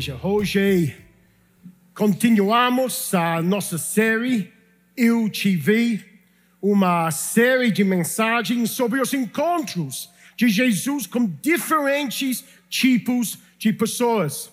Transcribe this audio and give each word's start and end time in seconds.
Igreja, 0.00 0.18
hoje 0.22 0.96
continuamos 1.92 3.12
a 3.12 3.42
nossa 3.42 3.76
série 3.76 4.50
Eu 4.96 5.28
Te 5.28 5.54
Vi, 5.54 6.02
uma 6.62 7.10
série 7.10 7.70
de 7.70 7.84
mensagens 7.84 8.70
sobre 8.70 8.98
os 8.98 9.12
encontros 9.12 10.10
de 10.38 10.48
Jesus 10.48 11.06
com 11.06 11.26
diferentes 11.42 12.42
tipos 12.70 13.40
de 13.58 13.74
pessoas. 13.74 14.50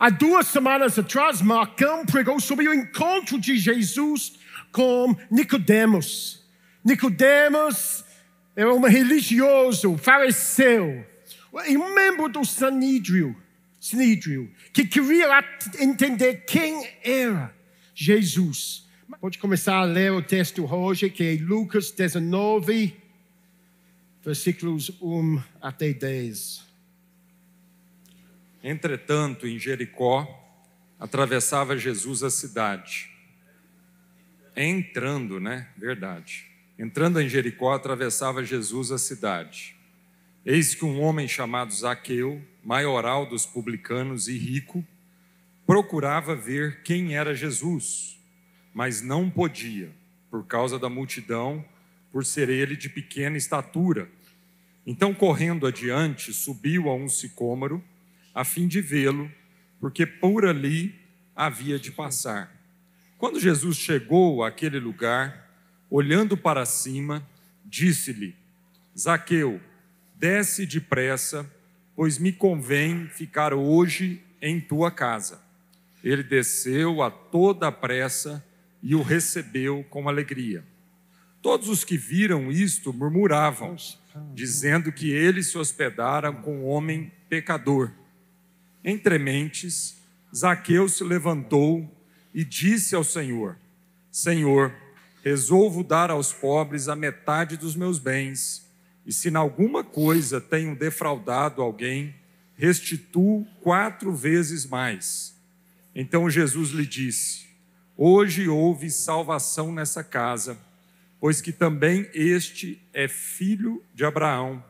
Há 0.00 0.10
duas 0.10 0.48
semanas 0.48 0.98
atrás, 0.98 1.40
Marcão 1.40 2.04
pregou 2.04 2.40
sobre 2.40 2.68
o 2.68 2.74
encontro 2.74 3.38
de 3.38 3.56
Jesus 3.56 4.32
com 4.72 5.14
Nicodemos. 5.30 6.44
Nicodemos 6.84 8.04
era 8.56 8.74
um 8.74 8.80
religioso, 8.80 9.96
fariseu, 9.96 11.06
um 11.52 11.94
membro 11.94 12.28
do 12.28 12.44
Sanidrio, 12.44 13.45
Sanidrio 13.86 14.50
que 14.72 14.84
queria 14.84 15.28
entender 15.78 16.44
quem 16.44 16.88
era 17.04 17.54
Jesus. 17.94 18.84
Pode 19.20 19.38
começar 19.38 19.76
a 19.76 19.84
ler 19.84 20.10
o 20.10 20.20
texto 20.20 20.66
hoje, 20.66 21.08
que 21.08 21.22
é 21.22 21.36
Lucas 21.40 21.92
19, 21.92 22.96
versículos 24.24 24.90
1 25.00 25.40
até 25.62 25.92
10. 25.92 26.64
Entretanto, 28.64 29.46
em 29.46 29.56
Jericó, 29.56 30.26
atravessava 30.98 31.78
Jesus 31.78 32.24
a 32.24 32.30
cidade. 32.30 33.08
Entrando, 34.56 35.38
né? 35.38 35.68
Verdade. 35.76 36.50
Entrando 36.76 37.20
em 37.20 37.28
Jericó, 37.28 37.72
atravessava 37.72 38.42
Jesus 38.42 38.90
a 38.90 38.98
cidade. 38.98 39.76
Eis 40.44 40.74
que 40.74 40.84
um 40.84 41.00
homem 41.00 41.28
chamado 41.28 41.72
Zaqueu, 41.72 42.42
maioral 42.66 43.24
dos 43.24 43.46
publicanos 43.46 44.26
e 44.26 44.36
rico, 44.36 44.84
procurava 45.64 46.34
ver 46.34 46.82
quem 46.82 47.14
era 47.14 47.32
Jesus, 47.32 48.20
mas 48.74 49.00
não 49.00 49.30
podia, 49.30 49.92
por 50.28 50.44
causa 50.44 50.76
da 50.76 50.88
multidão, 50.88 51.64
por 52.10 52.24
ser 52.24 52.48
ele 52.48 52.76
de 52.76 52.88
pequena 52.88 53.36
estatura. 53.36 54.10
Então, 54.84 55.14
correndo 55.14 55.64
adiante, 55.64 56.32
subiu 56.32 56.88
a 56.88 56.94
um 56.96 57.08
sicômoro 57.08 57.84
a 58.34 58.42
fim 58.42 58.66
de 58.66 58.80
vê-lo, 58.80 59.30
porque 59.78 60.04
por 60.04 60.44
ali 60.44 60.92
havia 61.36 61.78
de 61.78 61.92
passar. 61.92 62.52
Quando 63.16 63.38
Jesus 63.38 63.76
chegou 63.76 64.42
àquele 64.42 64.80
lugar, 64.80 65.52
olhando 65.88 66.36
para 66.36 66.66
cima, 66.66 67.24
disse-lhe: 67.64 68.34
Zaqueu, 68.98 69.60
desce 70.16 70.66
depressa, 70.66 71.48
pois 71.96 72.18
me 72.18 72.30
convém 72.30 73.08
ficar 73.08 73.54
hoje 73.54 74.22
em 74.40 74.60
tua 74.60 74.90
casa. 74.90 75.40
Ele 76.04 76.22
desceu 76.22 77.02
a 77.02 77.10
toda 77.10 77.66
a 77.66 77.72
pressa 77.72 78.44
e 78.82 78.94
o 78.94 79.02
recebeu 79.02 79.84
com 79.90 80.08
alegria. 80.08 80.62
Todos 81.40 81.68
os 81.68 81.84
que 81.84 81.96
viram 81.96 82.52
isto 82.52 82.92
murmuravam, 82.92 83.76
dizendo 84.34 84.92
que 84.92 85.10
ele 85.10 85.42
se 85.42 85.56
hospedara 85.56 86.30
com 86.30 86.58
um 86.58 86.66
homem 86.66 87.10
pecador. 87.28 87.90
Entre 88.84 89.18
mentes, 89.18 89.96
Zaqueu 90.34 90.88
se 90.88 91.02
levantou 91.02 91.90
e 92.34 92.44
disse 92.44 92.94
ao 92.94 93.02
Senhor: 93.02 93.56
Senhor, 94.10 94.74
resolvo 95.24 95.82
dar 95.82 96.10
aos 96.10 96.32
pobres 96.32 96.88
a 96.88 96.94
metade 96.94 97.56
dos 97.56 97.74
meus 97.74 97.98
bens, 97.98 98.65
e 99.06 99.12
se 99.12 99.30
em 99.30 99.36
alguma 99.36 99.84
coisa 99.84 100.40
tenho 100.40 100.74
defraudado 100.74 101.62
alguém, 101.62 102.14
restituo 102.56 103.46
quatro 103.62 104.12
vezes 104.12 104.66
mais. 104.66 105.40
Então 105.94 106.28
Jesus 106.28 106.70
lhe 106.70 106.84
disse: 106.84 107.46
Hoje 107.96 108.48
houve 108.48 108.90
salvação 108.90 109.72
nessa 109.72 110.02
casa, 110.02 110.58
pois 111.20 111.40
que 111.40 111.52
também 111.52 112.10
este 112.12 112.82
é 112.92 113.06
filho 113.06 113.82
de 113.94 114.04
Abraão, 114.04 114.62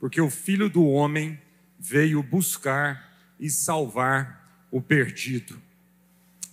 porque 0.00 0.20
o 0.20 0.28
filho 0.28 0.68
do 0.68 0.84
homem 0.84 1.40
veio 1.78 2.20
buscar 2.22 3.14
e 3.38 3.48
salvar 3.48 4.66
o 4.70 4.82
perdido. 4.82 5.60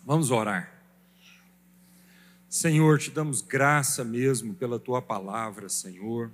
Vamos 0.05 0.29
orar. 0.29 0.71
Senhor, 2.47 2.99
te 2.99 3.09
damos 3.09 3.41
graça 3.41 4.03
mesmo 4.03 4.53
pela 4.53 4.77
tua 4.77 5.01
palavra, 5.01 5.69
Senhor. 5.69 6.31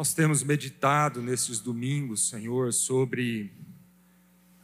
Nós 0.00 0.14
temos 0.14 0.42
meditado 0.42 1.20
nesses 1.20 1.60
domingos, 1.60 2.30
Senhor, 2.30 2.72
sobre 2.72 3.52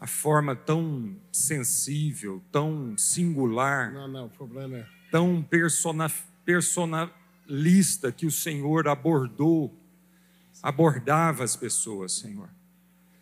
a 0.00 0.06
forma 0.06 0.56
tão 0.56 1.14
sensível, 1.30 2.42
tão 2.50 2.97
singular, 2.97 3.92
não, 3.92 4.08
não, 4.08 4.28
problema 4.30 4.78
é... 4.78 4.86
tão 5.10 5.42
persona, 5.42 6.10
personalista 6.42 8.10
que 8.10 8.24
o 8.24 8.30
Senhor 8.30 8.88
abordou, 8.88 9.78
abordava 10.62 11.44
as 11.44 11.54
pessoas, 11.54 12.12
Senhor. 12.12 12.48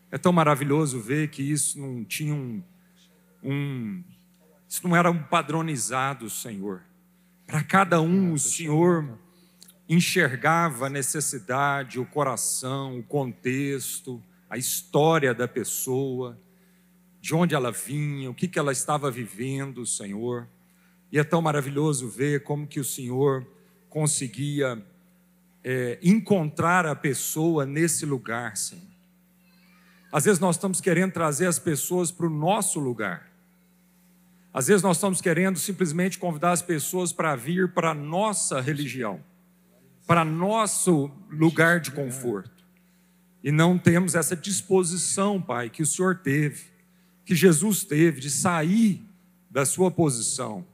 É 0.08 0.16
tão 0.16 0.32
maravilhoso 0.32 1.00
ver 1.00 1.30
que 1.30 1.42
isso 1.42 1.80
não 1.80 2.04
tinha 2.04 2.32
um, 2.32 2.62
um 3.42 4.04
isso 4.68 4.86
não 4.86 4.94
era 4.94 5.10
um 5.10 5.20
padronizado, 5.20 6.30
Senhor. 6.30 6.80
Para 7.44 7.64
cada 7.64 8.00
um, 8.00 8.32
o 8.34 8.38
Senhor 8.38 9.18
enxergava 9.88 10.86
a 10.86 10.90
necessidade, 10.90 12.00
o 12.00 12.06
coração, 12.06 12.98
o 12.98 13.02
contexto, 13.02 14.22
a 14.48 14.56
história 14.56 15.34
da 15.34 15.46
pessoa, 15.46 16.38
de 17.20 17.34
onde 17.34 17.54
ela 17.54 17.72
vinha, 17.72 18.30
o 18.30 18.34
que, 18.34 18.48
que 18.48 18.58
ela 18.58 18.72
estava 18.72 19.10
vivendo, 19.10 19.86
Senhor. 19.86 20.48
E 21.10 21.18
é 21.18 21.24
tão 21.24 21.40
maravilhoso 21.40 22.08
ver 22.08 22.42
como 22.42 22.66
que 22.66 22.80
o 22.80 22.84
Senhor 22.84 23.46
conseguia 23.88 24.84
é, 25.62 25.98
encontrar 26.02 26.86
a 26.86 26.94
pessoa 26.94 27.64
nesse 27.64 28.04
lugar, 28.04 28.56
Senhor. 28.56 28.94
Às 30.12 30.24
vezes 30.26 30.38
nós 30.38 30.56
estamos 30.56 30.80
querendo 30.80 31.12
trazer 31.12 31.46
as 31.46 31.58
pessoas 31.58 32.12
para 32.12 32.26
o 32.26 32.30
nosso 32.30 32.78
lugar. 32.78 33.32
Às 34.52 34.68
vezes 34.68 34.82
nós 34.82 34.96
estamos 34.96 35.20
querendo 35.20 35.58
simplesmente 35.58 36.18
convidar 36.18 36.52
as 36.52 36.62
pessoas 36.62 37.12
para 37.12 37.34
vir 37.34 37.72
para 37.72 37.90
a 37.90 37.94
nossa 37.94 38.60
religião, 38.60 39.20
para 40.06 40.24
nosso 40.24 41.10
lugar 41.30 41.80
de 41.80 41.90
conforto. 41.90 42.64
E 43.42 43.52
não 43.52 43.78
temos 43.78 44.14
essa 44.14 44.34
disposição, 44.34 45.40
Pai, 45.40 45.68
que 45.68 45.82
o 45.82 45.86
Senhor 45.86 46.16
teve, 46.16 46.64
que 47.24 47.34
Jesus 47.34 47.84
teve, 47.84 48.20
de 48.20 48.30
sair 48.30 49.04
da 49.50 49.64
sua 49.64 49.90
posição 49.90 50.66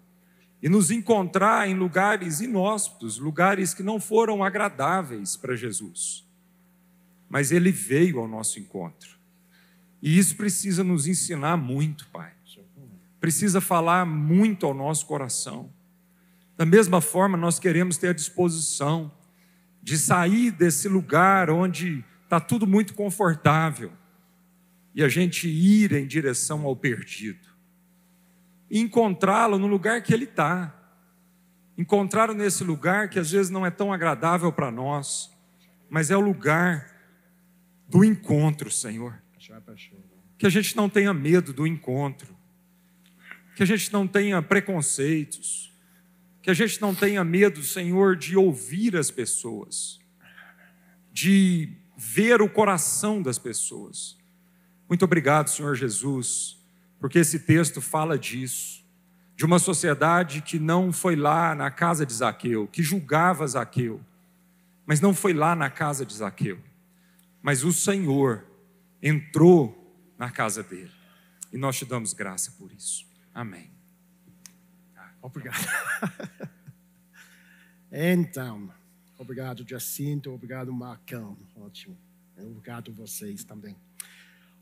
e 0.63 0.69
nos 0.69 0.91
encontrar 0.91 1.69
em 1.69 1.75
lugares 1.75 2.41
inóspitos, 2.41 3.19
lugares 3.19 3.73
que 3.73 3.83
não 3.83 3.99
foram 3.99 4.45
agradáveis 4.45 5.37
para 5.37 5.57
Jesus. 5.57 6.25
Mas 7.29 7.51
Ele 7.51 7.73
veio 7.73 8.19
ao 8.21 8.29
nosso 8.29 8.59
encontro. 8.59 9.19
E 10.03 10.19
isso 10.19 10.37
precisa 10.37 10.83
nos 10.83 11.07
ensinar 11.07 11.57
muito, 11.57 12.07
Pai. 12.09 12.33
Precisa 13.21 13.61
falar 13.61 14.07
muito 14.07 14.65
ao 14.65 14.73
nosso 14.73 15.07
coração. 15.07 15.71
Da 16.57 16.65
mesma 16.65 17.01
forma, 17.01 17.37
nós 17.37 17.59
queremos 17.59 17.97
ter 17.97 18.09
a 18.09 18.15
disposição 18.15 19.13
de 19.83 19.97
sair 19.97 20.51
desse 20.51 20.89
lugar 20.89 21.51
onde 21.51 22.05
está 22.25 22.39
tudo 22.39 22.67
muito 22.67 22.95
confortável 22.95 23.93
e 24.95 25.03
a 25.03 25.09
gente 25.09 25.49
ir 25.49 25.93
em 25.93 26.07
direção 26.07 26.65
ao 26.65 26.77
perdido. 26.77 27.49
Encontrá-lo 28.71 29.59
no 29.59 29.67
lugar 29.67 30.03
que 30.03 30.13
ele 30.13 30.25
está. 30.25 30.75
Encontrá-lo 31.77 32.35
nesse 32.35 32.63
lugar 32.63 33.09
que 33.09 33.19
às 33.19 33.31
vezes 33.31 33.51
não 33.51 33.65
é 33.65 33.71
tão 33.71 33.93
agradável 33.93 34.53
para 34.53 34.71
nós, 34.71 35.31
mas 35.89 36.11
é 36.11 36.17
o 36.17 36.21
lugar 36.21 36.87
do 37.89 38.05
encontro, 38.05 38.71
Senhor. 38.71 39.21
Que 40.39 40.47
a 40.47 40.51
gente 40.51 40.77
não 40.77 40.89
tenha 40.89 41.13
medo 41.13 41.53
do 41.53 41.67
encontro. 41.67 42.37
Que 43.57 43.63
a 43.63 43.67
gente 43.67 43.93
não 43.93 44.07
tenha 44.07 44.41
preconceitos. 44.41 45.70
Que 46.43 46.51
a 46.51 46.55
gente 46.55 46.81
não 46.81 46.95
tenha 46.95 47.23
medo, 47.23 47.63
Senhor, 47.63 48.17
de 48.17 48.37
ouvir 48.37 48.97
as 48.97 49.11
pessoas. 49.11 49.99
De 51.13 51.77
ver 51.97 52.41
o 52.41 52.49
coração 52.49 53.21
das 53.21 53.39
pessoas. 53.39 54.17
Muito 54.89 55.05
obrigado, 55.05 55.51
Senhor 55.51 55.75
Jesus, 55.77 56.59
porque 56.99 57.19
esse 57.19 57.41
texto 57.41 57.81
fala 57.81 58.19
disso. 58.19 58.81
De 59.37 59.45
uma 59.45 59.59
sociedade 59.59 60.43
que 60.43 60.59
não 60.59 60.93
foi 60.93 61.17
lá 61.17 61.55
na 61.55 61.71
casa 61.71 62.05
de 62.05 62.13
Zaqueu, 62.13 62.67
que 62.67 62.83
julgava 62.83 63.47
Zaqueu, 63.47 64.01
mas 64.85 65.01
não 65.01 65.15
foi 65.15 65.33
lá 65.33 65.55
na 65.55 65.71
casa 65.71 66.05
de 66.05 66.15
Zaqueu. 66.15 66.59
Mas 67.43 67.65
o 67.65 67.73
Senhor 67.73 68.45
entrou 69.03 69.81
na 70.19 70.31
casa 70.31 70.63
dele. 70.63 70.91
E 71.53 71.57
nós 71.57 71.77
te 71.79 71.85
damos 71.85 72.13
graça 72.13 72.53
por 72.59 72.73
isso. 72.73 73.07
Amém. 73.35 73.80
Obrigado. 75.23 75.67
então, 77.93 78.73
obrigado 79.19 79.67
Jacinto, 79.69 80.33
obrigado 80.33 80.73
Marcão, 80.73 81.37
ótimo. 81.57 81.99
Obrigado 82.37 82.93
vocês 82.93 83.45
também. 83.45 83.77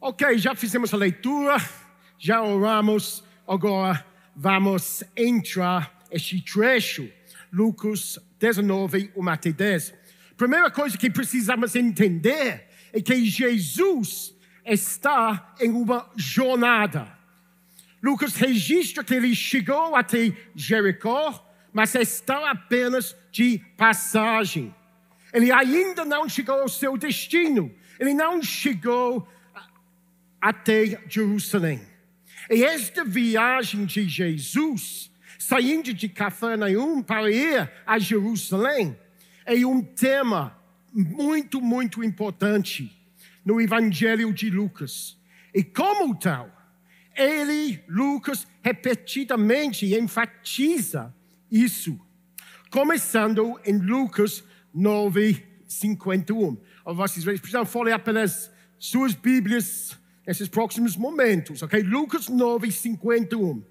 Ok, 0.00 0.38
já 0.38 0.54
fizemos 0.54 0.92
a 0.92 0.96
leitura, 0.96 1.56
já 2.18 2.42
oramos, 2.42 3.24
agora 3.46 4.04
vamos 4.34 5.04
entrar 5.16 6.06
este 6.10 6.40
trecho, 6.40 7.10
Lucas 7.52 8.18
19, 8.38 9.12
1 9.16 9.28
até 9.28 9.52
10. 9.52 9.94
Primeira 10.36 10.70
coisa 10.70 10.96
que 10.96 11.10
precisamos 11.10 11.74
entender 11.74 12.68
é 12.92 13.00
que 13.00 13.24
Jesus 13.24 14.34
está 14.64 15.54
em 15.60 15.70
uma 15.70 16.10
jornada. 16.16 17.17
Lucas 18.02 18.34
registra 18.34 19.02
que 19.02 19.14
ele 19.14 19.34
chegou 19.34 19.96
até 19.96 20.32
Jericó, 20.54 21.44
mas 21.72 21.94
está 21.94 22.50
apenas 22.50 23.16
de 23.30 23.58
passagem. 23.76 24.74
Ele 25.32 25.52
ainda 25.52 26.04
não 26.04 26.28
chegou 26.28 26.60
ao 26.60 26.68
seu 26.68 26.96
destino. 26.96 27.74
Ele 27.98 28.14
não 28.14 28.42
chegou 28.42 29.28
até 30.40 31.00
Jerusalém. 31.08 31.80
E 32.48 32.64
esta 32.64 33.04
viagem 33.04 33.84
de 33.84 34.08
Jesus, 34.08 35.10
saindo 35.38 35.92
de 35.92 36.08
Cafarnaum 36.08 37.02
para 37.02 37.30
ir 37.30 37.70
a 37.86 37.98
Jerusalém, 37.98 38.98
é 39.44 39.54
um 39.66 39.82
tema 39.82 40.56
muito, 40.92 41.60
muito 41.60 42.02
importante 42.02 42.96
no 43.44 43.60
Evangelho 43.60 44.32
de 44.32 44.48
Lucas. 44.50 45.18
E 45.54 45.62
como 45.62 46.14
tal, 46.14 46.50
ele, 47.18 47.82
Lucas, 47.88 48.46
repetidamente 48.62 49.94
enfatiza 49.94 51.14
isso, 51.50 51.98
começando 52.70 53.58
em 53.64 53.76
Lucas 53.76 54.44
9, 54.72 55.44
51. 55.66 56.56
Vocês 56.94 57.24
precisam 57.24 57.66
folhear 57.66 58.02
pelas 58.02 58.50
suas 58.78 59.14
Bíblias 59.14 59.98
nesses 60.26 60.48
próximos 60.48 60.96
momentos, 60.96 61.62
ok? 61.62 61.82
Lucas 61.82 62.28
9, 62.28 62.70
51. 62.70 63.64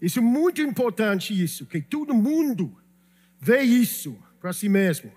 Isso 0.00 0.20
é 0.20 0.22
muito 0.22 0.60
importante, 0.60 1.32
isso, 1.42 1.66
que 1.66 1.80
todo 1.80 2.14
mundo 2.14 2.76
vê 3.40 3.62
isso 3.62 4.16
para 4.40 4.52
si 4.52 4.68
mesmo. 4.68 5.10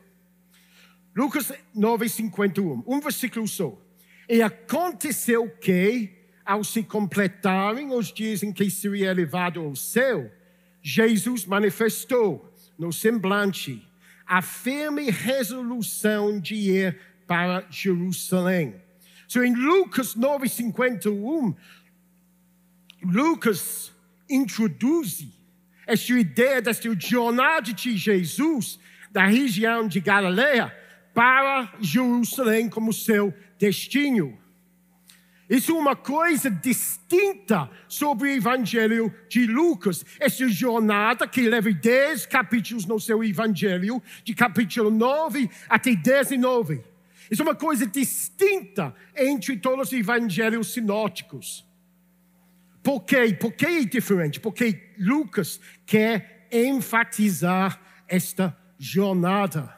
Lucas 1.15 1.51
9, 1.75 2.07
51, 2.09 2.83
um 2.87 2.99
versículo 2.99 3.47
só. 3.47 3.79
E 4.29 4.41
aconteceu 4.41 5.49
que, 5.49 6.09
ao 6.45 6.63
se 6.63 6.83
completarem 6.83 7.93
os 7.93 8.11
dias 8.11 8.43
em 8.43 8.51
que 8.51 8.69
seria 8.69 9.13
levado 9.13 9.59
ao 9.59 9.75
céu, 9.75 10.31
Jesus 10.81 11.45
manifestou 11.45 12.51
no 12.77 12.91
semblante 12.91 13.87
a 14.25 14.41
firme 14.41 15.09
resolução 15.09 16.39
de 16.39 16.55
ir 16.55 16.99
para 17.27 17.65
Jerusalém. 17.69 18.75
So, 19.27 19.43
em 19.43 19.53
Lucas 19.53 20.15
9,51, 20.15 21.55
Lucas 23.03 23.91
introduz 24.29 25.27
esta 25.85 26.13
ideia 26.13 26.61
desta 26.61 26.93
jornada 26.99 27.73
de 27.73 27.97
Jesus 27.97 28.79
da 29.11 29.25
região 29.25 29.87
de 29.87 29.99
Galileia 29.99 30.75
para 31.13 31.73
Jerusalém 31.79 32.69
como 32.69 32.93
seu 32.93 33.33
destino. 33.59 34.40
Isso 35.51 35.73
é 35.73 35.75
uma 35.75 35.97
coisa 35.97 36.49
distinta 36.49 37.69
sobre 37.85 38.29
o 38.29 38.31
Evangelho 38.31 39.13
de 39.27 39.45
Lucas. 39.45 40.05
Essa 40.17 40.47
jornada 40.47 41.27
que 41.27 41.41
leva 41.41 41.69
10 41.69 42.25
capítulos 42.25 42.85
no 42.85 42.97
seu 43.01 43.21
Evangelho, 43.21 44.01
de 44.23 44.33
capítulo 44.33 44.89
9 44.89 45.49
até 45.67 45.93
19. 45.93 46.81
Isso 47.29 47.41
é 47.41 47.45
uma 47.45 47.53
coisa 47.53 47.85
distinta 47.85 48.95
entre 49.13 49.57
todos 49.57 49.89
os 49.89 49.93
evangelhos 49.93 50.71
sinóticos. 50.71 51.67
Por 52.81 53.01
quê? 53.01 53.33
Por 53.37 53.51
que 53.51 53.65
é 53.65 53.83
diferente? 53.83 54.39
Porque 54.39 54.93
Lucas 54.97 55.59
quer 55.85 56.47
enfatizar 56.49 57.77
esta 58.07 58.57
jornada. 58.79 59.75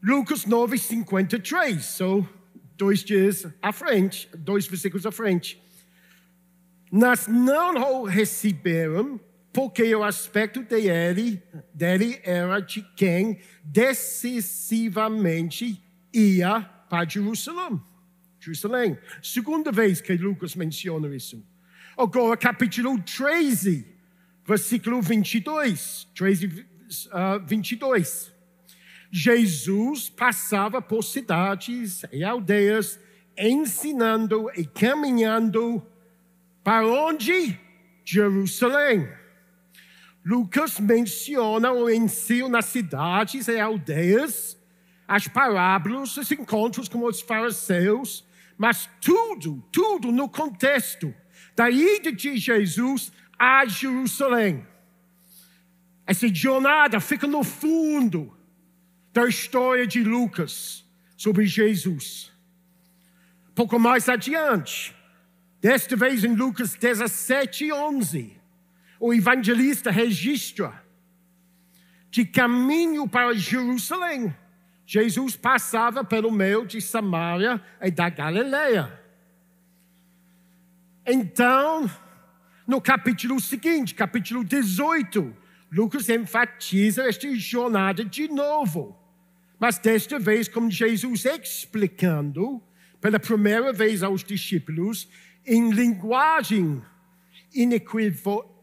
Lucas 0.00 0.46
9, 0.46 0.78
53. 0.78 1.84
So, 1.84 2.39
dois 2.80 3.04
dias 3.04 3.46
à 3.60 3.72
frente, 3.72 4.30
dois 4.34 4.66
versículos 4.66 5.04
à 5.04 5.12
frente. 5.12 5.60
Nas 6.90 7.26
não 7.26 8.00
o 8.00 8.04
receberam, 8.04 9.20
porque 9.52 9.94
o 9.94 10.02
aspecto 10.02 10.62
dele, 10.62 11.42
dele 11.74 12.18
era 12.24 12.58
de 12.60 12.80
quem 12.96 13.38
decisivamente 13.62 15.78
ia 16.12 16.62
para 16.88 17.06
Jerusalém. 17.06 17.78
Jerusalém. 18.40 18.98
Segunda 19.22 19.70
vez 19.70 20.00
que 20.00 20.14
Lucas 20.14 20.56
menciona 20.56 21.14
isso. 21.14 21.46
Agora, 21.98 22.34
capítulo 22.34 22.98
13, 23.02 23.86
versículo 24.46 25.02
22. 25.02 26.08
13, 26.14 26.46
uh, 26.46 27.46
22. 27.46 28.32
Jesus 29.10 30.08
passava 30.08 30.80
por 30.80 31.02
cidades 31.02 32.02
e 32.12 32.22
aldeias, 32.22 32.98
ensinando 33.36 34.50
e 34.56 34.64
caminhando 34.64 35.84
para 36.62 36.86
onde? 36.86 37.58
Jerusalém. 38.04 39.08
Lucas 40.24 40.78
menciona 40.78 41.72
o 41.72 41.90
ensino 41.90 42.48
nas 42.48 42.66
cidades 42.66 43.48
e 43.48 43.58
aldeias, 43.58 44.58
as 45.08 45.26
parábolas, 45.26 46.16
os 46.16 46.30
encontros 46.30 46.88
com 46.88 47.04
os 47.04 47.20
fariseus, 47.20 48.24
mas 48.56 48.88
tudo, 49.00 49.64
tudo 49.72 50.12
no 50.12 50.28
contexto 50.28 51.12
da 51.56 51.68
ida 51.70 52.12
de 52.12 52.36
Jesus 52.36 53.10
a 53.38 53.64
Jerusalém. 53.66 54.66
Essa 56.06 56.28
jornada 56.28 57.00
fica 57.00 57.26
no 57.26 57.42
fundo 57.42 58.36
da 59.12 59.26
história 59.26 59.86
de 59.86 60.02
Lucas 60.02 60.84
sobre 61.16 61.46
Jesus. 61.46 62.32
Pouco 63.54 63.78
mais 63.78 64.08
adiante, 64.08 64.94
desta 65.60 65.96
vez 65.96 66.24
em 66.24 66.34
Lucas 66.34 66.74
17, 66.74 67.72
11, 67.72 68.36
o 68.98 69.12
evangelista 69.12 69.90
registra 69.90 70.82
de 72.10 72.24
caminho 72.24 73.08
para 73.08 73.34
Jerusalém. 73.34 74.34
Jesus 74.86 75.36
passava 75.36 76.02
pelo 76.02 76.30
meio 76.30 76.66
de 76.66 76.80
Samaria 76.80 77.62
e 77.80 77.90
da 77.90 78.08
Galileia. 78.08 79.00
Então, 81.06 81.88
no 82.66 82.80
capítulo 82.80 83.40
seguinte, 83.40 83.94
capítulo 83.94 84.44
18, 84.44 85.36
Lucas 85.70 86.08
enfatiza 86.08 87.08
esta 87.08 87.32
jornada 87.34 88.04
de 88.04 88.28
novo. 88.28 88.99
Mas 89.60 89.78
desta 89.78 90.18
vez, 90.18 90.48
como 90.48 90.70
Jesus 90.70 91.26
explicando 91.26 92.62
pela 92.98 93.20
primeira 93.20 93.74
vez 93.74 94.02
aos 94.02 94.24
discípulos, 94.24 95.06
em 95.46 95.70
linguagem 95.70 96.82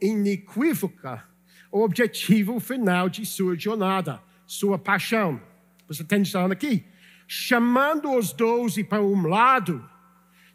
inequívoca, 0.01 1.23
o 1.71 1.81
objetivo 1.81 2.59
final 2.59 3.07
de 3.09 3.23
sua 3.27 3.55
jornada, 3.55 4.19
sua 4.47 4.79
paixão. 4.79 5.39
Você 5.87 6.03
tem 6.03 6.21
atenção 6.21 6.47
aqui? 6.47 6.83
Chamando 7.27 8.11
os 8.11 8.33
doze 8.33 8.83
para 8.83 9.03
um 9.03 9.27
lado, 9.27 9.87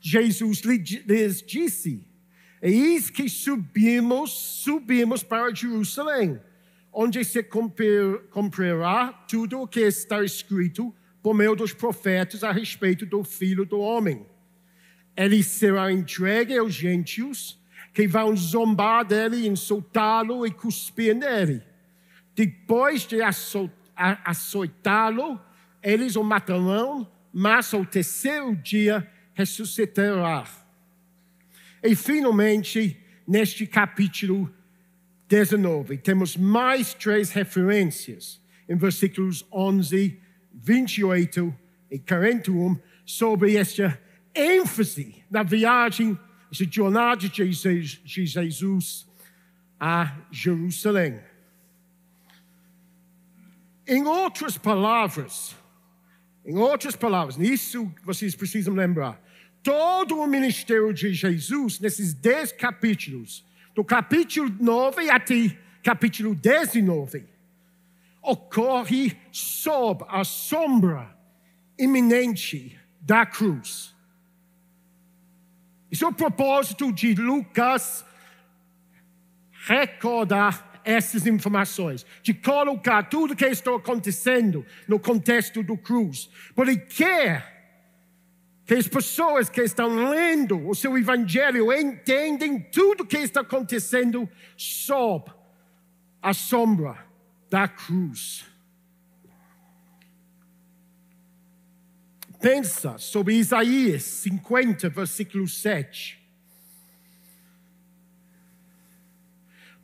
Jesus 0.01 0.63
lhes 0.63 1.41
disse: 1.41 2.05
Eis 2.61 3.11
que 3.11 3.29
subimos, 3.29 4.33
subimos 4.33 5.23
para 5.23 5.55
Jerusalém 5.55 6.41
onde 6.93 7.25
se 7.25 7.43
cumprirá 7.43 9.13
tudo 9.27 9.63
o 9.63 9.67
que 9.67 9.81
está 9.81 10.23
escrito 10.23 10.95
por 11.23 11.35
meio 11.35 11.55
dos 11.55 11.73
profetas 11.73 12.45
a 12.45 12.53
respeito 12.53 13.07
do 13.07 13.25
Filho 13.25 13.65
do 13.65 13.81
Homem. 13.81 14.27
Ele 15.17 15.43
será 15.43 15.91
entregue 15.91 16.59
aos 16.59 16.75
gentios, 16.75 17.59
que 17.95 18.07
vão 18.07 18.37
zombar 18.37 19.05
dele, 19.05 19.47
insultá-lo 19.47 20.47
e 20.47 20.51
cuspir 20.51 21.15
nele. 21.15 21.63
Depois 22.35 23.07
de 23.07 23.21
açoitá-lo, 24.25 25.41
eles 25.83 26.17
o 26.17 26.25
matarão, 26.25 27.11
mas 27.33 27.73
ao 27.75 27.85
terceiro 27.85 28.57
dia 28.57 29.07
ressuscitará. 29.35 30.45
E 31.83 31.95
finalmente, 31.95 32.99
neste 33.27 33.67
capítulo 33.67 34.53
19. 35.33 35.97
Temos 35.97 36.37
mais 36.37 36.93
três 36.93 37.31
referências 37.31 38.39
em 38.69 38.77
versículos 38.77 39.47
11, 39.51 40.21
28 40.53 41.59
e 41.91 41.99
41 41.99 42.79
sobre 43.07 43.57
esta 43.57 43.99
ênfase 44.35 45.25
da 45.31 45.43
viagem, 45.43 46.19
esta 46.51 46.67
jornada 46.71 47.27
de 47.27 47.51
Jesus 47.51 49.09
a 49.81 50.19
Jerusalém. 50.31 51.19
Em 53.87 54.05
outras 54.05 54.59
palavras, 54.59 55.57
Em 56.45 56.59
outras 56.59 56.95
palavras, 56.95 57.39
nisso 57.39 57.91
vocês 58.05 58.35
precisam 58.35 58.75
lembrar. 58.75 59.19
Todo 59.63 60.19
o 60.19 60.27
ministério 60.27 60.93
de 60.93 61.15
Jesus, 61.15 61.79
nesses 61.79 62.13
dez 62.13 62.51
capítulos, 62.53 63.47
do 63.75 63.85
capítulo 63.85 64.55
9 64.61 65.11
até 65.11 65.59
capítulo 65.83 66.35
19, 66.35 67.27
ocorre 68.23 69.17
sob 69.33 70.05
a 70.09 70.23
sombra 70.25 71.17
iminente 71.79 72.79
da 73.01 73.27
cruz. 73.27 73.95
Isso 75.91 76.05
é 76.05 76.09
o 76.09 76.13
propósito 76.13 76.93
de 76.93 77.15
Lucas 77.15 78.05
recordar 79.67 80.81
essas 80.85 81.27
informações, 81.27 82.05
de 82.23 82.35
colocar 82.35 83.05
tudo 83.05 83.37
que 83.37 83.45
está 83.45 83.75
acontecendo 83.75 84.65
no 84.89 84.99
contexto 84.99 85.63
do 85.63 85.77
cruz. 85.77 86.31
Porque 86.55 86.77
quer 86.77 87.62
que 88.65 88.75
as 88.75 88.87
pessoas 88.87 89.49
que 89.49 89.61
estão 89.63 90.09
lendo 90.09 90.69
o 90.69 90.75
seu 90.75 90.97
evangelho 90.97 91.73
entendem 91.73 92.61
tudo 92.61 93.05
que 93.05 93.19
está 93.19 93.41
acontecendo 93.41 94.29
sob 94.57 95.31
a 96.21 96.33
sombra 96.33 97.05
da 97.51 97.67
cruz. 97.67 98.45
Pensa 102.41 102.99
sobre 102.99 103.35
Isaías 103.35 104.03
50, 104.03 104.89
versículo 104.89 105.47
7. 105.49 106.21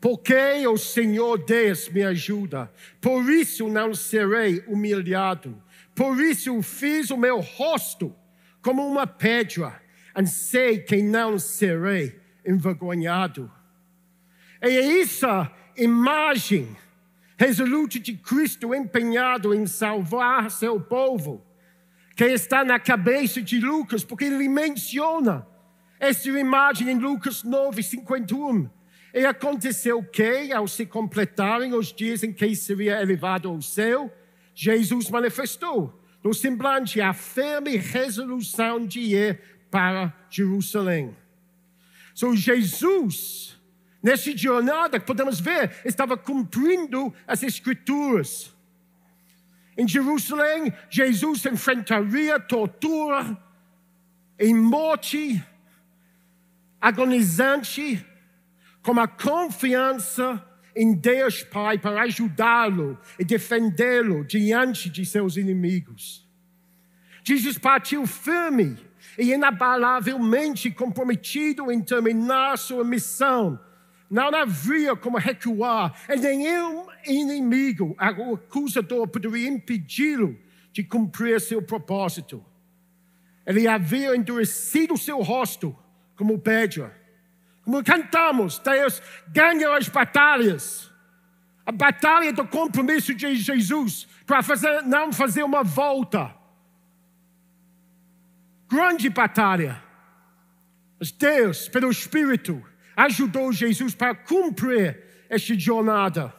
Porque 0.01 0.67
o 0.67 0.77
Senhor 0.77 1.45
Deus 1.45 1.89
me 1.89 2.05
ajuda, 2.05 2.73
por 3.01 3.29
isso 3.31 3.69
não 3.69 3.93
serei 3.95 4.63
humilhado, 4.69 5.61
por 5.95 6.21
isso 6.21 6.63
fiz 6.63 7.11
o 7.11 7.17
meu 7.17 7.41
rosto 7.41 8.15
como 8.63 8.87
uma 8.87 9.07
pedra, 9.07 9.81
e 10.17 10.27
sei 10.27 10.79
que 10.79 11.03
não 11.03 11.39
serei 11.39 12.21
envergonhado. 12.47 13.51
É 14.61 15.01
essa 15.01 15.51
imagem 15.77 16.77
resoluta 17.37 18.01
de 18.01 18.15
Cristo 18.15 18.75
empenhado 18.75 19.55
em 19.55 19.67
salvar 19.67 20.51
seu 20.51 20.81
povo, 20.81 21.45
que 22.17 22.25
está 22.25 22.65
na 22.65 22.81
cabeça 22.81 23.41
de 23.41 23.61
Lucas, 23.61 24.03
porque 24.03 24.25
ele 24.25 24.49
menciona 24.49 25.47
essa 26.01 26.29
imagem 26.29 26.91
em 26.91 26.99
Lucas 26.99 27.45
9, 27.45 27.83
51. 27.83 28.69
E 29.15 29.25
aconteceu 29.25 30.03
que, 30.03 30.53
ao 30.53 30.67
se 30.67 30.85
completarem 30.85 31.75
os 31.75 31.93
dias 31.93 32.23
em 32.23 32.33
que 32.33 32.55
seria 32.57 33.01
elevado 33.01 33.49
ao 33.49 33.63
céu, 33.63 34.13
Jesus 34.55 35.09
manifestou 35.09 35.98
no 36.29 36.35
semblante 36.35 37.01
a 37.01 37.15
firme 37.15 37.79
resolução 37.79 38.87
de 38.87 39.01
ir 39.01 39.41
para 39.71 40.13
Jerusalém. 40.29 41.17
So, 42.13 42.37
Jesus, 42.37 43.59
nessa 44.03 44.37
jornada, 44.37 45.01
podemos 45.01 45.41
ver, 45.41 45.81
estava 45.87 46.19
cumprindo 46.19 47.15
as 47.27 47.43
Escrituras. 47.43 48.55
Em 49.75 49.89
Jerusalém, 49.89 50.71
Jesus 50.91 51.47
enfrentaria 51.47 52.39
tortura 52.39 53.35
e 54.39 54.53
morte 54.53 55.43
agonizante 56.79 58.05
com 58.83 59.01
a 59.01 59.09
confiança 59.09 60.47
em 60.79 60.95
Deus 60.95 61.43
Pai 61.43 61.77
para 61.77 62.03
ajudá-lo 62.03 62.97
e 63.19 63.25
defendê-lo 63.25 64.25
diante 64.25 64.89
de 64.89 65.05
seus 65.05 65.37
inimigos. 65.37 66.25
Jesus 67.25 67.59
partiu 67.59 68.07
firme 68.07 68.79
e 69.19 69.33
inabalavelmente 69.33 70.71
comprometido 70.71 71.73
em 71.73 71.83
terminar 71.83 72.57
sua 72.57 72.85
missão. 72.85 73.59
Não 74.09 74.29
havia 74.29 74.95
como 74.95 75.19
recuar, 75.19 75.95
e 76.09 76.17
nenhum 76.17 76.87
inimigo, 77.05 77.97
acusador, 77.99 79.09
poderia 79.09 79.49
impedi-lo 79.49 80.39
de 80.73 80.85
cumprir 80.85 81.41
seu 81.41 81.61
propósito. 81.61 82.43
Ele 83.45 83.67
havia 83.67 84.15
endurecido 84.15 84.97
seu 84.97 85.21
rosto 85.23 85.77
como 86.15 86.39
pedra 86.39 86.98
cantamos, 87.85 88.59
Deus 88.59 89.03
ganha 89.29 89.77
as 89.77 89.89
batalhas. 89.89 90.91
A 91.67 91.71
batalha 91.71 92.33
do 92.33 92.47
compromisso 92.47 93.15
de 93.15 93.37
Jesus 93.37 94.09
para 94.27 94.43
fazer, 94.43 94.83
não 94.83 95.13
fazer 95.13 95.43
uma 95.43 95.63
volta. 95.63 96.35
Grande 98.71 99.11
batalha. 99.11 99.83
Mas 100.99 101.11
Deus, 101.13 101.69
pelo 101.69 101.91
Espírito, 101.91 102.65
ajudou 102.97 103.53
Jesus 103.53 103.95
para 103.95 104.15
cumprir 104.15 104.99
esta 105.29 105.55
jornada. 105.59 106.35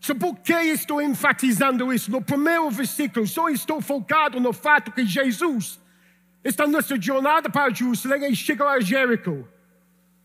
So, 0.00 0.14
por 0.14 0.36
que 0.36 0.52
estou 0.52 1.00
enfatizando 1.00 1.92
isso? 1.92 2.10
No 2.10 2.22
primeiro 2.22 2.70
versículo, 2.70 3.26
só 3.26 3.48
estou 3.48 3.80
focado 3.80 4.38
no 4.38 4.52
fato 4.52 4.92
que 4.92 5.04
Jesus 5.04 5.79
está 6.44 6.66
nessa 6.66 7.00
jornada 7.00 7.50
para 7.50 7.72
Jerusalém 7.72 8.32
e 8.32 8.36
chega 8.36 8.64
a 8.64 8.80
Jerico. 8.80 9.46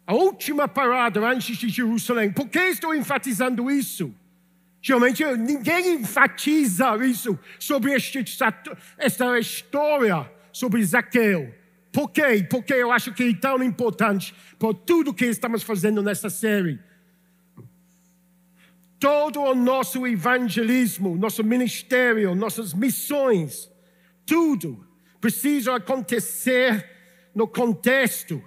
A 0.08 0.14
última 0.14 0.68
parada 0.68 1.20
antes 1.22 1.58
de 1.58 1.68
Jerusalém. 1.70 2.32
Por 2.32 2.48
que 2.48 2.60
estou 2.60 2.94
enfatizando 2.94 3.70
isso? 3.72 4.14
Geralmente 4.82 5.26
ninguém 5.36 5.96
enfatiza 5.96 6.96
isso 7.06 7.40
sobre 7.58 7.94
esta 7.94 9.40
história 9.40 10.32
sobre 10.52 10.86
Zaqueu. 10.86 11.54
Por 11.92 12.12
quê? 12.12 12.46
Porque 12.50 12.74
eu 12.74 12.92
acho 12.92 13.12
que 13.14 13.24
é 13.24 13.34
tão 13.34 13.64
importante 13.64 14.36
por 14.60 14.74
tudo 14.74 15.14
que 15.14 15.26
estamos 15.26 15.64
fazendo 15.64 16.04
nessa 16.04 16.30
série. 16.30 16.80
Todo 19.00 19.42
o 19.42 19.56
nosso 19.56 20.06
evangelismo, 20.06 21.16
nosso 21.18 21.44
ministério, 21.44 22.36
nossas 22.36 22.74
missões, 22.74 23.72
tudo 24.26 24.85
precisa 25.26 25.76
acontecer 25.76 26.88
no 27.34 27.48
contexto 27.48 28.44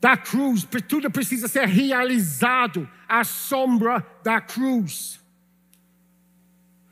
da 0.00 0.16
cruz, 0.16 0.66
tudo 0.88 1.08
precisa 1.08 1.46
ser 1.46 1.68
realizado 1.68 2.90
à 3.08 3.22
sombra 3.22 4.04
da 4.24 4.40
cruz. 4.40 5.20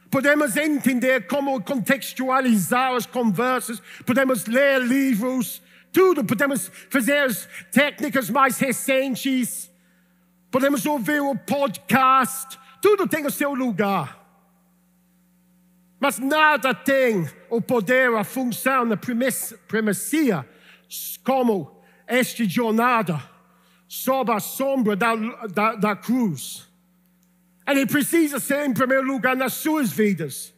Podemos 0.09 0.57
entender 0.57 1.27
como 1.27 1.61
contextualizar 1.61 2.95
as 2.95 3.07
conversas, 3.07 3.83
podemos 4.07 4.47
ler 4.47 4.83
livros, 4.83 5.61
tudo, 5.93 6.25
podemos 6.25 6.71
fazer 6.91 7.25
as 7.25 7.49
técnicas 7.73 8.31
mais 8.31 8.57
recentes, 8.57 9.69
podemos 10.49 10.87
ouvir 10.87 11.21
o 11.21 11.35
podcast, 11.35 12.57
tudo 12.81 13.09
tem 13.09 13.27
o 13.27 13.33
seu 13.33 13.53
lugar. 13.53 14.17
Mas 15.99 16.21
nada 16.21 16.73
tem 16.73 17.29
o 17.51 17.61
poder, 17.61 18.15
a 18.15 18.25
função, 18.25 18.93
a 18.93 18.97
primazia 19.67 20.49
como 21.25 21.83
esta 22.07 22.45
jornada 22.45 23.21
sob 23.87 24.33
a 24.33 24.41
sombra 24.41 24.95
da, 24.95 25.15
da, 25.47 25.75
da 25.75 25.97
cruz. 25.97 26.69
Ele 27.67 27.87
precisa 27.87 28.41
ser 28.41 28.67
em 28.67 28.73
primeiro 28.73 29.07
lugar 29.07 29.37
nas 29.37 29.55
suas 29.55 29.91
vidas. 29.91 30.55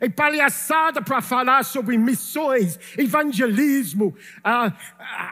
É 0.00 0.08
palhaçada 0.08 1.02
para 1.02 1.20
falar 1.20 1.64
sobre 1.64 1.98
missões, 1.98 2.78
evangelismo, 2.96 4.16
ah, 4.44 4.72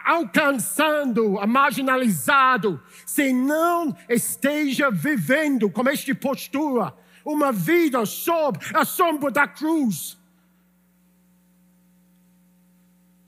alcançando 0.05 1.35
marginalizado, 1.47 2.83
se 3.05 3.33
não 3.33 3.97
esteja 4.09 4.91
vivendo 4.91 5.71
com 5.71 5.89
esta 5.89 6.13
postura 6.17 6.93
uma 7.25 7.53
vida 7.53 8.05
sob 8.07 8.59
a 8.75 8.85
sombra 8.85 9.31
da 9.31 9.47
cruz. 9.47 10.19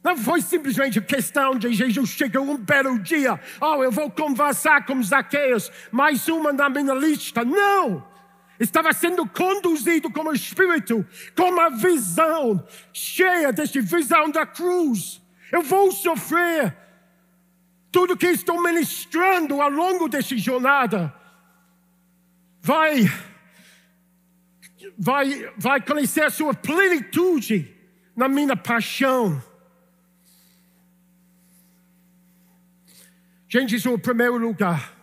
Não 0.02 0.16
foi 0.16 0.40
simplesmente 0.40 1.00
questão 1.00 1.56
de 1.56 1.72
Jesus 1.72 2.10
chegar 2.10 2.40
um 2.40 2.56
belo 2.56 2.98
dia, 2.98 3.38
oh, 3.60 3.82
eu 3.82 3.90
vou 3.90 4.10
conversar 4.10 4.86
com 4.86 5.02
Zaqueus, 5.02 5.70
mais 5.90 6.28
uma 6.28 6.52
na 6.52 6.68
minha 6.68 6.94
lista. 6.94 7.44
Não! 7.44 8.06
Estava 8.60 8.92
sendo 8.92 9.26
conduzido 9.26 10.10
como 10.10 10.32
Espírito, 10.32 11.06
com 11.36 11.50
uma 11.50 11.70
visão 11.70 12.64
cheia 12.92 13.52
desta 13.52 13.80
visão 13.80 14.30
da 14.30 14.44
cruz. 14.44 15.22
Eu 15.52 15.62
vou 15.62 15.92
sofrer 15.92 16.76
tudo 17.90 18.16
que 18.16 18.26
estou 18.26 18.60
ministrando 18.62 19.62
ao 19.62 19.70
longo 19.70 20.08
dessa 20.08 20.36
jornada. 20.36 21.14
Vai 22.60 23.08
vai, 24.98 25.52
vai 25.56 25.80
conhecer 25.80 26.24
a 26.24 26.30
sua 26.30 26.54
plenitude 26.54 27.74
na 28.16 28.28
minha 28.28 28.56
paixão. 28.56 29.42
Gente, 33.48 33.76
isso 33.76 33.88
é 33.88 33.92
o 33.92 33.98
primeiro 33.98 34.36
lugar, 34.36 34.94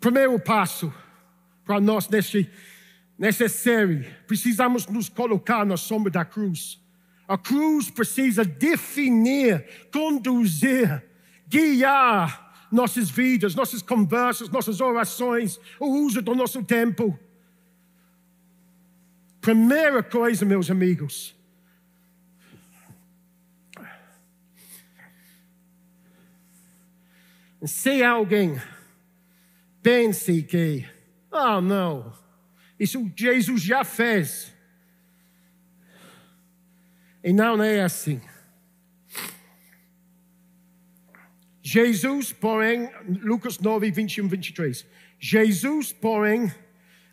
primeiro 0.00 0.40
passo 0.40 0.92
para 1.66 1.78
nós 1.78 2.08
neste, 2.08 2.50
nessa 3.18 3.46
série, 3.46 4.04
precisamos 4.26 4.86
nos 4.86 5.10
colocar 5.10 5.66
na 5.66 5.76
sombra 5.76 6.10
da 6.10 6.24
cruz. 6.24 6.80
A 7.28 7.36
cruz 7.36 7.90
precisa 7.90 8.42
definir, 8.42 9.64
conduzir, 9.92 11.04
guiar 11.46 12.68
nossas 12.72 13.10
vidas, 13.10 13.54
nossas 13.54 13.82
conversas, 13.82 14.48
nossas 14.48 14.80
orações, 14.80 15.60
o 15.78 15.86
uso 16.04 16.22
do 16.22 16.34
nosso 16.34 16.64
tempo. 16.64 17.18
Primeira 19.42 20.02
coisa, 20.02 20.44
meus 20.46 20.70
amigos, 20.70 21.36
se 27.64 28.02
alguém 28.02 28.60
pense 29.82 30.42
que, 30.42 30.86
ah, 31.30 31.58
oh, 31.58 31.60
não, 31.60 32.12
isso 32.78 33.10
Jesus 33.14 33.60
já 33.60 33.84
fez. 33.84 34.52
E 37.22 37.32
não 37.32 37.62
é 37.62 37.82
assim. 37.82 38.20
Jesus, 41.62 42.32
porém, 42.32 42.90
Lucas 43.22 43.58
9, 43.58 43.90
21, 43.90 44.26
23. 44.26 44.86
Jesus, 45.18 45.92
porém, 45.92 46.52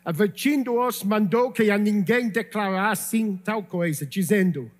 advertindo-os, 0.02 1.04
mandou 1.04 1.52
que 1.52 1.70
a 1.70 1.76
ninguém 1.76 2.30
declarassem 2.30 3.36
tal 3.36 3.62
coisa, 3.62 4.06
dizendo: 4.06 4.70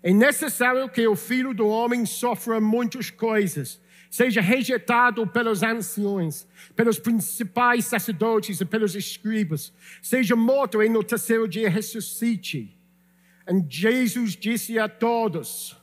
É 0.00 0.12
necessário 0.12 0.88
que 0.88 1.06
o 1.08 1.16
filho 1.16 1.52
do 1.52 1.66
homem 1.66 2.06
sofra 2.06 2.60
muitas 2.60 3.10
coisas 3.10 3.80
seja 4.14 4.40
rejeitado 4.40 5.26
pelos 5.26 5.64
anciões, 5.64 6.46
pelos 6.76 7.00
principais 7.00 7.84
sacerdotes 7.86 8.60
e 8.60 8.64
pelos 8.64 8.94
escribas, 8.94 9.72
seja 10.00 10.36
morto 10.36 10.80
e 10.80 10.88
no 10.88 11.02
terceiro 11.02 11.48
dia 11.48 11.68
ressuscite. 11.68 12.78
E 13.44 13.64
Jesus 13.68 14.36
disse 14.36 14.78
a 14.78 14.88
todos: 14.88 15.76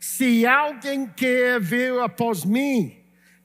Se 0.00 0.44
alguém 0.44 1.06
quer 1.06 1.60
vir 1.60 1.96
após 2.00 2.44
mim, 2.44 2.96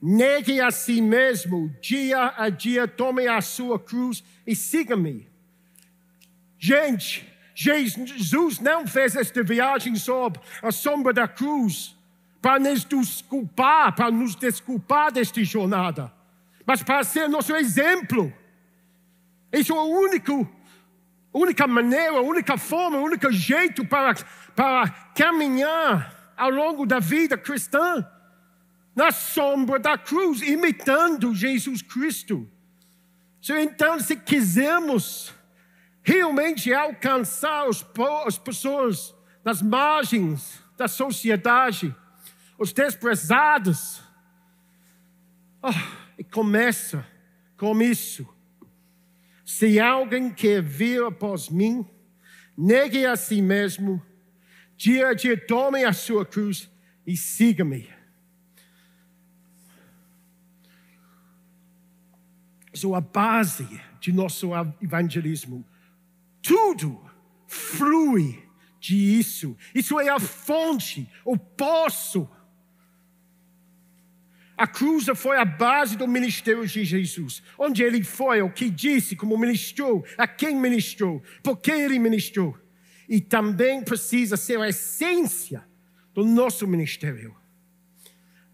negue 0.02 0.60
a 0.60 0.72
si 0.72 1.00
mesmo, 1.00 1.72
dia 1.80 2.34
a 2.36 2.48
dia, 2.48 2.88
tome 2.88 3.28
a 3.28 3.40
sua 3.40 3.78
cruz 3.78 4.24
e 4.44 4.56
siga-me. 4.56 5.28
Gente, 6.58 7.24
Jesus 7.54 8.58
não 8.58 8.84
fez 8.84 9.14
esta 9.14 9.44
viagem 9.44 9.94
sob 9.94 10.40
a 10.60 10.72
sombra 10.72 11.12
da 11.12 11.28
cruz 11.28 11.93
para 12.44 12.58
nos 12.58 12.84
desculpar, 12.84 13.94
para 13.94 14.10
nos 14.10 14.34
desculpar 14.34 15.10
desta 15.10 15.42
jornada, 15.42 16.12
mas 16.66 16.82
para 16.82 17.02
ser 17.02 17.26
nosso 17.26 17.56
exemplo. 17.56 18.30
Isso 19.50 19.72
é 19.72 19.78
a 19.78 19.82
única, 19.82 20.30
única 21.32 21.66
maneira, 21.66 22.18
a 22.18 22.20
única 22.20 22.58
forma, 22.58 22.98
o 22.98 23.02
único 23.02 23.32
jeito 23.32 23.82
para, 23.86 24.14
para 24.54 24.90
caminhar 25.16 26.34
ao 26.36 26.50
longo 26.50 26.84
da 26.84 26.98
vida 26.98 27.38
cristã, 27.38 28.06
na 28.94 29.10
sombra 29.10 29.78
da 29.78 29.96
cruz, 29.96 30.42
imitando 30.42 31.34
Jesus 31.34 31.80
Cristo. 31.80 32.46
Então, 33.62 33.98
se 33.98 34.16
quisermos 34.16 35.32
realmente 36.02 36.74
alcançar 36.74 37.64
as 38.26 38.36
pessoas 38.36 39.14
nas 39.42 39.62
margens 39.62 40.62
da 40.76 40.86
sociedade, 40.86 41.96
os 42.58 42.72
desprezados. 42.72 44.02
Oh, 45.62 45.70
e 46.18 46.24
começa 46.24 47.06
com 47.56 47.80
isso. 47.80 48.28
Se 49.44 49.78
alguém 49.78 50.30
quer 50.30 50.62
vir 50.62 51.02
após 51.04 51.48
mim, 51.48 51.86
negue 52.56 53.04
a 53.04 53.16
si 53.16 53.42
mesmo, 53.42 54.02
dia 54.76 55.08
a 55.08 55.14
dia 55.14 55.36
tome 55.36 55.84
a 55.84 55.92
sua 55.92 56.24
cruz 56.24 56.70
e 57.06 57.16
siga-me. 57.16 57.88
Isso 62.72 62.92
é 62.92 62.98
a 62.98 63.00
base 63.00 63.80
de 64.00 64.12
nosso 64.12 64.50
evangelismo. 64.82 65.64
Tudo 66.42 67.00
flui 67.46 68.42
disso. 68.80 69.56
Isso 69.74 69.98
é 70.00 70.08
a 70.08 70.18
fonte, 70.18 71.08
o 71.24 71.38
poço 71.38 72.28
a 74.56 74.66
cruz 74.66 75.06
foi 75.16 75.36
a 75.36 75.44
base 75.44 75.96
do 75.96 76.06
ministério 76.06 76.66
de 76.66 76.84
Jesus. 76.84 77.42
Onde 77.58 77.82
ele 77.82 78.04
foi, 78.04 78.40
o 78.40 78.50
que 78.50 78.70
disse, 78.70 79.16
como 79.16 79.36
ministrou, 79.36 80.04
a 80.16 80.26
quem 80.26 80.56
ministrou, 80.56 81.22
por 81.42 81.56
que 81.56 81.72
ele 81.72 81.98
ministrou. 81.98 82.56
E 83.08 83.20
também 83.20 83.82
precisa 83.82 84.36
ser 84.36 84.60
a 84.60 84.68
essência 84.68 85.64
do 86.14 86.24
nosso 86.24 86.66
ministério. 86.66 87.34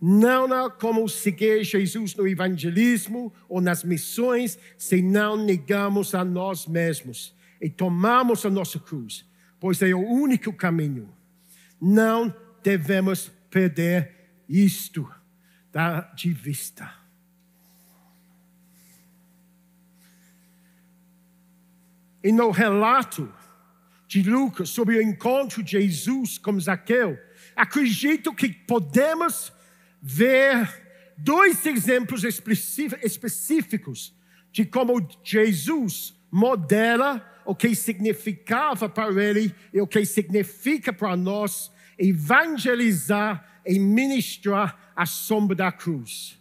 Não 0.01 0.71
como 0.71 1.07
seguir 1.07 1.63
Jesus 1.63 2.15
no 2.15 2.27
evangelismo 2.27 3.31
ou 3.47 3.61
nas 3.61 3.85
missões 3.85 4.59
se 4.79 5.03
não 5.03 5.37
negamos 5.37 6.15
a 6.15 6.25
nós 6.25 6.67
mesmos 6.67 7.35
e 7.61 7.69
tomamos 7.69 8.47
a 8.47 8.51
nossa 8.51 8.79
cruz, 8.79 9.27
pois 9.61 9.83
é 9.83 9.95
o 9.95 10.01
único 10.01 10.55
caminho. 10.55 11.13
Não 11.79 12.35
devemos 12.63 13.31
perder 13.51 14.15
isto 14.49 15.07
de 16.15 16.33
vista. 16.33 16.93
E 22.23 22.33
no 22.33 22.51
relato 22.51 23.33
de 24.07 24.23
Lucas 24.23 24.69
sobre 24.69 24.99
o 24.99 25.03
encontro 25.03 25.63
de 25.63 25.73
Jesus 25.73 26.37
com 26.37 26.59
Zaqueu, 26.59 27.19
acredito 27.57 28.35
que 28.35 28.49
podemos 28.49 29.53
ver 30.03 30.69
dois 31.17 31.65
exemplos 31.65 32.25
específicos 32.25 34.15
de 34.53 34.65
como 34.65 35.09
Jesus 35.23 36.15
modela 36.31 37.27
o 37.45 37.55
que 37.55 37.75
significava 37.75 38.89
para 38.89 39.11
ele 39.23 39.55
e 39.73 39.81
o 39.81 39.87
que 39.87 40.05
significa 40.05 40.93
para 40.93 41.17
nós 41.17 41.73
evangelizar 41.99 43.61
e 43.65 43.79
ministrar 43.79 44.90
a 45.01 45.07
sombra 45.07 45.57
da 45.57 45.73
cruz. 45.73 46.39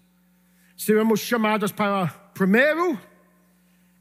Seremos 0.76 1.22
chamados 1.22 1.72
para, 1.72 2.08
primeiro, 2.34 3.00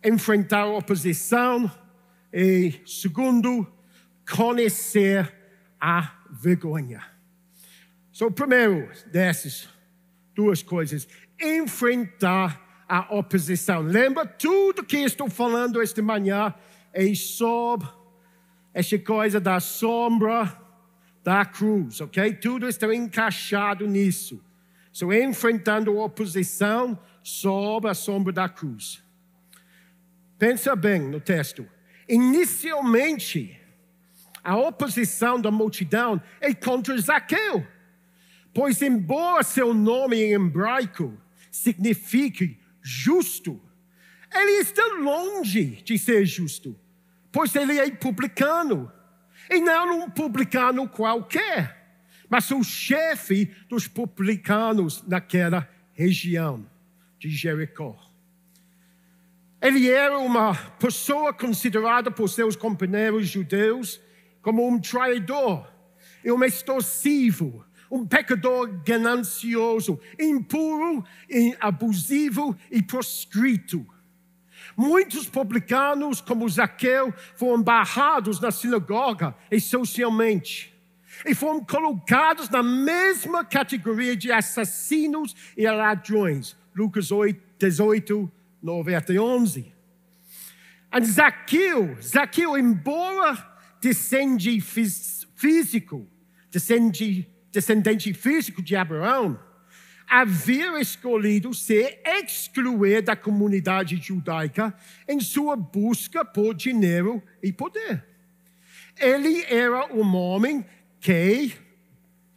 enfrentar 0.02 0.62
a 0.62 0.66
oposição 0.66 1.70
e, 2.32 2.74
segundo, 2.84 3.64
conhecer 4.28 5.32
a 5.80 6.12
vergonha. 6.28 7.06
So, 8.10 8.32
primeiro 8.32 8.90
dessas 9.06 9.68
duas 10.34 10.60
coisas, 10.60 11.06
enfrentar 11.40 12.84
a 12.88 13.14
oposição. 13.14 13.80
Lembra 13.80 14.26
tudo 14.26 14.82
que 14.82 14.96
estou 14.96 15.30
falando 15.30 15.80
esta 15.80 16.02
manhã 16.02 16.52
é 16.92 17.14
sobre 17.14 17.86
essa 18.74 18.98
coisa 18.98 19.38
da 19.38 19.60
sombra 19.60 20.60
da 21.22 21.44
cruz, 21.44 22.00
ok? 22.00 22.34
Tudo 22.34 22.66
está 22.66 22.92
encaixado 22.92 23.86
nisso. 23.86 24.47
Estou 24.98 25.14
enfrentando 25.14 25.96
a 25.96 26.06
oposição 26.06 26.98
sob 27.22 27.88
a 27.88 27.94
sombra 27.94 28.32
da 28.32 28.48
cruz. 28.48 29.00
Pensa 30.36 30.74
bem 30.74 31.02
no 31.02 31.20
texto. 31.20 31.64
Inicialmente, 32.08 33.56
a 34.42 34.56
oposição 34.56 35.40
da 35.40 35.52
multidão 35.52 36.20
é 36.40 36.52
contra 36.52 36.98
Zaqueu, 36.98 37.64
pois, 38.52 38.82
embora 38.82 39.44
seu 39.44 39.72
nome 39.72 40.16
em 40.16 40.32
hebraico 40.32 41.16
signifique 41.48 42.58
justo, 42.82 43.62
ele 44.34 44.62
está 44.62 44.84
longe 45.00 45.80
de 45.84 45.96
ser 45.96 46.26
justo, 46.26 46.76
pois 47.30 47.54
ele 47.54 47.78
é 47.78 47.88
publicano, 47.88 48.90
e 49.48 49.60
não 49.60 50.00
um 50.00 50.10
publicano 50.10 50.88
qualquer 50.88 51.77
mas 52.28 52.50
o 52.50 52.62
chefe 52.62 53.46
dos 53.68 53.88
publicanos 53.88 55.02
naquela 55.06 55.68
região 55.92 56.64
de 57.18 57.28
Jericó. 57.30 57.98
Ele 59.60 59.90
era 59.90 60.18
uma 60.18 60.54
pessoa 60.54 61.32
considerada 61.32 62.10
por 62.10 62.28
seus 62.28 62.54
companheiros 62.54 63.26
judeus 63.26 64.00
como 64.40 64.68
um 64.68 64.78
traidor, 64.78 65.68
um 66.24 66.44
extorsivo, 66.44 67.64
um 67.90 68.06
pecador 68.06 68.68
ganancioso, 68.84 69.98
impuro, 70.18 71.04
abusivo 71.58 72.56
e 72.70 72.82
proscrito. 72.82 73.84
Muitos 74.76 75.28
publicanos, 75.28 76.20
como 76.20 76.48
Zaqueu, 76.48 77.12
foram 77.34 77.60
barrados 77.60 78.38
na 78.38 78.52
sinagoga 78.52 79.34
e 79.50 79.60
socialmente 79.60 80.77
e 81.26 81.34
foram 81.34 81.64
colocados 81.64 82.48
na 82.48 82.62
mesma 82.62 83.44
categoria 83.44 84.16
de 84.16 84.30
assassinos 84.32 85.34
e 85.56 85.68
ladrões. 85.68 86.56
Lucas 86.74 87.10
8, 87.10 87.40
18, 87.58 88.30
9 88.62 88.94
até 88.94 89.18
11. 89.18 89.72
E 90.92 91.04
Zaqueu, 91.04 91.96
Zaqueu, 92.00 92.56
embora 92.56 93.46
descende 93.80 94.60
físico, 94.60 96.06
descende, 96.50 97.28
descendente 97.52 98.12
físico 98.14 98.62
de 98.62 98.74
Abraão, 98.74 99.38
havia 100.08 100.80
escolhido 100.80 101.52
se 101.52 101.98
excluir 102.04 103.02
da 103.02 103.14
comunidade 103.14 103.96
judaica 103.96 104.74
em 105.06 105.20
sua 105.20 105.54
busca 105.54 106.24
por 106.24 106.54
dinheiro 106.54 107.22
e 107.42 107.52
poder. 107.52 108.04
Ele 108.98 109.44
era 109.44 109.94
um 109.94 110.16
homem 110.16 110.64
que, 111.00 111.52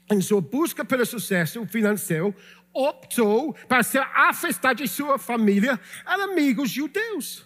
em 0.10 0.22
sua 0.22 0.42
busca 0.42 0.84
pelo 0.86 1.06
sucesso 1.06 1.66
financeiro, 1.66 2.36
optou 2.74 3.54
para 3.68 3.84
se 3.84 3.98
afastar 3.98 4.74
de 4.74 4.88
sua 4.88 5.18
família 5.18 5.80
e 6.06 6.22
amigos 6.22 6.70
judeus. 6.70 7.46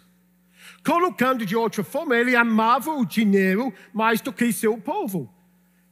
Colocando 0.86 1.46
de 1.46 1.56
outra 1.56 1.84
forma, 1.84 2.16
ele 2.16 2.36
amava 2.36 2.92
o 2.92 3.06
dinheiro 3.06 3.74
mais 3.92 4.22
do 4.22 4.32
que 4.32 4.52
seu 4.54 4.78
povo. 4.78 5.34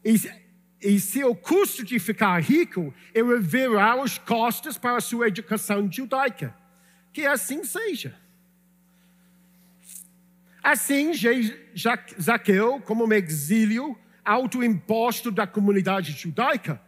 E, 0.06 0.16
e 0.82 1.00
seu 1.00 1.36
custo 1.36 1.84
de 1.84 1.98
ficar 1.98 2.40
rico 2.40 2.94
era 3.14 3.40
virar 3.40 4.00
os 4.00 4.18
costas 4.18 4.78
para 4.78 4.98
a 4.98 5.02
sua 5.02 5.28
educação 5.28 5.92
judaica. 5.92 6.56
Que 7.12 7.26
assim 7.26 7.64
seja. 7.64 8.16
Assim, 10.64 11.12
Zaqueu, 12.22 12.80
como 12.82 13.06
um 13.06 13.14
exílio 13.14 13.98
autoimposto 14.24 15.32
da 15.32 15.46
comunidade 15.46 16.12
judaica, 16.12 16.82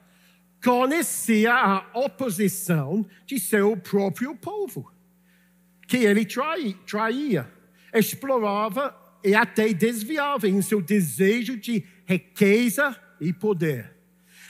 conhecia 0.63 1.53
a 1.53 1.85
oposição 1.93 3.05
de 3.25 3.39
seu 3.39 3.77
próprio 3.77 4.35
povo, 4.35 4.91
que 5.87 5.97
ele 5.97 6.25
traía, 6.85 7.51
explorava 7.93 8.95
e 9.23 9.35
até 9.35 9.71
desviava 9.73 10.47
em 10.47 10.61
seu 10.61 10.81
desejo 10.81 11.57
de 11.57 11.83
riqueza 12.05 12.95
e 13.19 13.31
poder. 13.31 13.93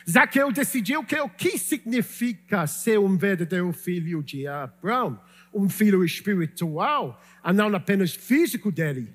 Zaqueu 0.09 0.51
decidiu 0.51 1.03
que 1.03 1.19
o 1.19 1.27
que 1.27 1.57
significa 1.57 2.67
ser 2.67 2.99
um 2.99 3.17
verdadeiro 3.17 3.71
filho 3.73 4.21
de 4.21 4.45
Abraão, 4.45 5.19
um 5.53 5.67
filho 5.67 6.03
espiritual, 6.03 7.21
e 7.43 7.51
não 7.53 7.73
apenas 7.75 8.13
físico 8.13 8.71
dele, 8.71 9.11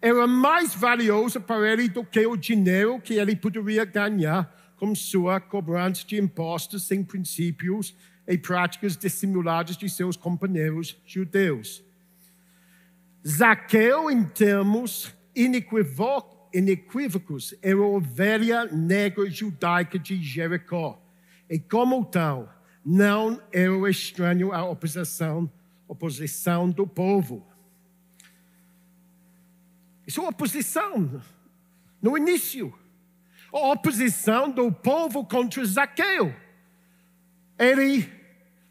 era 0.00 0.26
mais 0.26 0.74
valioso 0.74 1.40
para 1.40 1.70
ele 1.70 1.88
do 1.88 2.04
que 2.04 2.26
o 2.26 2.36
dinheiro 2.36 3.00
que 3.00 3.14
ele 3.14 3.36
poderia 3.36 3.84
ganhar 3.84 4.56
com 4.76 4.94
sua 4.94 5.40
cobrança 5.40 6.06
de 6.06 6.18
impostos 6.18 6.86
sem 6.86 7.04
princípios 7.04 7.94
e 8.26 8.38
práticas 8.38 8.96
dissimuladas 8.96 9.76
de 9.76 9.90
seus 9.90 10.16
companheiros 10.16 10.96
judeus. 11.04 11.84
Zaqueu, 13.26 14.10
em 14.10 14.24
termos 14.24 15.14
inequívocos, 15.34 17.54
era 17.60 17.76
a 17.76 17.86
ovelha 17.86 18.64
negra 18.64 19.28
judaica 19.28 19.98
de 19.98 20.22
Jericó. 20.22 20.98
E 21.48 21.58
como 21.58 22.04
tal, 22.06 22.60
não 22.84 23.40
era 23.52 23.90
estranho 23.90 24.52
à 24.52 24.64
oposição, 24.64 25.50
oposição 25.86 26.70
do 26.70 26.86
povo. 26.86 27.46
Isso 30.10 30.20
é 30.24 30.28
oposição 30.28 31.22
no 32.02 32.18
início 32.18 32.76
a 33.52 33.72
oposição 33.72 34.50
do 34.50 34.72
povo 34.72 35.24
contra 35.24 35.64
Zaqueu. 35.64 36.34
Ele 37.56 38.10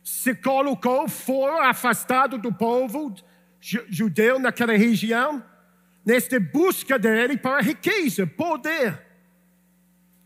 se 0.04 0.36
colocou 0.36 1.08
fora, 1.08 1.69
afastado 1.69 2.38
do 2.38 2.52
povo 2.54 3.15
judeu 3.62 4.38
naquela 4.38 4.75
região, 4.75 5.41
nesta 6.06 6.41
busca 6.41 6.99
dele 6.99 7.38
para 7.38 7.62
riqueza, 7.62 8.28
poder. 8.28 9.02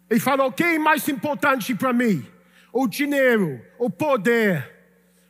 E 0.10 0.20
falou: 0.20 0.48
o 0.48 0.52
que 0.52 0.64
é 0.64 0.80
mais 0.80 1.08
importante 1.08 1.76
para 1.76 1.94
mim? 1.94 2.26
O 2.72 2.88
dinheiro, 2.88 3.62
o 3.78 3.88
poder, 3.88 4.68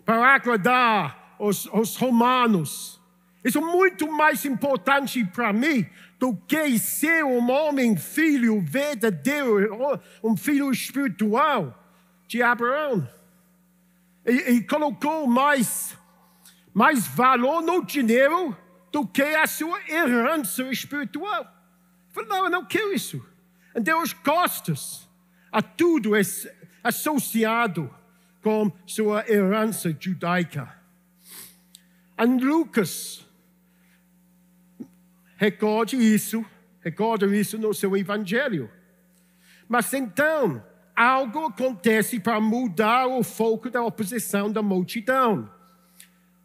para 0.06 0.36
agradar 0.36 1.36
os, 1.38 1.66
os 1.66 1.98
romanos. 1.98 3.03
Isso 3.44 3.58
é 3.58 3.62
muito 3.62 4.10
mais 4.10 4.46
importante 4.46 5.24
para 5.26 5.52
mim 5.52 5.86
do 6.18 6.36
que 6.36 6.80
ser 6.80 7.26
um 7.26 7.52
homem, 7.52 7.98
filho 7.98 8.62
verdadeiro, 8.62 10.00
um 10.24 10.38
filho 10.38 10.72
espiritual 10.72 11.78
de 12.28 12.42
Abraão. 12.42 13.08
E, 14.26 14.62
colocou 14.62 15.28
mais, 15.28 15.98
mais 16.74 17.06
valor 17.06 17.62
no 17.62 17.86
dinheiro 17.86 18.56
do 18.90 19.06
que 19.06 19.22
a 19.22 19.46
sua 19.46 19.78
herança 19.90 20.64
espiritual. 20.72 21.46
Falei, 22.12 22.30
não, 22.30 22.46
eu 22.46 22.50
não 22.50 22.66
quero 22.66 22.94
isso. 22.94 23.26
E 23.76 23.82
deu 23.82 24.00
as 24.00 24.14
costas 24.14 25.10
a 25.52 25.62
tudo 25.62 26.12
associado 26.82 27.94
com 28.42 28.72
sua 28.86 29.30
herança 29.30 29.96
judaica. 30.00 30.74
E 32.18 32.26
Lucas 32.26 33.26
Recorde 35.44 35.98
isso, 35.98 36.46
recorde 36.80 37.26
isso 37.38 37.58
no 37.58 37.74
seu 37.74 37.98
evangelho. 37.98 38.72
Mas 39.68 39.94
então, 39.94 40.66
algo 40.96 41.48
acontece 41.48 42.18
para 42.18 42.40
mudar 42.40 43.08
o 43.08 43.22
foco 43.24 43.70
da 43.70 43.84
oposição 43.84 44.50
da 44.50 44.62
multidão. 44.62 45.52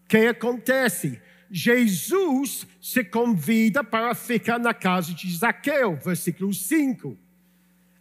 O 0.05 0.09
que 0.09 0.27
acontece? 0.27 1.23
Jesus 1.49 2.67
se 2.81 3.05
convida 3.05 3.85
para 3.85 4.17
ficar 4.17 4.59
na 4.59 4.75
casa 4.75 5.15
de 5.15 5.33
Zaqueu, 5.33 5.95
versículo 5.95 6.53
5. 6.53 7.17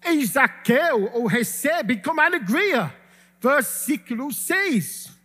E 0.04 0.26
Zaqueu 0.26 1.12
o 1.14 1.28
recebe 1.28 1.98
com 1.98 2.20
alegria, 2.20 2.92
versículo 3.40 4.34
6. 4.34 5.16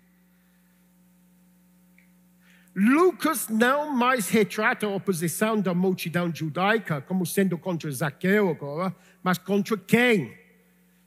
Lucas 2.75 3.49
não 3.49 3.95
mais 3.95 4.31
retrata 4.31 4.87
a 4.87 4.89
oposição 4.89 5.61
da 5.61 5.75
multidão 5.75 6.35
judaica 6.35 7.03
como 7.03 7.27
sendo 7.27 7.59
contra 7.59 7.91
Zaqueu 7.91 8.49
agora, 8.49 8.95
mas 9.23 9.37
contra 9.37 9.77
quem? 9.77 10.35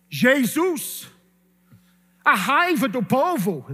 Jesus. 0.07 1.09
A 2.23 2.35
raiva 2.35 2.87
do 2.87 3.03
povo, 3.03 3.65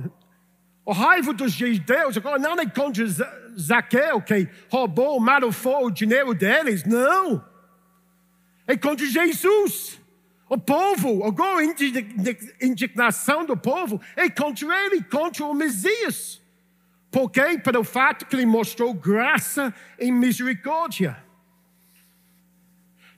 a 0.88 0.93
raiva 0.93 1.34
dos 1.34 1.51
judeus 1.51 2.15
agora 2.15 2.39
não 2.39 2.54
é 2.54 2.65
contra 2.65 3.06
Zaqueu 3.60 4.21
que 4.21 4.47
roubou, 4.69 5.19
malofou 5.19 5.88
o 5.88 5.91
dinheiro 5.91 6.34
deles, 6.34 6.86
não. 6.86 7.43
É 8.65 8.77
contra 8.77 9.06
Jesus. 9.06 9.99
O 10.47 10.58
povo, 10.58 11.25
agora 11.25 11.62
a 11.62 12.65
indignação 12.65 13.45
do 13.45 13.56
povo 13.58 14.01
é 14.15 14.30
contra 14.30 14.86
ele, 14.86 15.04
contra 15.04 15.45
o 15.45 15.54
Messias. 15.54 16.40
Por 17.12 17.30
quê? 17.30 17.60
Pelo 17.60 17.84
fato 17.84 18.26
que 18.26 18.36
ele 18.38 18.45
mostrou 18.45 18.93
graça 18.93 19.76
e 20.00 20.10
misericórdia. 20.10 21.21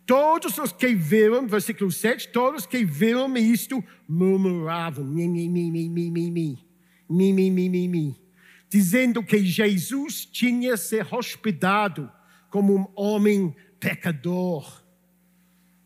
Todos 0.06 0.58
os 0.58 0.74
que 0.74 0.96
viram, 0.96 1.48
versículo 1.48 1.92
7, 1.92 2.30
todos 2.30 2.66
que 2.66 2.84
viram 2.84 3.38
isto 3.38 3.82
murmuravam, 4.10 5.06
mi, 5.06 5.28
mi, 5.30 5.48
mi, 5.48 5.72
mi, 5.72 5.90
mi, 5.90 6.10
mi, 6.10 6.32
mi, 6.32 6.66
mi, 7.08 7.34
mi, 7.34 7.52
mi, 7.52 7.70
mi, 7.70 7.88
mi, 7.88 8.22
dizendo 8.70 9.24
que 9.24 9.46
Jesus 9.46 10.26
tinha 10.26 10.76
se 10.76 11.02
hospedado 11.10 12.12
como 12.50 12.76
um 12.76 12.88
homem 12.96 13.56
pecador. 13.80 14.84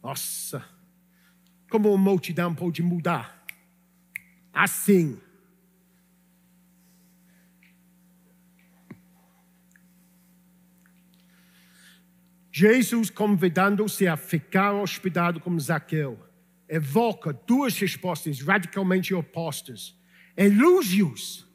Nossa, 0.02 0.66
como 1.70 1.94
a 1.94 1.98
multidão 1.98 2.56
pode 2.56 2.82
mudar? 2.82 3.46
Assim. 4.54 5.20
Jesus 12.60 13.12
convidando-se 13.12 14.08
a 14.08 14.18
ficar 14.18 14.74
hospedado 14.74 15.40
como 15.40 15.60
Zaqueu, 15.60 16.18
evoca 16.68 17.32
duas 17.32 17.78
respostas 17.78 18.42
radicalmente 18.42 19.14
opostas: 19.14 19.96
elogios 20.36 21.48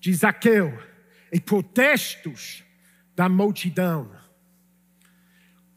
de 0.00 0.14
Zaqueu 0.14 0.82
e 1.30 1.38
protestos 1.38 2.64
da 3.14 3.28
multidão. 3.28 4.10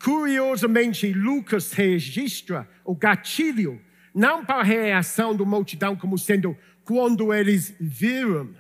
Curiosamente, 0.02 1.12
Lucas 1.12 1.74
registra 1.74 2.70
o 2.86 2.96
gatilho, 2.96 3.82
não 4.14 4.46
para 4.46 4.62
a 4.62 4.64
reação 4.64 5.36
da 5.36 5.44
multidão 5.44 5.94
como 5.94 6.18
sendo 6.18 6.58
quando 6.86 7.34
eles 7.34 7.76
viram, 7.82 8.56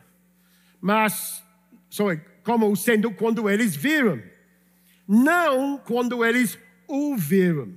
mas 0.81 1.41
sorry, 1.89 2.19
como 2.43 2.75
sendo 2.75 3.09
quando 3.09 3.49
eles 3.49 3.73
viram 3.73 4.34
não 5.07 5.77
quando 5.77 6.23
eles 6.23 6.57
o 6.87 7.15
viram. 7.15 7.73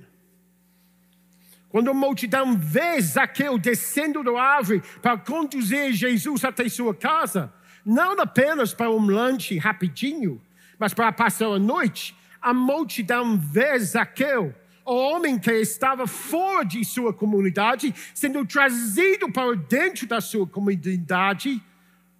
Quando 1.69 1.91
a 1.91 1.93
multidão 1.93 2.57
vê 2.57 2.99
Zaqueu 2.99 3.57
descendo 3.57 4.23
da 4.23 4.41
árvore 4.41 4.81
para 5.01 5.17
conduzir 5.17 5.93
Jesus 5.93 6.43
até 6.43 6.67
sua 6.67 6.95
casa, 6.95 7.53
não 7.85 8.19
apenas 8.19 8.73
para 8.73 8.89
um 8.89 9.05
lanche 9.05 9.57
rapidinho, 9.57 10.41
Mas 10.79 10.93
para 10.93 11.11
passar 11.11 11.47
a 11.47 11.59
noite, 11.59 12.15
a 12.41 12.53
multidão 12.53 13.37
vê 13.37 13.77
Zaqueu, 13.79 14.55
o 14.85 14.95
homem 14.95 15.37
que 15.37 15.51
estava 15.51 16.07
fora 16.07 16.63
de 16.63 16.85
sua 16.85 17.13
comunidade, 17.13 17.93
sendo 18.13 18.45
trazido 18.45 19.29
para 19.29 19.55
dentro 19.55 20.07
da 20.07 20.21
sua 20.21 20.47
comunidade 20.47 21.61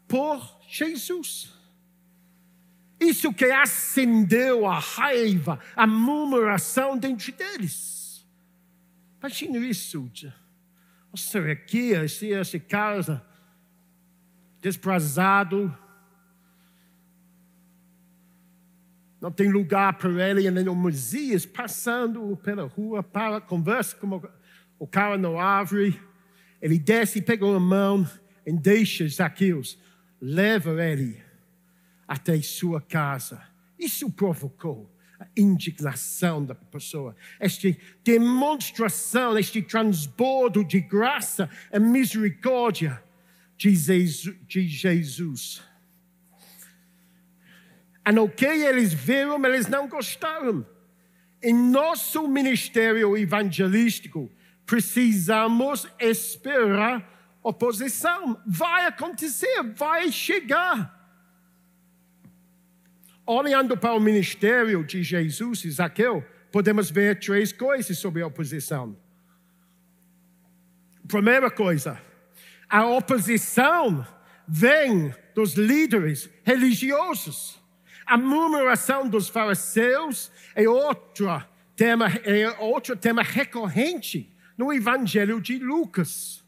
por 0.10 0.60
Jesus. 0.68 1.59
Isso 3.00 3.34
que 3.34 3.46
acendeu 3.46 4.68
a 4.68 4.78
raiva, 4.78 5.60
a 5.76 5.88
murmuração 5.88 6.98
dentro 6.98 7.32
deles. 7.32 8.28
Imagina 9.20 9.58
isso. 9.60 10.12
Nossa, 11.12 11.40
aqui, 11.52 11.92
esse, 11.92 12.28
esse 12.28 12.60
casa 12.60 13.26
desprezado, 14.62 15.74
não 19.22 19.32
tem 19.32 19.50
lugar 19.50 19.98
para 19.98 20.30
ele, 20.30 20.52
nem 20.52 20.68
o 20.68 20.76
Messias 20.76 21.46
passando 21.46 22.36
pela 22.38 22.66
rua, 22.66 23.02
para, 23.02 23.40
conversa 23.40 23.96
com 23.96 24.22
o 24.78 24.88
cara 24.88 25.18
na 25.18 25.30
árvore, 25.42 26.00
ele 26.62 26.78
desce, 26.78 27.22
pega 27.22 27.46
uma 27.46 27.60
mão 27.60 28.10
e 28.46 28.52
deixa 28.52 29.08
Zaqueus, 29.08 29.78
leva 30.22 30.84
ele 30.84 31.29
até 32.10 32.42
sua 32.42 32.82
casa. 32.82 33.40
Isso 33.78 34.10
provocou 34.10 34.92
a 35.20 35.28
indignação 35.38 36.44
da 36.44 36.56
pessoa, 36.56 37.16
esta 37.40 37.76
demonstração, 38.04 39.38
este 39.38 39.62
transbordo 39.62 40.64
de 40.64 40.80
graça 40.80 41.48
e 41.72 41.78
misericórdia 41.78 43.04
de 43.56 43.76
Jesus. 44.68 45.62
E 48.04 48.12
no 48.12 48.28
que 48.28 48.46
eles 48.46 48.92
viram, 48.92 49.46
eles 49.46 49.68
não 49.68 49.88
gostaram. 49.88 50.66
Em 51.44 51.54
nosso 51.54 52.28
ministério 52.28 53.16
evangelístico, 53.16 54.32
precisamos 54.66 55.88
esperar 56.00 57.38
oposição. 57.44 58.42
Vai 58.48 58.88
acontecer, 58.88 59.62
vai 59.76 60.12
chegar. 60.12 60.99
Olhando 63.32 63.78
para 63.78 63.94
o 63.94 64.00
ministério 64.00 64.84
de 64.84 65.04
Jesus 65.04 65.64
e 65.64 65.70
Zaqueu, 65.70 66.26
podemos 66.52 66.90
ver 66.90 67.20
três 67.20 67.54
coisas 67.54 67.96
sobre 67.96 68.24
a 68.24 68.26
oposição. 68.26 68.98
Primeira 71.08 71.52
coisa, 71.52 72.02
a 72.68 72.88
oposição 72.88 74.04
vem 74.48 75.14
dos 75.36 75.54
líderes 75.54 76.28
religiosos. 76.44 77.62
A 78.04 78.18
murmuração 78.18 79.08
dos 79.08 79.30
fariseus 79.30 80.32
é 80.56 80.68
outro 80.68 81.28
tema, 81.76 82.08
é 82.26 82.50
outro 82.60 82.96
tema 82.96 83.22
recorrente 83.22 84.36
no 84.58 84.74
Evangelho 84.74 85.40
de 85.40 85.60
Lucas. 85.60 86.39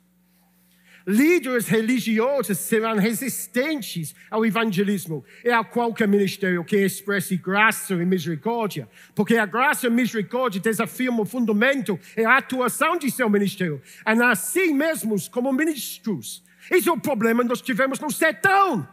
Líderes 1.06 1.68
religiosos 1.68 2.60
serão 2.60 2.96
resistentes 2.98 4.14
ao 4.30 4.46
evangelismo 4.46 5.26
e 5.44 5.50
a 5.50 5.64
qualquer 5.64 6.08
ministério 6.08 6.64
que 6.64 6.78
expresse 6.78 7.38
graça 7.38 7.94
e 7.94 8.06
misericórdia, 8.06 8.88
porque 9.16 9.36
a 9.36 9.46
graça 9.46 9.88
e 9.88 9.90
misericórdia 9.90 10.62
desafiam 10.62 11.20
o 11.20 11.26
fundamento 11.26 12.00
e 12.16 12.24
a 12.24 12.38
atuação 12.38 12.98
de 12.98 13.10
seu 13.10 13.30
ministério, 13.30 13.82
e 14.06 14.22
assim 14.22 14.74
mesmos 14.74 15.28
como 15.28 15.52
ministros. 15.52 16.44
Esse 16.70 16.88
é 16.88 16.92
o 16.92 17.00
problema 17.00 17.42
que 17.42 17.50
nós 17.50 17.62
tivemos 17.62 18.00
no 18.00 18.12
sertão. 18.12 18.88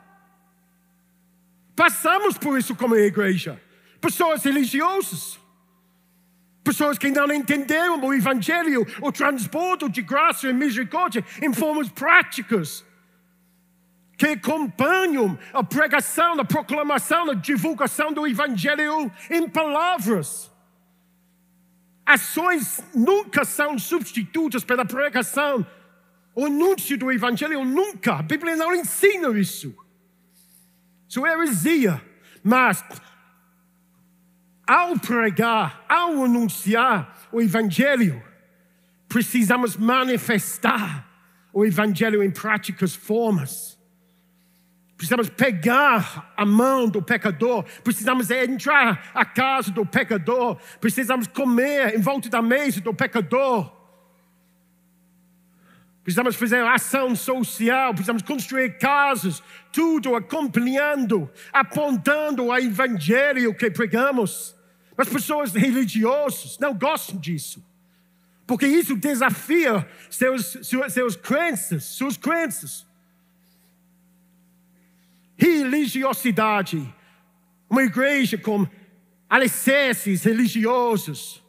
Passamos 1.76 2.38
por 2.38 2.58
isso 2.58 2.74
como 2.74 2.96
igreja. 2.96 3.60
Pessoas 4.00 4.42
religiosas. 4.44 5.38
Pessoas 6.68 6.98
que 6.98 7.11
não 7.11 7.33
entenderam 7.33 7.98
o 7.98 8.12
Evangelho, 8.12 8.87
o 9.00 9.11
transbordo 9.11 9.88
de 9.88 10.02
graça 10.02 10.50
e 10.50 10.52
misericórdia 10.52 11.24
em 11.40 11.50
formas 11.50 11.88
práticas. 11.88 12.85
Que 14.18 14.26
acompanham 14.26 15.38
a 15.54 15.64
pregação, 15.64 16.38
a 16.38 16.44
proclamação, 16.44 17.31
a 17.31 17.35
divulgação 17.35 18.12
do 18.12 18.26
Evangelho 18.26 19.11
em 19.31 19.48
palavras. 19.48 20.52
Ações 22.04 22.85
nunca 22.94 23.46
são 23.46 23.78
substitutas 23.78 24.62
pela 24.62 24.85
pregação. 24.85 25.66
O 26.35 26.44
anúncio 26.44 26.98
do 26.98 27.11
Evangelho 27.11 27.64
nunca. 27.64 28.16
A 28.16 28.22
Bíblia 28.22 28.57
não 28.57 28.74
ensina 28.74 29.31
isso. 29.38 29.74
Isso 31.09 31.24
é 31.24 31.33
heresia. 31.33 32.02
Mas, 32.44 32.85
ao 34.68 34.98
pregar, 34.98 35.83
ao 35.88 36.22
anunciar 36.22 37.16
o 37.33 37.40
Evangelho, 37.40 38.22
precisamos 39.09 39.78
manifestar 39.78 41.09
o 41.54 41.64
Evangelho 41.64 42.22
em 42.22 42.31
práticas 42.31 42.94
formas. 42.94 43.78
Precisamos 44.94 45.31
pegar 45.31 46.35
a 46.37 46.44
mão 46.44 46.87
do 46.87 47.00
pecador, 47.00 47.64
precisamos 47.83 48.31
entrar 48.31 49.11
à 49.14 49.24
casa 49.24 49.70
do 49.70 49.87
pecador, 49.87 50.59
precisamos 50.81 51.26
comer 51.28 51.94
em 51.96 52.00
volta 52.00 52.28
da 52.28 52.42
mesa 52.42 52.81
do 52.83 52.92
pecador. 52.92 53.72
Precisamos 56.02 56.37
fazer 56.37 56.62
ação 56.64 57.14
social, 57.16 57.92
precisamos 57.92 58.22
construir 58.22 58.76
casas, 58.76 59.42
tudo 59.72 60.14
acompanhando, 60.14 61.31
apontando 61.52 62.46
o 62.46 62.57
evangelho 62.59 63.54
que 63.54 63.70
pregamos. 63.70 64.57
As 64.98 65.08
pessoas 65.08 65.52
religiosas 65.52 66.58
não 66.58 66.74
gostam 66.74 67.18
disso, 67.18 67.64
porque 68.46 68.66
isso 68.66 68.96
desafia 68.96 69.88
seus, 70.11 70.58
seus, 70.90 71.16
crenças, 71.16 71.84
suas 71.84 72.16
crenças. 72.16 72.87
Religiosidade, 75.37 76.92
uma 77.70 77.84
igreja 77.84 78.37
com 78.37 78.66
alicerces 79.30 80.24
religiosos, 80.24 81.42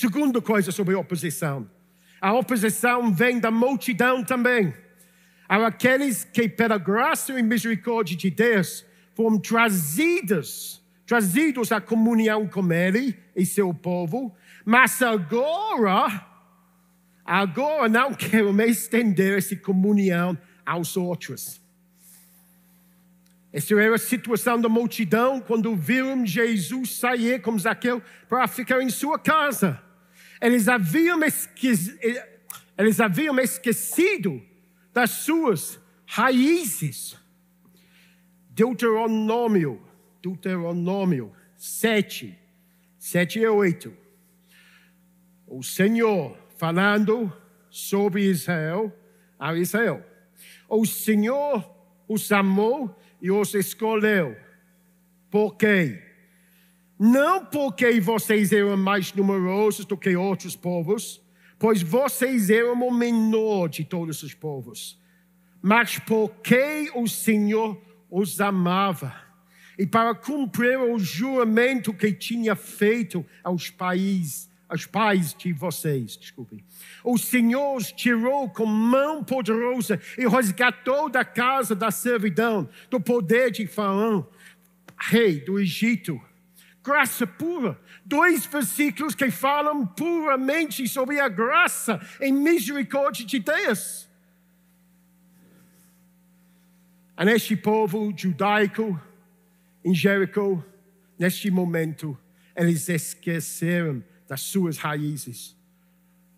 Segunda 0.00 0.40
coisa 0.40 0.72
sobre 0.72 0.94
oposição. 0.94 1.70
A 2.22 2.32
oposição 2.32 3.12
vem 3.12 3.38
da 3.38 3.50
multidão 3.50 4.24
também. 4.24 4.72
Aqueles 5.50 6.22
que, 6.22 6.48
pela 6.48 6.78
graça 6.78 7.36
e 7.36 7.42
misericórdia 7.42 8.16
de 8.16 8.30
Deus, 8.30 8.86
foram 9.16 9.36
trazidos, 9.36 10.80
trazidos 11.04 11.72
à 11.72 11.80
comunhão 11.80 12.46
com 12.46 12.72
Ele 12.72 13.18
e 13.34 13.44
seu 13.44 13.74
povo, 13.74 14.32
mas 14.64 15.02
agora, 15.02 16.24
agora 17.24 17.88
não 17.88 18.14
querem 18.14 18.70
estender 18.70 19.38
essa 19.38 19.56
comunhão 19.56 20.38
aos 20.64 20.96
outros. 20.96 21.60
Essa 23.52 23.74
era 23.74 23.96
a 23.96 23.98
situação 23.98 24.60
da 24.60 24.68
multidão 24.68 25.40
quando 25.40 25.74
viram 25.74 26.24
Jesus 26.24 26.94
sair 26.96 27.42
com 27.42 27.58
Zaqueu 27.58 28.00
para 28.28 28.46
ficar 28.46 28.80
em 28.80 28.88
sua 28.88 29.18
casa. 29.18 29.82
Eles 30.40 30.68
haviam, 30.68 31.18
eles 32.78 33.00
haviam 33.00 33.36
esquecido 33.40 34.48
das 34.92 35.10
suas 35.10 35.80
raízes. 36.06 37.16
Deuteronômio, 38.48 39.80
Deuteronômio 40.22 41.32
7, 41.56 42.38
7 42.98 43.38
e 43.38 43.46
8. 43.46 43.96
O 45.46 45.62
Senhor 45.62 46.36
falando 46.56 47.32
sobre 47.70 48.24
Israel, 48.24 48.92
a 49.38 49.54
Israel. 49.54 50.04
O 50.68 50.84
Senhor 50.84 51.68
os 52.08 52.30
amou 52.32 52.96
e 53.20 53.30
os 53.30 53.54
escolheu. 53.54 54.36
Por 55.30 55.56
quê? 55.56 56.10
não 57.02 57.46
porque 57.46 57.98
vocês 57.98 58.52
eram 58.52 58.76
mais 58.76 59.10
numerosos 59.14 59.86
do 59.86 59.96
que 59.96 60.14
outros 60.14 60.54
povos, 60.54 61.18
pois 61.60 61.82
vocês 61.82 62.48
eram 62.48 62.72
o 62.72 62.90
menor 62.90 63.68
de 63.68 63.84
todos 63.84 64.22
os 64.22 64.32
povos, 64.32 64.98
mas 65.60 65.98
porque 65.98 66.90
o 66.94 67.06
Senhor 67.06 67.78
os 68.10 68.40
amava 68.40 69.14
e 69.78 69.86
para 69.86 70.14
cumprir 70.14 70.78
o 70.78 70.98
juramento 70.98 71.92
que 71.92 72.12
tinha 72.14 72.56
feito 72.56 73.24
aos 73.44 73.68
pais, 73.68 74.50
aos 74.66 74.86
pais 74.86 75.34
de 75.34 75.52
vocês, 75.52 76.16
desculpem. 76.16 76.64
O 77.04 77.18
Senhor 77.18 77.76
os 77.76 77.92
tirou 77.92 78.48
com 78.48 78.64
mão 78.64 79.22
poderosa 79.22 80.00
e 80.16 80.26
resgatou 80.26 81.10
da 81.10 81.26
casa 81.26 81.74
da 81.74 81.90
servidão, 81.90 82.70
do 82.88 82.98
poder 82.98 83.50
de 83.50 83.66
Faraó, 83.66 84.24
rei 84.98 85.40
do 85.40 85.60
Egito 85.60 86.18
graça 86.90 87.26
pura. 87.26 87.78
Dois 88.04 88.46
versículos 88.46 89.14
que 89.14 89.30
falam 89.30 89.86
puramente 89.86 90.86
sobre 90.88 91.20
a 91.20 91.28
graça 91.28 92.00
e 92.20 92.32
misericórdia 92.32 93.24
de 93.24 93.38
Deus. 93.38 94.10
a 97.20 97.24
neste 97.26 97.54
povo 97.54 98.10
judaico 98.16 98.98
em 99.84 99.94
Jericó, 99.94 100.64
neste 101.18 101.50
momento, 101.50 102.18
eles 102.56 102.88
esqueceram 102.88 104.02
das 104.26 104.40
suas 104.40 104.78
raízes. 104.78 105.54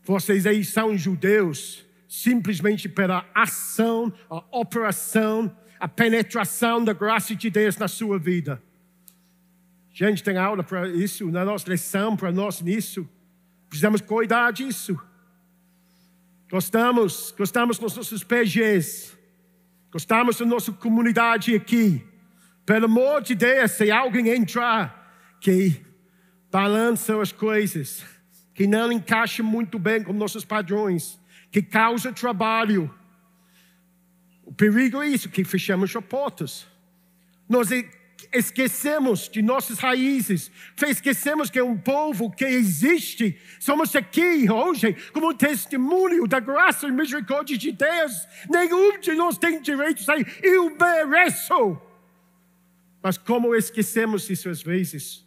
Vocês 0.03 0.45
aí 0.45 0.65
são 0.65 0.99
judeus 0.99 1.87
simplesmente 2.09 2.89
pela 2.89 3.25
ação, 3.33 4.13
a 4.29 4.43
operação, 4.51 5.57
a 5.79 5.87
penetração 5.87 6.85
da 6.85 6.93
graça 6.93 7.33
de 7.37 7.49
Deus 7.49 7.77
na 7.77 7.87
sua 7.87 8.19
vida. 8.19 8.61
Gente, 10.05 10.21
tem 10.25 10.37
aula 10.37 10.65
para 10.65 10.89
isso, 10.89 11.31
na 11.31 11.45
nossa 11.45 11.71
lição 11.71 12.17
para 12.17 12.33
nós 12.33 12.61
nisso. 12.61 13.09
Precisamos 13.69 14.01
cuidar 14.01 14.53
disso. 14.53 15.01
Gostamos, 16.51 17.33
gostamos 17.39 17.79
dos 17.79 17.95
nossos 17.95 18.25
PGs. 18.25 19.17
Gostamos 19.93 20.39
da 20.39 20.45
nossa 20.45 20.73
comunidade 20.73 21.55
aqui. 21.55 22.05
Pelo 22.67 22.87
amor 22.87 23.23
de 23.23 23.37
Deus, 23.37 23.71
se 23.71 23.93
alguém 23.93 24.29
entrar 24.31 25.39
que 25.41 25.81
balança 26.51 27.23
as 27.23 27.31
coisas, 27.31 28.05
que 28.55 28.67
não 28.67 28.91
encaixa 28.91 29.41
muito 29.41 29.79
bem 29.79 30.03
com 30.03 30.13
nossos 30.13 30.45
padrões, 30.45 31.17
que 31.49 31.63
causa 31.63 32.13
trabalho. 32.13 32.93
O 34.43 34.53
perigo 34.53 35.01
é 35.01 35.07
isso, 35.07 35.29
que 35.29 35.45
fechamos 35.45 35.95
as 35.95 36.05
portas. 36.05 36.67
Nós 37.49 37.71
esquecemos 38.33 39.29
de 39.29 39.43
nossas 39.43 39.79
raízes, 39.79 40.51
esquecemos 40.87 41.51
que 41.51 41.59
é 41.59 41.65
um 41.65 41.77
povo 41.77 42.31
que 42.31 42.45
existe. 42.45 43.39
Somos 43.59 43.95
aqui 43.97 44.51
hoje 44.51 44.95
como 45.13 45.35
testemunho 45.35 46.27
da 46.27 46.41
graça 46.41 46.87
e 46.87 46.93
misericórdia 46.93 47.57
de 47.57 47.73
Deus. 47.73 48.13
Nenhum 48.51 48.99
de 49.01 49.13
nós 49.15 49.39
tem 49.39 49.61
direito 49.61 50.11
a 50.11 50.17
dizer, 50.17 50.39
eu 50.43 50.77
mereço. 50.77 51.81
Mas 53.03 53.19
como 53.19 53.55
esquecemos 53.55 54.29
isso 54.31 54.49
às 54.49 54.63
vezes? 54.63 55.27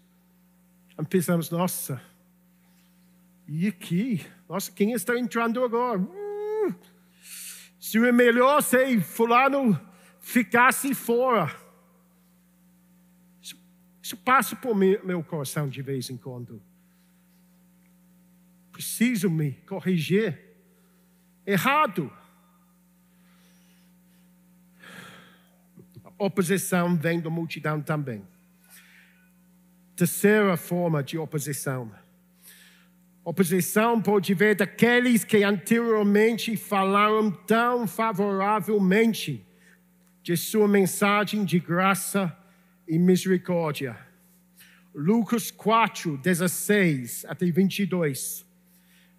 Pensamos, 1.10 1.50
nossa, 1.50 2.02
e 3.48 3.68
aqui? 3.68 4.26
Nossa, 4.48 4.72
quem 4.72 4.94
está 4.94 5.18
entrando 5.18 5.64
agora? 5.64 6.00
Hum, 6.00 6.74
seria 7.80 8.14
melhor 8.14 8.62
se 8.62 9.00
fulano 9.02 9.80
ficasse 10.20 10.96
fora. 10.96 11.65
Isso, 14.06 14.16
passa 14.18 14.56
por 14.56 14.76
meu 14.76 15.24
coração 15.24 15.68
de 15.68 15.82
vez 15.82 16.12
em 16.12 16.16
quando. 16.16 16.62
Preciso 18.72 19.32
me 19.32 19.54
corrigir. 19.66 20.40
Errado. 21.44 22.14
A 26.04 26.24
oposição 26.24 26.96
vem 26.96 27.20
da 27.20 27.32
multidão 27.32 27.82
também. 27.82 28.24
Terceira 29.96 30.56
forma 30.56 31.02
de 31.02 31.18
oposição 31.18 31.92
Oposição 33.24 34.00
pode 34.00 34.36
vir 34.36 34.56
daqueles 34.56 35.24
que 35.24 35.44
anteriormente 35.44 36.56
falaram 36.56 37.32
tão 37.32 37.88
favoravelmente 37.88 39.44
de 40.22 40.38
sua 40.38 40.68
mensagem 40.68 41.44
de 41.44 41.60
graça 41.60 42.45
e 42.88 42.98
misericórdia. 42.98 43.98
Lucas 44.94 45.52
4, 45.52 46.18
16 46.18 47.26
até 47.26 47.46
22. 47.52 48.46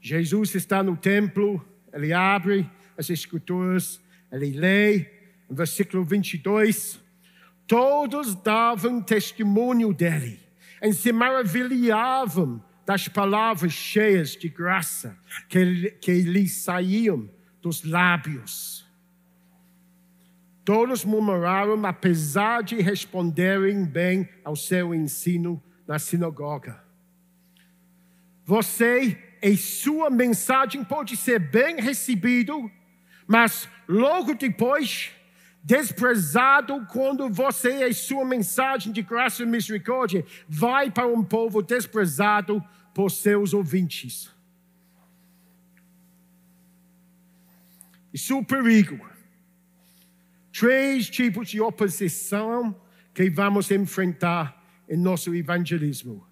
Jesus 0.00 0.54
está 0.54 0.82
no 0.82 0.96
templo, 0.96 1.62
ele 1.92 2.12
abre 2.12 2.70
as 2.96 3.10
escrituras, 3.10 4.00
ele 4.32 4.52
lê, 4.52 5.10
no 5.48 5.56
versículo 5.56 6.04
22. 6.04 7.00
Todos 7.66 8.34
davam 8.36 9.02
testemunho 9.02 9.92
dele 9.92 10.40
e 10.80 10.92
se 10.92 11.12
maravilhavam 11.12 12.62
das 12.86 13.08
palavras 13.08 13.72
cheias 13.72 14.36
de 14.36 14.48
graça 14.48 15.18
que, 15.48 15.90
que 16.00 16.22
lhe 16.22 16.48
saíam 16.48 17.28
dos 17.60 17.82
lábios. 17.82 18.85
Todos 20.66 21.04
murmuraram, 21.04 21.86
apesar 21.86 22.60
de 22.60 22.82
responderem 22.82 23.84
bem 23.84 24.28
ao 24.44 24.56
seu 24.56 24.92
ensino 24.92 25.62
na 25.86 25.96
sinagoga. 25.96 26.82
Você 28.44 29.16
e 29.40 29.56
sua 29.56 30.10
mensagem 30.10 30.82
pode 30.82 31.16
ser 31.16 31.38
bem 31.38 31.80
recebido, 31.80 32.68
mas 33.28 33.68
logo 33.88 34.34
depois 34.34 35.12
desprezado 35.62 36.84
quando 36.86 37.30
você 37.30 37.86
e 37.86 37.94
sua 37.94 38.24
mensagem 38.24 38.92
de 38.92 39.02
graça 39.02 39.44
e 39.44 39.46
misericórdia 39.46 40.26
vai 40.48 40.90
para 40.90 41.06
um 41.06 41.22
povo 41.22 41.62
desprezado 41.62 42.60
por 42.92 43.12
seus 43.12 43.54
ouvintes. 43.54 44.34
Isso 48.12 48.32
é 48.32 48.36
o 48.36 48.44
perigo. 48.44 49.14
Três 50.58 51.10
tipos 51.10 51.50
de 51.50 51.60
oposição 51.60 52.74
que 53.12 53.28
vamos 53.28 53.70
enfrentar 53.70 54.64
em 54.88 54.96
nosso 54.96 55.34
evangelismo. 55.34 56.26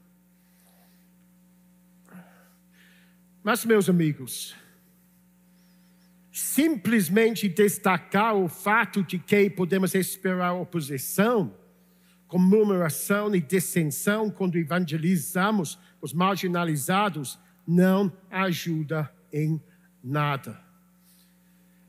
Mas, 3.43 3.67
meus 3.67 3.91
amigos, 3.91 4.57
simplesmente 6.33 7.51
destacar 7.51 8.35
o 8.35 8.49
fato 8.49 9.03
de 9.03 9.19
que 9.19 9.51
podemos 9.51 9.95
esperar 9.95 10.55
oposição, 10.55 11.55
com 12.27 12.39
murmuração 12.39 13.35
e 13.35 13.43
dissensão 13.43 14.31
quando 14.31 14.57
evangelizamos 14.57 15.79
os 16.01 16.15
marginalizados, 16.15 17.39
não 17.67 18.11
ajuda 18.31 19.13
em 19.31 19.63
nada. 20.03 20.64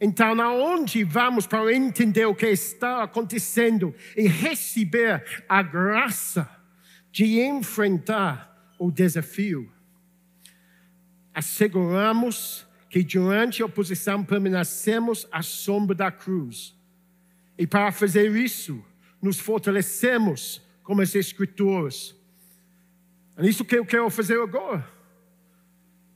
Então, 0.06 0.40
aonde 0.40 1.04
vamos 1.04 1.48
para 1.48 1.74
entender 1.74 2.28
o 2.28 2.36
que 2.36 2.46
está 2.46 3.02
acontecendo 3.02 3.92
e 4.16 4.28
receber 4.28 5.44
a 5.50 5.64
graça 5.64 6.48
de 7.12 7.42
enfrentar 7.42 8.76
o 8.78 8.92
desafio? 8.92 9.68
Asseguramos 11.34 12.68
que 12.88 13.04
durante 13.04 13.64
a 13.64 13.66
oposição 13.66 14.24
permanecemos 14.24 15.28
à 15.32 15.42
sombra 15.42 15.96
da 15.96 16.12
cruz. 16.12 16.76
E 17.58 17.66
para 17.66 17.92
fazer 17.92 18.30
isso, 18.36 18.86
nos 19.20 19.40
fortalecemos 19.40 20.62
como 20.84 21.02
as 21.02 21.16
Escrituras. 21.16 22.16
É 23.38 23.48
isso 23.48 23.66
que 23.66 23.76
eu 23.76 23.84
quero 23.88 24.08
fazer 24.12 24.40
agora. 24.40 24.88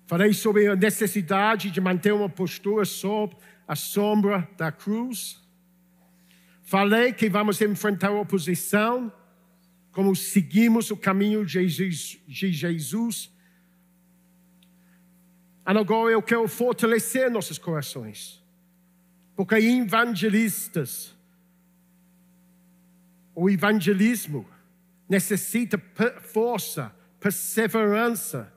Falei 0.05 0.31
sobre 0.31 0.67
a 0.67 0.75
necessidade 0.75 1.71
de 1.71 1.81
manter 1.81 2.13
uma 2.13 2.29
postura 2.29 2.85
sob 2.85 3.35
a 3.69 3.75
sombra 3.75 4.49
da 4.57 4.71
cruz. 4.71 5.39
Falei 6.63 7.13
que 7.13 7.29
vamos 7.29 7.61
enfrentar 7.61 8.07
a 8.07 8.19
oposição, 8.19 9.13
como 9.91 10.15
seguimos 10.15 10.89
o 10.89 10.97
caminho 10.97 11.45
de 11.45 11.67
Jesus, 11.67 12.17
de 12.27 12.51
Agora 15.63 16.11
eu 16.11 16.21
quero 16.23 16.47
fortalecer 16.47 17.29
nossos 17.29 17.59
corações. 17.59 18.43
Porque 19.35 19.53
evangelistas, 19.53 21.15
o 23.35 23.47
evangelismo 23.51 24.49
necessita 25.07 25.79
força, 26.23 26.91
perseverança. 27.19 28.51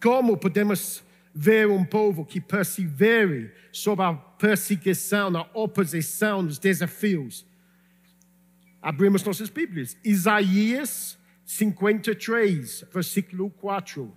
Como 0.00 0.38
podemos 0.38 1.05
ver 1.38 1.68
um 1.68 1.84
povo 1.84 2.24
que 2.24 2.40
persevere 2.40 3.52
sob 3.70 4.02
a 4.02 4.14
perseguição, 4.14 5.36
a 5.36 5.50
oposição, 5.52 6.40
os 6.40 6.58
desafios? 6.58 7.46
Abrimos 8.80 9.22
nossas 9.22 9.50
Bíblias. 9.50 9.96
Isaías 10.02 11.18
53, 11.44 12.86
versículo 12.92 13.50
4. 13.50 14.16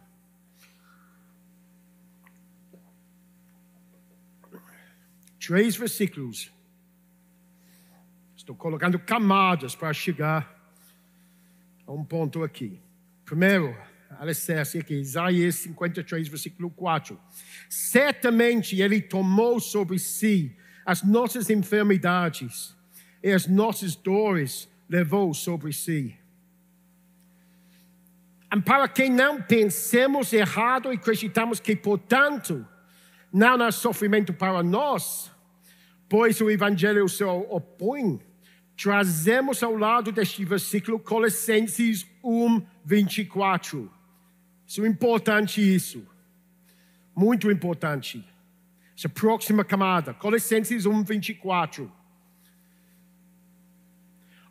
três 5.49 5.76
versículos. 5.76 6.53
Estou 8.38 8.55
colocando 8.55 8.99
camadas 8.99 9.74
para 9.76 9.91
chegar 9.93 10.55
a 11.88 11.91
um 11.91 12.05
ponto 12.05 12.43
aqui. 12.43 12.80
Primeiro, 13.26 13.76
alicerce 14.18 14.80
aqui, 14.80 14.95
Isaías 14.95 15.55
53, 15.55 16.28
versículo 16.28 16.70
4. 16.72 17.20
Certamente 17.70 18.82
Ele 18.82 19.01
tomou 19.01 19.60
sobre 19.60 19.99
si 19.99 20.55
as 20.86 21.03
nossas 21.03 21.49
enfermidades 21.49 22.76
e 23.22 23.32
as 23.32 23.45
nossas 23.45 23.95
dores 23.95 24.68
levou 24.89 25.34
sobre 25.34 25.72
si. 25.72 26.18
E 28.51 28.62
para 28.62 28.88
que 28.88 29.07
não 29.07 29.41
pensemos 29.41 30.34
errado 30.34 30.91
e 30.91 30.95
acreditamos 30.95 31.60
que, 31.60 31.76
portanto, 31.76 32.66
não 33.32 33.62
há 33.62 33.72
sofrimento 33.72 34.34
para 34.34 34.64
nós, 34.64 35.32
pois 36.07 36.41
o 36.41 36.49
Evangelho 36.49 37.07
se 37.07 37.24
opõe, 37.24 38.20
trazemos 38.76 39.62
ao 39.62 39.76
lado 39.76 40.12
deste 40.12 40.43
versículo 40.43 40.99
Colossenses 40.99 42.07
1, 42.24 42.66
24. 42.84 43.99
Isso 44.70 44.86
é 44.86 44.88
importante 44.88 45.59
isso. 45.59 46.07
Muito 47.15 47.49
importante. 47.49 48.24
Essa 48.95 49.09
próxima 49.09 49.65
camada. 49.65 50.13
Colossenses 50.13 50.86
1, 50.86 51.03
24. 51.03 51.91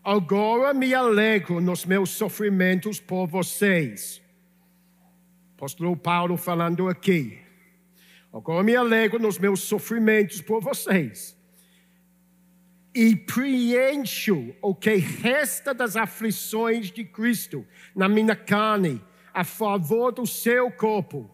Agora 0.02 0.74
me 0.74 0.92
alegro 0.92 1.60
nos 1.60 1.84
meus 1.84 2.10
sofrimentos 2.10 2.98
por 2.98 3.28
vocês. 3.28 4.20
Apóstolo 5.54 5.96
Paulo 5.96 6.36
falando 6.36 6.88
aqui. 6.88 7.38
Agora 8.32 8.64
me 8.64 8.74
alegro 8.74 9.20
nos 9.20 9.38
meus 9.38 9.60
sofrimentos 9.60 10.40
por 10.40 10.60
vocês. 10.60 11.38
E 12.92 13.14
preencho 13.14 14.52
o 14.60 14.74
que 14.74 14.96
resta 14.96 15.72
das 15.72 15.94
aflições 15.94 16.90
de 16.90 17.04
Cristo 17.04 17.64
na 17.94 18.08
minha 18.08 18.34
carne, 18.34 19.00
a 19.38 19.44
favor 19.44 20.10
do 20.10 20.26
seu 20.26 20.68
corpo, 20.68 21.30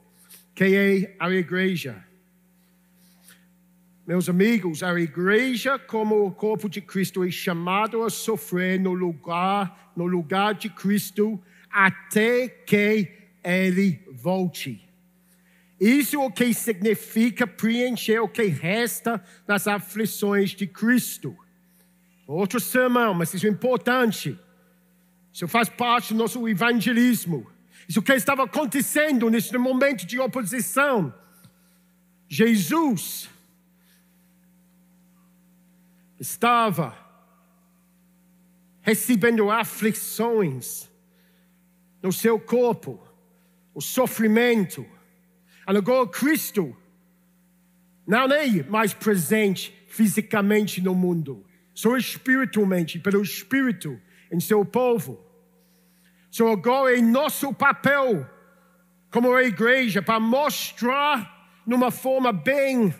que 0.54 0.62
é 0.62 1.16
a 1.18 1.30
igreja. 1.30 2.04
Meus 4.06 4.28
amigos, 4.28 4.82
a 4.82 4.92
igreja, 5.00 5.78
como 5.78 6.26
o 6.26 6.30
corpo 6.30 6.68
de 6.68 6.82
Cristo, 6.82 7.24
é 7.24 7.30
chamado 7.30 8.02
a 8.02 8.10
sofrer 8.10 8.78
no 8.78 8.92
lugar, 8.92 9.90
no 9.96 10.04
lugar 10.04 10.52
de 10.52 10.68
Cristo, 10.68 11.42
até 11.70 12.46
que 12.46 13.10
ele 13.42 13.98
volte. 14.12 14.86
Isso 15.80 16.16
é 16.16 16.18
o 16.18 16.30
que 16.30 16.52
significa 16.52 17.46
preencher 17.46 18.18
o 18.18 18.28
que 18.28 18.44
resta 18.44 19.24
das 19.46 19.66
aflições 19.66 20.50
de 20.50 20.66
Cristo. 20.66 21.34
Outro 22.26 22.60
sermão, 22.60 23.14
mas 23.14 23.32
isso 23.32 23.46
é 23.46 23.48
importante. 23.48 24.38
Isso 25.32 25.48
faz 25.48 25.70
parte 25.70 26.12
do 26.12 26.18
nosso 26.18 26.46
evangelismo. 26.46 27.53
Isso 27.88 28.02
que 28.02 28.12
estava 28.12 28.44
acontecendo 28.44 29.28
nesse 29.30 29.56
momento 29.58 30.06
de 30.06 30.18
oposição. 30.18 31.14
Jesus 32.28 33.28
estava 36.18 36.96
recebendo 38.80 39.50
aflições 39.50 40.90
no 42.02 42.12
seu 42.12 42.38
corpo, 42.38 43.00
o 43.74 43.80
sofrimento. 43.80 44.84
Agora 45.66 46.06
Cristo 46.08 46.76
não 48.06 48.30
é 48.32 48.62
mais 48.64 48.92
presente 48.92 49.74
fisicamente 49.88 50.82
no 50.82 50.94
mundo, 50.94 51.46
só 51.72 51.96
espiritualmente, 51.96 52.98
pelo 52.98 53.22
Espírito 53.22 53.98
em 54.30 54.38
seu 54.38 54.64
povo. 54.64 55.23
Só 56.34 56.50
agora 56.50 56.98
é 56.98 57.00
nosso 57.00 57.54
papel 57.54 58.28
como 59.08 59.38
igreja 59.38 60.02
para 60.02 60.18
mostrar 60.18 61.48
numa 61.64 61.92
forma 61.92 62.32
bem 62.32 62.92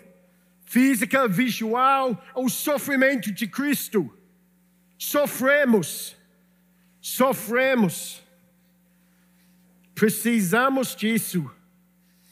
física, 0.63 1.27
visual, 1.27 2.23
o 2.33 2.47
sofrimento 2.47 3.33
de 3.33 3.45
Cristo. 3.45 4.17
Sofremos, 4.97 6.15
sofremos. 7.01 8.23
Precisamos 9.93 10.95
disso. 10.95 11.51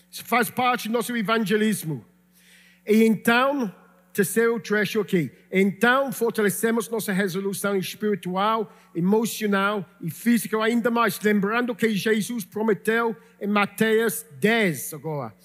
Isso 0.09 0.23
faz 0.23 0.49
parte 0.49 0.87
do 0.87 0.93
nosso 0.93 1.13
evangelismo. 1.17 2.05
E 2.87 3.03
então, 3.03 3.75
terceiro 4.13 4.59
trecho 4.59 5.01
aqui. 5.01 5.31
Então, 5.51 6.11
fortalecemos 6.11 6.87
nossa 6.87 7.11
resolução 7.11 7.75
espiritual, 7.75 8.71
emocional 8.93 9.89
e 9.99 10.11
física 10.11 10.61
ainda 10.63 10.91
mais, 10.91 11.19
lembrando 11.19 11.75
que 11.75 11.89
Jesus 11.95 12.45
prometeu 12.45 13.15
em 13.41 13.47
Mateus 13.47 14.23
10 14.39 14.93
agora. 14.93 15.35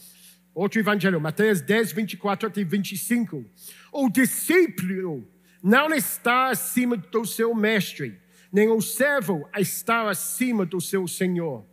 Outro 0.54 0.80
evangelho, 0.80 1.20
Mateus 1.20 1.60
10, 1.62 1.92
24 1.92 2.48
até 2.48 2.62
25. 2.62 3.44
O 3.92 4.10
discípulo 4.10 5.26
não 5.62 5.88
está 5.94 6.50
acima 6.50 6.96
do 6.96 7.24
seu 7.24 7.54
mestre, 7.54 8.20
nem 8.52 8.68
o 8.68 8.80
servo 8.82 9.48
está 9.56 10.10
acima 10.10 10.66
do 10.66 10.80
seu 10.80 11.08
senhor. 11.08 11.64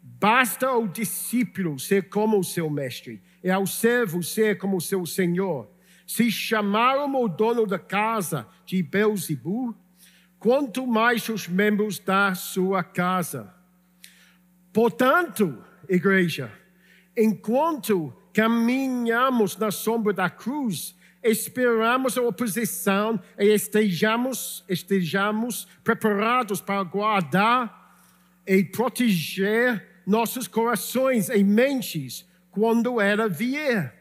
Basta 0.00 0.72
o 0.72 0.86
discípulo 0.86 1.78
ser 1.78 2.08
como 2.08 2.38
o 2.38 2.44
seu 2.44 2.70
mestre, 2.70 3.22
e 3.42 3.50
ao 3.50 3.66
servo 3.66 4.22
ser 4.22 4.56
como 4.56 4.76
o 4.76 4.80
seu 4.80 5.04
senhor. 5.04 5.68
Se 6.08 6.30
chamaram 6.30 7.14
o 7.14 7.28
dono 7.28 7.66
da 7.66 7.78
casa 7.78 8.48
de 8.64 8.82
Belzebu, 8.82 9.76
quanto 10.38 10.86
mais 10.86 11.28
os 11.28 11.46
membros 11.46 11.98
da 11.98 12.34
sua 12.34 12.82
casa. 12.82 13.54
Portanto, 14.72 15.62
igreja, 15.86 16.50
enquanto 17.14 18.10
caminhamos 18.32 19.54
na 19.58 19.70
sombra 19.70 20.14
da 20.14 20.30
cruz, 20.30 20.96
esperamos 21.22 22.16
a 22.16 22.22
oposição 22.22 23.20
e 23.38 23.44
estejamos, 23.48 24.64
estejamos 24.66 25.68
preparados 25.84 26.62
para 26.62 26.82
guardar 26.84 28.00
e 28.46 28.64
proteger 28.64 29.86
nossos 30.06 30.48
corações 30.48 31.28
e 31.28 31.44
mentes 31.44 32.26
quando 32.50 32.98
ela 32.98 33.28
vier, 33.28 33.97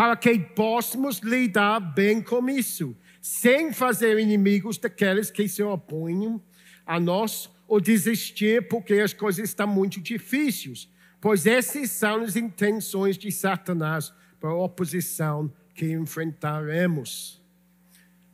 para 0.00 0.16
que 0.16 0.38
possamos 0.38 1.18
lidar 1.18 1.78
bem 1.78 2.22
com 2.22 2.48
isso, 2.48 2.96
sem 3.20 3.70
fazer 3.70 4.18
inimigos 4.18 4.78
daqueles 4.78 5.30
que 5.30 5.46
se 5.46 5.62
opõem 5.62 6.40
a 6.86 6.98
nós 6.98 7.50
ou 7.68 7.78
desistir 7.78 8.66
porque 8.66 8.94
as 8.94 9.12
coisas 9.12 9.50
estão 9.50 9.66
muito 9.66 10.00
difíceis, 10.00 10.88
pois 11.20 11.46
essas 11.46 11.90
são 11.90 12.22
as 12.22 12.34
intenções 12.34 13.18
de 13.18 13.30
Satanás 13.30 14.10
para 14.40 14.48
a 14.48 14.54
oposição 14.54 15.52
que 15.74 15.92
enfrentaremos. 15.92 17.38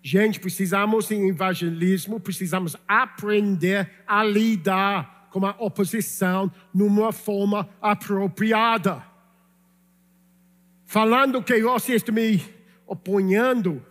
Gente, 0.01 0.39
precisamos 0.39 1.11
em 1.11 1.31
evangelismo, 1.31 2.21
precisamos 2.21 2.77
aprender 2.87 3.91
a 4.07 4.23
lidar 4.23 5.31
com 5.33 5.45
a 5.45 5.57
oposição 5.59 6.49
numa 6.73 7.11
forma 7.11 7.69
apropriada. 7.83 9.16
Falando 10.87 11.43
que 11.43 11.61
você 11.61 11.95
está 11.97 12.12
me 12.12 12.43
oponhando, 12.87 13.84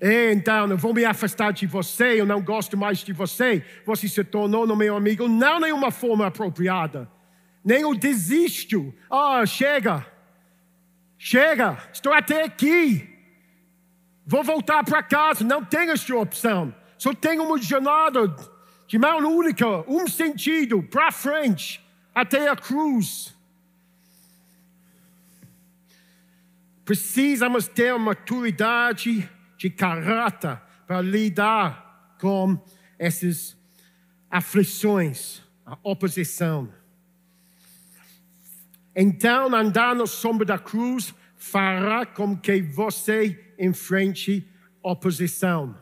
e 0.00 0.32
então 0.32 0.68
eu 0.68 0.76
vou 0.76 0.92
me 0.92 1.04
afastar 1.04 1.52
de 1.52 1.64
você, 1.64 2.20
eu 2.20 2.26
não 2.26 2.42
gosto 2.42 2.76
mais 2.76 2.98
de 2.98 3.12
você, 3.12 3.64
você 3.86 4.08
se 4.08 4.24
tornou 4.24 4.66
no 4.66 4.74
meu 4.74 4.96
amigo, 4.96 5.28
não 5.28 5.60
de 5.60 5.70
uma 5.72 5.92
forma 5.92 6.26
apropriada. 6.26 7.08
Nem 7.64 7.82
eu 7.82 7.94
desisto. 7.94 8.92
Ah, 9.08 9.46
chega, 9.46 10.04
chega, 11.16 11.78
estou 11.92 12.12
até 12.12 12.42
aqui. 12.42 13.08
Vou 14.26 14.42
voltar 14.42 14.82
para 14.82 15.02
casa, 15.04 15.44
não 15.44 15.64
tenho 15.64 15.92
esta 15.92 16.16
opção. 16.16 16.74
Só 16.98 17.14
tenho 17.14 17.44
uma 17.44 17.58
jornada 17.62 18.34
de 18.88 18.98
mão 18.98 19.18
única, 19.18 19.66
um 19.88 20.08
sentido, 20.08 20.82
para 20.82 21.12
frente, 21.12 21.80
até 22.12 22.48
a 22.48 22.56
cruz. 22.56 23.38
Precisamos 26.90 27.68
ter 27.68 27.96
maturidade 27.96 29.30
de 29.56 29.70
caráter 29.70 30.60
para 30.88 31.00
lidar 31.00 32.16
com 32.20 32.60
essas 32.98 33.56
aflições, 34.28 35.40
a 35.64 35.78
oposição. 35.84 36.68
Então, 38.92 39.54
andar 39.54 39.94
na 39.94 40.04
sombra 40.04 40.44
da 40.44 40.58
cruz 40.58 41.14
fará 41.36 42.04
com 42.04 42.36
que 42.36 42.60
você 42.60 43.54
enfrente 43.56 44.44
oposição 44.82 45.78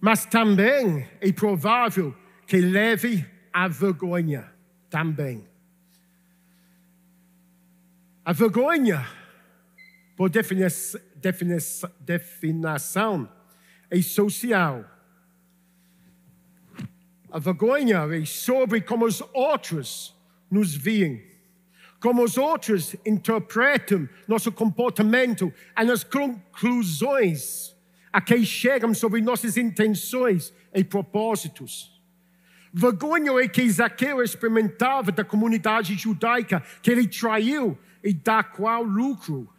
mas 0.00 0.24
também 0.24 1.06
é 1.20 1.30
provável 1.30 2.16
que 2.46 2.58
leve 2.58 3.22
à 3.52 3.68
vergonha 3.68 4.50
também. 4.88 5.46
A 8.24 8.32
vergonha, 8.32 9.06
por 10.20 10.28
definição, 10.28 11.00
definição, 11.98 13.32
é 13.90 14.02
social. 14.02 14.84
A 17.30 17.38
vergonha 17.38 18.00
é 18.00 18.22
sobre 18.26 18.82
como 18.82 19.06
os 19.06 19.22
outros 19.32 20.14
nos 20.50 20.74
veem, 20.74 21.24
como 21.98 22.22
os 22.22 22.36
outros 22.36 22.94
interpretam 23.06 24.06
nosso 24.28 24.52
comportamento 24.52 25.50
e 25.74 25.90
as 25.90 26.04
conclusões 26.04 27.74
a 28.12 28.20
quem 28.20 28.44
chegam 28.44 28.92
sobre 28.92 29.22
nossas 29.22 29.56
intenções 29.56 30.52
e 30.74 30.84
propósitos. 30.84 31.98
Vergonha 32.70 33.32
é 33.42 33.48
que 33.48 33.70
Zaqueu 33.70 34.22
experimentava 34.22 35.10
da 35.10 35.24
comunidade 35.24 35.94
judaica 35.94 36.62
que 36.82 36.90
ele 36.90 37.08
traiu 37.08 37.78
e 38.04 38.12
da 38.12 38.44
qual 38.44 38.82
lucro. 38.82 39.50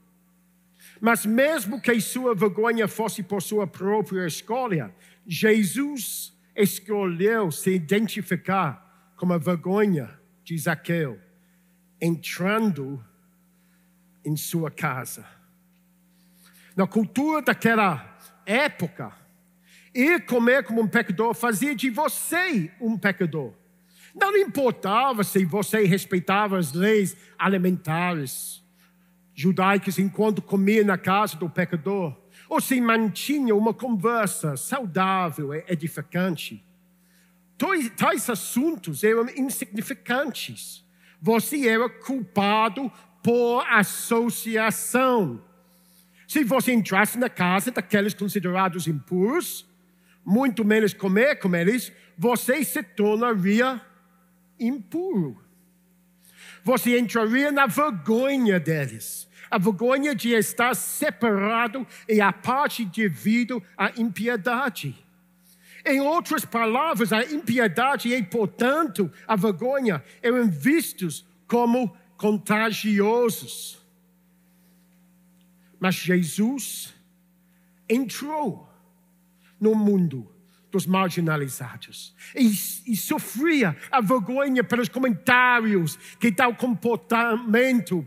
Mas 1.02 1.26
mesmo 1.26 1.82
que 1.82 2.00
sua 2.00 2.36
vergonha 2.36 2.88
fosse 2.88 3.24
por 3.24 3.42
sua 3.42 3.66
própria 3.66 4.28
escolha, 4.28 4.94
Jesus 5.26 6.32
escolheu 6.56 7.52
se 7.52 7.72
identificar 7.72 9.12
com 9.18 9.34
a 9.34 9.40
vergonha 9.40 10.12
de 10.44 10.56
Zaqueu, 10.56 11.20
entrando 12.00 13.04
em 14.24 14.38
sua 14.38 14.70
casa. 14.70 15.26
Na 16.76 16.86
cultura 16.86 17.42
daquela 17.42 18.16
época, 18.46 19.12
ir 19.96 20.24
comer 20.28 20.64
como 20.64 20.82
um 20.82 20.88
pecador 20.88 21.34
fazia 21.34 21.76
de 21.76 21.90
você 21.90 22.72
um 22.80 22.96
pecador. 22.96 23.54
Não 24.14 24.38
importava 24.38 25.24
se 25.24 25.46
você 25.46 25.84
respeitava 25.84 26.60
as 26.60 26.74
leis 26.74 27.18
alimentares 27.40 28.61
judaicas 29.42 29.98
enquanto 29.98 30.42
comia 30.42 30.84
na 30.84 30.98
casa 30.98 31.36
do 31.36 31.50
pecador, 31.50 32.16
ou 32.48 32.62
se 32.62 32.80
mantinha 32.80 33.56
uma 33.56 33.74
conversa 33.74 34.56
saudável 34.56 35.54
e 35.54 35.64
edificante. 35.68 36.64
Tais 37.98 38.30
assuntos 38.30 39.04
eram 39.04 39.28
insignificantes. 39.36 40.84
Você 41.22 41.68
era 41.68 41.90
culpado 41.90 42.92
por 43.24 43.64
associação. 43.68 45.44
Se 46.28 46.44
você 46.44 46.72
entrasse 46.72 47.18
na 47.18 47.30
casa 47.30 47.72
daqueles 47.72 48.14
considerados 48.14 48.88
impuros, 48.88 49.68
muito 50.26 50.64
menos 50.64 50.94
comer 50.94 51.36
com 51.38 51.56
eles, 51.56 51.92
você 52.18 52.64
se 52.64 52.82
tornaria 52.82 53.82
impuro. 54.60 55.42
Você 56.64 56.98
entraria 56.98 57.52
na 57.52 57.66
vergonha 57.66 58.60
deles. 58.60 59.28
A 59.52 59.58
vergonha 59.58 60.16
de 60.16 60.30
estar 60.30 60.74
separado 60.74 61.86
e 62.08 62.22
a 62.22 62.32
parte 62.32 62.86
devido 62.86 63.62
à 63.78 63.92
impiedade. 64.00 64.96
Em 65.86 66.00
outras 66.00 66.46
palavras, 66.46 67.12
a 67.12 67.24
impiedade 67.24 68.14
e, 68.14 68.24
portanto, 68.24 69.12
a 69.28 69.36
vergonha 69.36 70.04
eram 70.22 70.50
vistos 70.50 71.26
como 71.48 71.96
contagiosos. 72.16 73.84
Mas 75.80 75.96
Jesus 75.96 76.94
entrou 77.90 78.70
no 79.60 79.76
mundo 79.76 80.32
dos 80.72 80.86
marginalizados 80.86 82.16
e, 82.34 82.48
e, 82.92 82.96
sofria 82.96 83.76
a 83.92 84.00
vergonha 84.00 84.64
pelos 84.64 84.88
comentários 84.88 85.98
que 86.18 86.32
tal 86.32 86.56
comportamento 86.56 88.02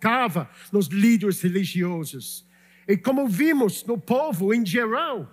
provocava 0.00 0.48
nos 0.72 0.86
líderes 0.86 1.40
religiosos. 1.42 2.46
E 2.88 2.96
como 2.96 3.28
vimos 3.28 3.84
no 3.84 3.98
povo 3.98 4.52
em 4.54 4.64
geral, 4.64 5.30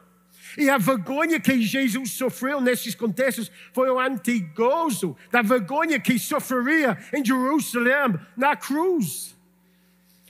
e 0.58 0.70
a 0.70 0.78
vergonha 0.78 1.40
que 1.40 1.62
Jesus 1.62 2.12
sofreu 2.12 2.62
nesses 2.62 2.94
contextos 2.94 3.52
foi 3.74 3.90
o 3.90 4.00
antigozo 4.00 5.16
da 5.32 5.42
vergonha 5.42 6.00
que 6.00 6.20
sofreria 6.20 6.98
em 7.14 7.24
Jerusalém 7.24 8.20
na 8.36 8.56
cruz. 8.56 9.36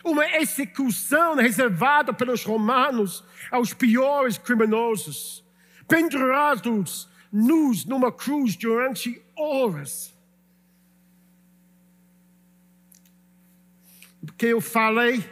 Uma 0.04 0.26
execução 0.38 1.36
reservada 1.36 2.14
pelos 2.14 2.44
romanos 2.44 3.24
aos 3.52 3.74
piores 3.74 4.38
criminosos, 4.38 5.44
pendurados 5.88 7.10
nus 7.32 7.84
numa 7.86 8.12
cruz 8.12 8.56
durante 8.56 9.22
horas. 9.36 10.17
Porque 14.28 14.46
eu 14.48 14.62
falei, 14.62 15.28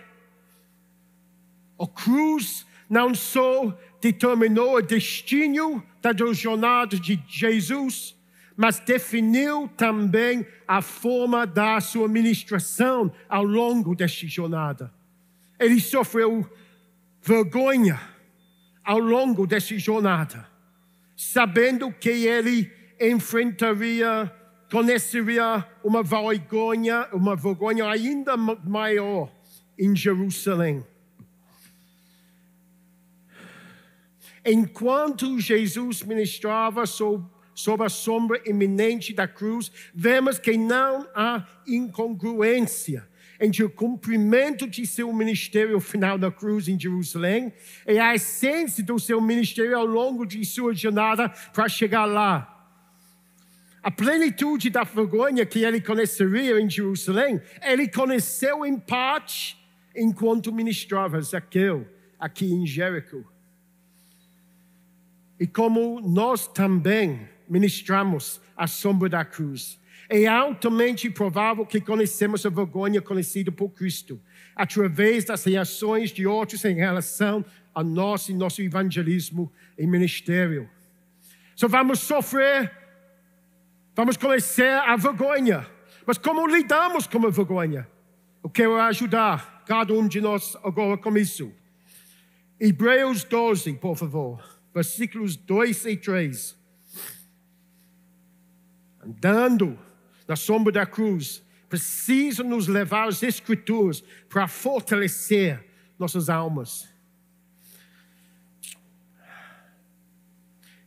a 1.79 1.85
cruz 1.85 2.65
não 2.89 3.13
só 3.13 3.77
determinou 4.01 4.77
o 4.77 4.81
destino 4.81 5.83
da 6.01 6.11
jornada 6.33 6.97
de 6.97 7.21
Jesus, 7.27 8.15
mas 8.55 8.79
definiu 8.79 9.67
também 9.75 10.45
a 10.67 10.81
forma 10.81 11.45
da 11.45 11.79
sua 11.81 12.07
ministração 12.07 13.11
ao 13.27 13.43
longo 13.43 13.95
desta 13.95 14.25
jornada. 14.27 14.91
Ele 15.59 15.79
sofreu 15.79 16.49
vergonha 17.21 17.99
ao 18.83 18.99
longo 18.99 19.45
dessa 19.45 19.77
jornada, 19.77 20.47
sabendo 21.17 21.91
que 21.91 22.09
ele 22.09 22.71
enfrentaria, 22.99 24.31
conheceria 24.75 25.65
uma 25.81 26.03
vergonha, 26.03 27.07
uma 27.13 27.33
vergonha 27.33 27.89
ainda 27.89 28.35
maior 28.35 29.31
em 29.79 29.95
Jerusalém. 29.95 30.85
Enquanto 34.45 35.39
Jesus 35.39 36.03
ministrava 36.03 36.85
sobre, 36.85 37.25
sobre 37.53 37.85
a 37.85 37.89
sombra 37.89 38.41
iminente 38.45 39.13
da 39.13 39.29
cruz, 39.29 39.71
vemos 39.93 40.39
que 40.39 40.57
não 40.57 41.07
há 41.15 41.47
incongruência 41.65 43.07
entre 43.39 43.63
o 43.63 43.69
cumprimento 43.69 44.67
de 44.67 44.85
seu 44.85 45.11
ministério 45.13 45.79
final 45.79 46.17
na 46.17 46.29
cruz 46.29 46.67
em 46.67 46.77
Jerusalém 46.77 47.53
e 47.87 47.97
a 47.97 48.13
essência 48.13 48.83
do 48.83 48.99
seu 48.99 49.21
ministério 49.21 49.77
ao 49.77 49.85
longo 49.85 50.25
de 50.25 50.43
sua 50.43 50.75
jornada 50.75 51.29
para 51.53 51.69
chegar 51.69 52.03
lá. 52.03 52.54
A 53.85 53.91
plenitude 53.91 54.71
da 54.71 54.83
vergonha 54.83 55.45
que 55.45 55.63
ele 55.63 55.79
conheceria 55.79 56.59
em 56.59 56.67
Jerusalém, 56.67 57.39
ele 57.61 57.87
conheceu 57.87 58.65
em 58.65 58.79
parte 58.79 59.63
enquanto 59.95 60.51
ministrava 60.51 61.21
Zaqueu 61.21 61.87
aqui 62.19 62.51
em 62.51 62.65
Jericó. 62.65 63.19
E 65.39 65.45
como 65.45 66.01
nós 66.01 66.47
também 66.47 67.29
ministramos 67.47 68.41
a 68.57 68.65
sombra 68.65 69.07
da 69.07 69.23
cruz, 69.23 69.79
é 70.09 70.25
altamente 70.25 71.07
provável 71.11 71.63
que 71.63 71.79
conhecemos 71.79 72.43
a 72.43 72.49
vergonha 72.49 73.03
conhecida 73.03 73.51
por 73.51 73.69
Cristo, 73.69 74.19
através 74.55 75.25
das 75.25 75.43
reações 75.43 76.09
de 76.09 76.25
outros 76.25 76.65
em 76.65 76.73
relação 76.73 77.45
a 77.75 77.83
nós 77.83 78.29
e 78.29 78.33
nosso 78.33 78.63
evangelismo 78.63 79.53
e 79.77 79.85
ministério. 79.85 80.67
Só 81.55 81.67
vamos 81.67 81.99
sofrer, 81.99 82.84
vamos 83.95 84.17
conhecer 84.17 84.73
a 84.73 84.95
vergonha, 84.95 85.65
mas 86.05 86.17
como 86.17 86.45
lidamos 86.45 87.07
com 87.07 87.25
a 87.25 87.29
vergonha? 87.29 87.87
Eu 88.43 88.49
quero 88.49 88.79
ajudar 88.79 89.63
cada 89.65 89.93
um 89.93 90.07
de 90.07 90.21
nós 90.21 90.55
agora 90.63 90.97
com 90.97 91.17
isso. 91.17 91.51
Hebreus 92.59 93.23
12, 93.23 93.73
por 93.73 93.95
favor 93.95 94.55
versículos 94.75 95.37
2 95.37 95.85
e 95.85 95.95
3. 95.95 96.57
Andando 99.01 99.79
na 100.27 100.35
sombra 100.35 100.73
da 100.73 100.85
cruz, 100.85 101.41
precisa 101.69 102.43
nos 102.43 102.67
levar 102.67 103.07
às 103.07 103.23
Escrituras 103.23 104.03
para 104.27 104.49
fortalecer 104.49 105.65
nossas 105.97 106.29
almas. 106.29 106.93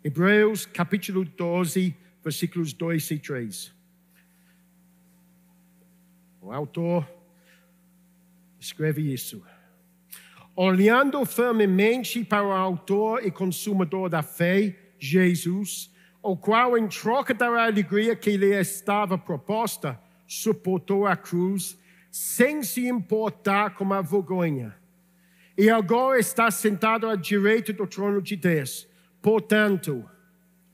Hebreus 0.05 0.67
capítulo 0.67 1.25
12, 1.25 1.97
versículos 2.23 2.73
2 2.73 3.11
e 3.11 3.19
3. 3.19 3.75
O 6.41 6.53
autor 6.53 7.09
escreve 8.59 9.12
isso 9.12 9.45
olhando 10.61 11.25
firmemente 11.25 12.25
para 12.25 12.45
o 12.45 12.51
autor 12.51 13.25
e 13.25 13.31
consumador 13.31 14.09
da 14.09 14.25
fé, 14.25 14.75
Jesus, 14.99 15.89
o 16.21 16.37
qual, 16.37 16.77
em 16.77 16.89
troca 16.89 17.33
da 17.33 17.47
alegria 17.47 18.16
que 18.16 18.37
lhe 18.37 18.59
estava 18.59 19.16
proposta, 19.16 19.97
suportou 20.27 21.07
a 21.07 21.14
cruz, 21.16 21.79
sem 22.11 22.64
se 22.64 22.89
importar 22.89 23.77
com 23.77 23.95
a 23.95 24.03
vergonha. 24.03 24.75
E 25.57 25.71
agora 25.71 26.19
está 26.19 26.51
sentado 26.51 27.09
à 27.09 27.14
direita 27.14 27.73
do 27.73 27.87
trono 27.87 28.21
de 28.21 28.35
Deus. 28.35 28.89
Portanto, 29.23 30.05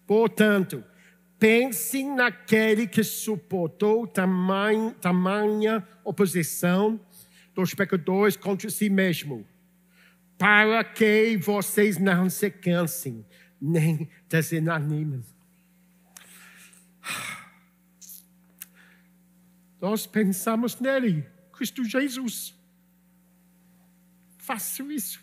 portanto, 0.06 0.82
pensem 1.44 2.14
naquele 2.14 2.86
que 2.86 3.04
suportou 3.04 4.06
tamanha, 4.06 4.92
tamanha 4.94 5.86
oposição 6.02 6.98
dos 7.54 7.74
pecadores 7.74 8.34
contra 8.34 8.70
si 8.70 8.88
mesmo 8.88 9.46
para 10.38 10.82
que 10.82 11.36
vocês 11.36 11.98
não 11.98 12.30
se 12.30 12.50
cansem, 12.50 13.26
nem 13.60 14.08
desanimem. 14.26 15.22
Nós 19.82 20.06
pensamos 20.06 20.80
nele, 20.80 21.28
Cristo 21.52 21.84
Jesus. 21.84 22.54
Faça 24.38 24.82
isso. 24.84 25.20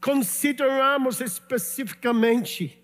Consideramos 0.00 1.20
especificamente 1.20 2.82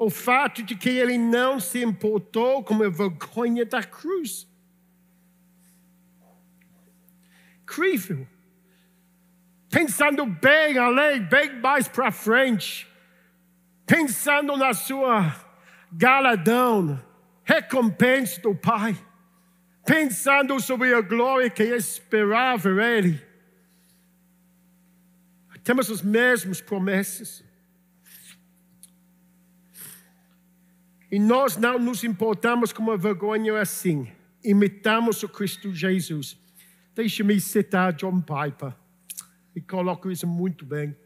o 0.00 0.08
fato 0.08 0.62
de 0.62 0.74
que 0.74 0.88
ele 0.88 1.18
não 1.18 1.60
se 1.60 1.82
importou 1.82 2.64
com 2.64 2.82
a 2.82 2.88
vergonha 2.88 3.64
da 3.64 3.82
cruz. 3.82 4.50
incrível. 7.70 8.26
Pensando 9.70 10.26
bem 10.26 10.76
além, 10.76 11.22
bem 11.22 11.60
mais 11.60 11.86
para 11.86 12.10
frente. 12.10 12.88
Pensando 13.86 14.56
na 14.56 14.74
sua 14.74 15.34
galadão, 15.92 17.00
recompensa 17.44 18.40
do 18.40 18.54
Pai. 18.54 18.96
Pensando 19.86 20.58
sobre 20.60 20.92
a 20.92 21.00
glória 21.00 21.48
que 21.48 21.62
esperava 21.62 22.68
Ele. 22.82 23.24
Temos 25.62 25.90
as 25.90 26.02
mesmas 26.02 26.60
promessas. 26.60 27.44
E 31.10 31.18
nós 31.18 31.56
não 31.56 31.78
nos 31.78 32.04
importamos 32.04 32.72
com 32.72 32.90
a 32.90 32.96
vergonha 32.96 33.60
assim. 33.60 34.08
Imitamos 34.44 35.22
o 35.22 35.28
Cristo 35.28 35.74
Jesus. 35.74 36.38
Deixe-me 36.94 37.40
citar 37.40 37.92
John 37.92 38.20
Piper. 38.20 38.74
E 39.54 39.60
coloco 39.60 40.10
isso 40.10 40.26
muito 40.26 40.64
bem. 40.64 40.96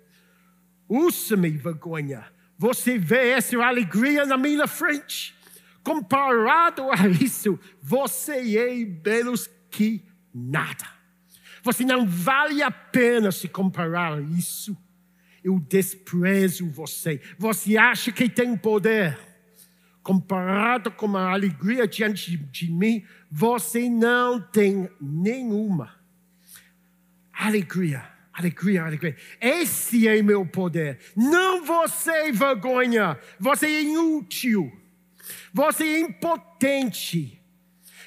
Usa-me 0.89 1.51
vergonha. 1.51 2.25
Você 2.59 2.99
vê 2.99 3.31
essa 3.31 3.57
alegria 3.63 4.27
na 4.27 4.37
minha 4.37 4.67
frente. 4.67 5.35
Comparado 5.83 6.91
a 6.91 7.09
isso, 7.09 7.59
você 7.83 8.57
é 8.57 8.75
menos 8.75 9.51
que 9.71 10.03
nada. 10.33 10.87
Você 11.63 11.85
não 11.85 12.07
vale 12.07 12.63
a 12.63 12.71
pena 12.71 13.33
se 13.33 13.49
comparar 13.49 14.19
a 14.19 14.21
isso. 14.21 14.77
Eu 15.43 15.59
desprezo 15.59 16.71
você. 16.71 17.21
Você 17.39 17.77
acha 17.77 18.13
que 18.13 18.29
tem 18.29 18.57
poder. 18.57 19.19
Comparado 20.05 20.93
com 20.93 21.17
a 21.17 21.33
alegria 21.33 21.89
diante 21.89 22.37
de 22.37 22.71
mim, 22.71 23.05
você 23.29 23.89
não 23.89 24.41
tem 24.41 24.89
nenhuma. 25.01 25.97
Alegria 27.33 28.15
Alegria, 28.35 28.85
alegria. 28.85 29.17
Esse 29.41 30.09
é 30.09 30.21
meu 30.21 30.45
poder. 30.45 30.99
Não 31.17 31.65
você, 31.65 32.33
vergonha. 32.33 33.17
Você 33.39 33.67
é 33.67 33.83
inútil. 33.83 34.73
Você 35.53 35.85
é 35.85 36.01
impotente. 36.01 37.41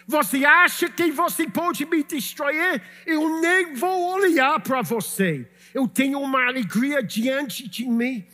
Você 0.06 0.44
acha 0.44 0.90
que 0.90 1.12
você 1.12 1.50
pode 1.50 1.86
me 1.86 2.04
distrair? 2.04 2.82
Eu 3.06 3.40
nem 3.40 3.74
vou 3.74 4.16
olhar 4.16 4.60
para 4.60 4.82
você. 4.82 5.50
Eu 5.74 5.88
tenho 5.88 6.20
uma 6.20 6.46
alegria 6.46 7.02
diante 7.02 7.70
de 7.70 7.86
mim. 7.86 8.26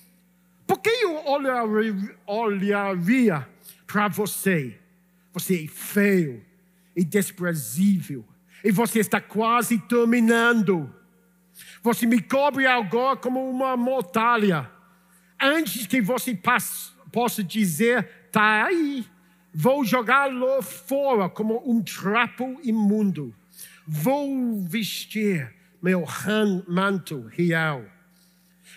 Por 0.66 0.80
que 0.80 0.90
eu 0.90 1.24
olharia 2.26 3.48
para 3.94 4.08
você? 4.08 4.76
Você 5.34 5.66
é 5.66 5.68
feio 5.68 6.44
e 6.96 7.06
desprezível. 7.06 8.26
E 8.64 8.72
você 8.72 8.98
está 8.98 9.22
quase 9.22 9.78
terminando. 9.78 10.92
Você 11.84 12.08
me 12.08 12.20
cobre 12.20 12.66
agora 12.66 13.16
como 13.18 13.48
uma 13.48 13.78
mortalha. 13.78 14.68
Antes 15.40 15.86
que 15.86 16.02
você 16.02 16.36
possa 17.12 17.44
dizer, 17.44 18.10
está 18.26 18.66
aí, 18.66 19.06
vou 19.54 19.86
jogá-lo 19.86 20.64
fora 20.64 21.30
como 21.30 21.62
um 21.64 21.80
trapo 21.84 22.60
imundo. 22.64 23.32
Vou 23.86 24.60
vestir 24.64 25.54
meu 25.80 26.04
manto 26.68 27.28
real. 27.28 27.84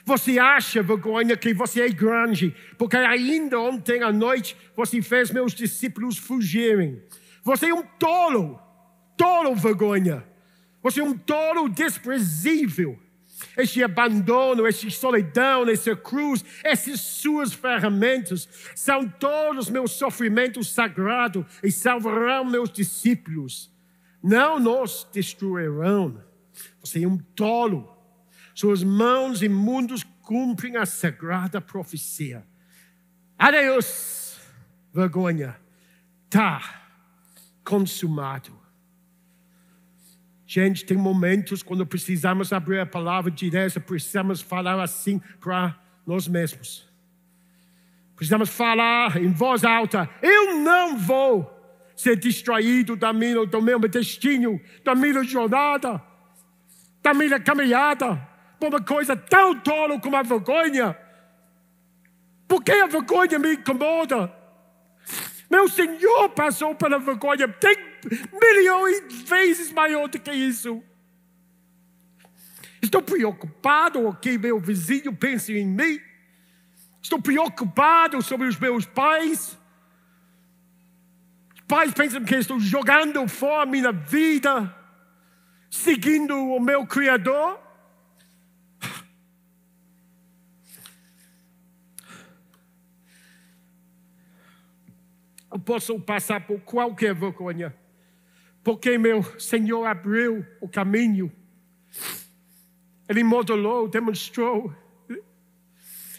Você 0.07 0.39
acha 0.39 0.85
vergonha 0.85 1.37
que 1.37 1.53
você 1.53 1.81
é 1.81 1.89
grande, 1.89 2.55
porque 2.79 2.97
ainda 2.97 3.59
ontem 3.59 4.05
à 4.05 4.13
noite 4.13 4.57
você 4.77 5.03
fez 5.03 5.33
meus 5.33 5.53
discípulos 5.53 6.17
fugirem. 6.17 7.03
Você 7.43 7.71
é 7.71 7.75
um 7.75 7.83
tolo, 7.83 8.57
tolo 9.17 9.53
vergonha. 9.57 10.25
Você 10.81 11.01
é 11.01 11.03
um 11.03 11.19
tolo 11.19 11.69
desprezível. 11.69 12.97
Este 13.57 13.83
abandono, 13.83 14.65
esta 14.65 14.89
solidão, 14.91 15.69
essa 15.69 15.97
cruz, 15.97 16.45
essas 16.63 17.01
suas 17.01 17.53
ferramentas 17.53 18.49
são 18.77 19.09
todos 19.09 19.69
meus 19.69 19.91
sofrimentos 19.91 20.73
sagrados 20.73 21.45
e 21.65 21.73
salvarão 21.73 22.45
meus 22.45 22.71
discípulos. 22.71 23.75
Não 24.23 24.61
nos 24.61 25.05
destruirão. 25.13 26.23
Você 26.81 27.03
é 27.03 27.09
um 27.09 27.19
tolo. 27.19 27.96
Suas 28.57 28.83
mãos 28.83 29.43
imundas 29.43 30.03
cumprem 30.23 30.79
a 30.79 30.87
sagrada 30.87 31.61
profecia. 31.61 32.43
Adeus, 33.39 34.41
vergonha. 34.95 35.55
Está 36.25 36.89
consumado. 37.63 38.59
Gente, 40.47 40.87
tem 40.87 40.97
momentos 40.97 41.63
quando 41.63 41.85
precisamos 41.85 42.51
abrir 42.51 42.81
a 42.81 42.87
palavra 42.87 43.31
de 43.31 43.51
Deus, 43.51 43.77
precisamos 43.77 44.41
falar 44.41 44.83
assim 44.83 45.21
para 45.39 45.79
nós 46.07 46.27
mesmos. 46.27 46.89
Precisamos 48.15 48.49
falar 48.49 49.19
em 49.19 49.35
voz 49.35 49.65
alta: 49.65 50.09
Eu 50.23 50.61
não 50.61 50.97
vou 50.97 51.53
ser 51.95 52.17
distraído 52.17 52.97
da 52.97 53.13
minha, 53.13 53.45
do 53.45 53.61
meu 53.61 53.79
destino, 53.81 54.59
da 54.83 54.95
minha 54.95 55.23
jornada, 55.25 56.03
da 57.03 57.13
minha 57.13 57.39
caminhada, 57.39 58.35
por 58.59 58.69
uma 58.69 58.83
coisa 58.83 59.17
tão 59.17 59.59
tola 59.61 60.01
como 60.01 60.17
a 60.17 60.23
vergonha. 60.23 60.97
Por 62.49 62.63
que 62.63 62.73
a 62.73 62.87
vergonha 62.87 63.39
me 63.39 63.55
incomoda? 63.55 64.33
Meu 65.51 65.69
Senhor 65.69 66.29
passou 66.31 66.75
pela 66.75 66.99
vergonha, 66.99 67.49
tem 67.49 67.77
milhões 68.33 69.09
de 69.09 69.25
vezes 69.25 69.73
maior 69.73 70.09
do 70.09 70.19
que 70.19 70.33
isso. 70.33 70.83
Estou 72.83 73.03
preocupado 73.03 74.07
o 74.07 74.15
que 74.15 74.39
meu 74.39 74.61
vizinho 74.61 75.15
pensa 75.15 75.53
em 75.53 75.67
mim. 75.67 76.01
Estou 77.03 77.21
preocupado 77.21 78.23
sobre 78.23 78.47
os 78.47 78.59
meus 78.59 78.85
pais. 78.85 79.59
Os 81.55 81.61
pais 81.67 81.93
pensam 81.93 82.25
que 82.25 82.35
estou 82.35 82.61
jogando 82.61 83.27
fora 83.29 83.63
a 83.63 83.67
minha 83.67 83.93
vida, 83.93 84.75
seguindo 85.71 86.37
o 86.37 86.61
meu 86.61 86.87
Criador. 86.87 87.66
Posso 95.59 95.99
passar 96.01 96.47
por 96.47 96.61
qualquer 96.61 97.15
vergonha 97.15 97.75
porque 98.67 98.99
meu 98.99 99.23
Senhor 99.39 99.85
abriu 99.85 100.45
o 100.61 100.69
caminho. 100.69 101.31
Ele 103.09 103.23
modelou, 103.23 103.87
demonstrou. 103.87 104.75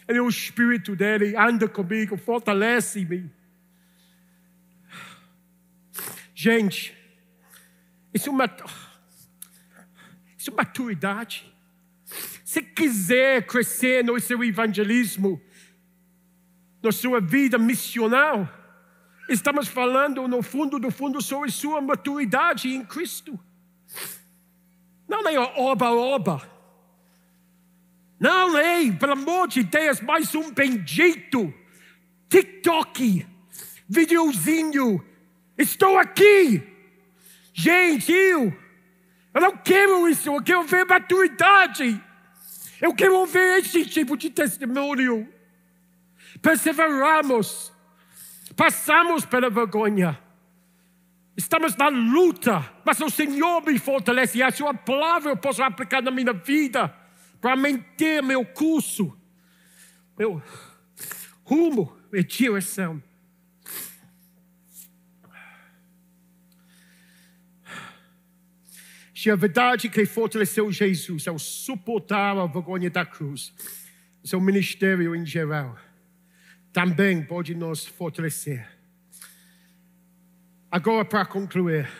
Ele, 0.08 0.18
o 0.18 0.30
Espírito 0.30 0.96
dele 0.96 1.36
anda 1.36 1.68
comigo, 1.68 2.16
fortalece-me. 2.16 3.30
Gente, 6.34 6.96
isso 8.14 8.30
é 8.30 8.32
uma, 8.32 8.46
isso 10.38 10.50
é 10.50 10.54
maturidade. 10.54 11.54
Se 12.46 12.62
quiser 12.62 13.46
crescer 13.46 14.02
no 14.02 14.18
seu 14.18 14.42
evangelismo, 14.42 15.38
na 16.82 16.92
sua 16.92 17.20
vida 17.20 17.58
missional, 17.58 18.57
Estamos 19.28 19.68
falando, 19.68 20.26
no 20.26 20.42
fundo 20.42 20.78
do 20.78 20.90
fundo, 20.90 21.20
sobre 21.20 21.50
sua 21.50 21.80
maturidade 21.82 22.68
em 22.68 22.82
Cristo. 22.82 23.38
Não 25.06 25.28
é 25.28 25.38
oba-oba. 25.38 26.42
Não 28.18 28.56
é, 28.56 28.90
pelo 28.92 29.12
amor 29.12 29.46
de 29.48 29.62
Deus, 29.62 30.00
mais 30.00 30.34
um 30.34 30.50
bendito 30.50 31.52
TikTok, 32.28 33.26
videozinho. 33.88 35.04
Estou 35.56 35.98
aqui. 35.98 36.62
Gente, 37.52 38.12
eu, 38.12 38.56
eu 39.34 39.40
não 39.40 39.56
quero 39.56 40.08
isso, 40.08 40.30
eu 40.30 40.42
quero 40.42 40.62
ver 40.64 40.84
maturidade. 40.84 42.02
Eu 42.80 42.94
quero 42.94 43.26
ver 43.26 43.58
esse 43.58 43.84
tipo 43.84 44.16
de 44.16 44.30
testemunho. 44.30 45.28
Perseveramos 46.40 47.72
passamos 48.58 49.24
pela 49.24 49.48
vergonha. 49.48 50.18
Estamos 51.36 51.76
na 51.76 51.86
luta, 51.86 52.68
mas 52.84 53.00
o 53.00 53.08
Senhor 53.08 53.64
me 53.64 53.78
fortalece 53.78 54.38
e 54.38 54.42
a 54.42 54.50
Sua 54.50 54.74
palavra 54.74 55.30
eu 55.30 55.36
posso 55.36 55.62
aplicar 55.62 56.02
na 56.02 56.10
minha 56.10 56.32
vida 56.32 56.92
para 57.40 57.54
manter 57.54 58.20
meu 58.20 58.44
curso, 58.44 59.16
meu 60.18 60.42
rumo 61.44 61.96
e 62.12 62.24
direção. 62.24 63.00
Se 69.14 69.30
a 69.30 69.36
verdade 69.36 69.88
que 69.88 70.04
fortaleceu 70.04 70.72
Jesus 70.72 71.28
ao 71.28 71.38
suportar 71.38 72.36
a 72.36 72.46
vergonha 72.46 72.90
da 72.90 73.06
cruz, 73.06 73.54
seu 74.24 74.40
ministério 74.40 75.14
em 75.14 75.24
geral, 75.24 75.76
também 76.78 77.20
pode 77.20 77.56
nos 77.56 77.84
fortalecer. 77.84 78.64
Agora, 80.70 81.04
para 81.04 81.26
concluir, 81.26 81.90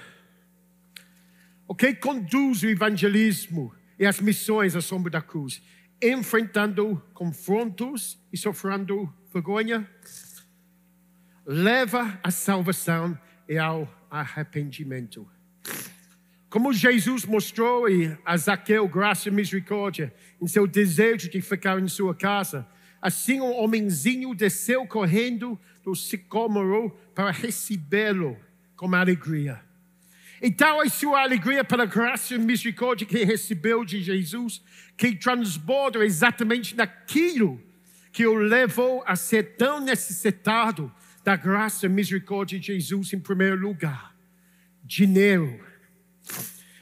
O 1.66 1.74
que 1.74 1.92
conduz 1.96 2.62
o 2.62 2.68
evangelismo 2.68 3.74
e 3.98 4.06
as 4.06 4.20
missões 4.20 4.76
à 4.76 4.80
sombra 4.80 5.10
da 5.10 5.20
cruz? 5.20 5.60
Enfrentando 6.00 7.02
confrontos 7.12 8.18
e 8.32 8.38
sofrendo 8.38 9.12
vergonha, 9.34 9.84
leva 11.44 12.16
à 12.22 12.30
salvação 12.30 13.18
e 13.48 13.58
ao 13.58 13.92
arrependimento. 14.08 15.28
Como 16.48 16.72
Jesus 16.72 17.24
mostrou 17.24 17.86
a 18.24 18.36
Zaqueu 18.36 18.86
graça 18.86 19.28
e 19.28 19.32
misericórdia 19.32 20.14
em 20.40 20.46
seu 20.46 20.68
desejo 20.68 21.28
de 21.28 21.40
ficar 21.42 21.80
em 21.80 21.88
sua 21.88 22.14
casa, 22.14 22.64
assim 23.00 23.40
um 23.40 23.56
homenzinho 23.56 24.34
desceu 24.34 24.86
correndo 24.86 25.58
do 25.84 25.94
sicômoro 25.94 26.90
para 27.14 27.30
recebê-lo 27.30 28.36
com 28.76 28.94
alegria. 28.94 29.60
Então, 30.40 30.80
é 30.82 30.88
sua 30.88 31.22
alegria 31.22 31.64
pela 31.64 31.84
graça 31.84 32.34
e 32.34 32.38
misericórdia 32.38 33.06
que 33.06 33.24
recebeu 33.24 33.84
de 33.84 34.00
Jesus, 34.00 34.62
que 34.96 35.16
transborda 35.16 36.04
exatamente 36.04 36.76
naquilo 36.76 37.60
que 38.12 38.24
o 38.26 38.34
levou 38.34 39.02
a 39.06 39.16
ser 39.16 39.56
tão 39.56 39.80
necessitado 39.80 40.92
da 41.24 41.36
graça 41.36 41.86
e 41.86 41.88
misericórdia 41.88 42.58
de 42.58 42.66
Jesus 42.66 43.12
em 43.12 43.18
primeiro 43.18 43.56
lugar. 43.56 44.14
Dinheiro. 44.84 45.60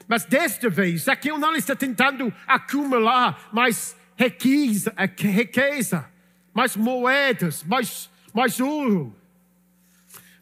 Mas 0.07 0.23
desta 0.23 0.69
vez, 0.69 1.07
aqui 1.07 1.29
não 1.29 1.55
está 1.55 1.75
tentando 1.75 2.33
acumular 2.45 3.49
mais 3.51 3.95
riqueza, 4.17 4.93
riqueza 5.17 6.09
mais 6.57 6.75
moedas, 6.75 7.63
mais, 7.63 8.09
mais 8.33 8.59
ouro, 8.59 9.15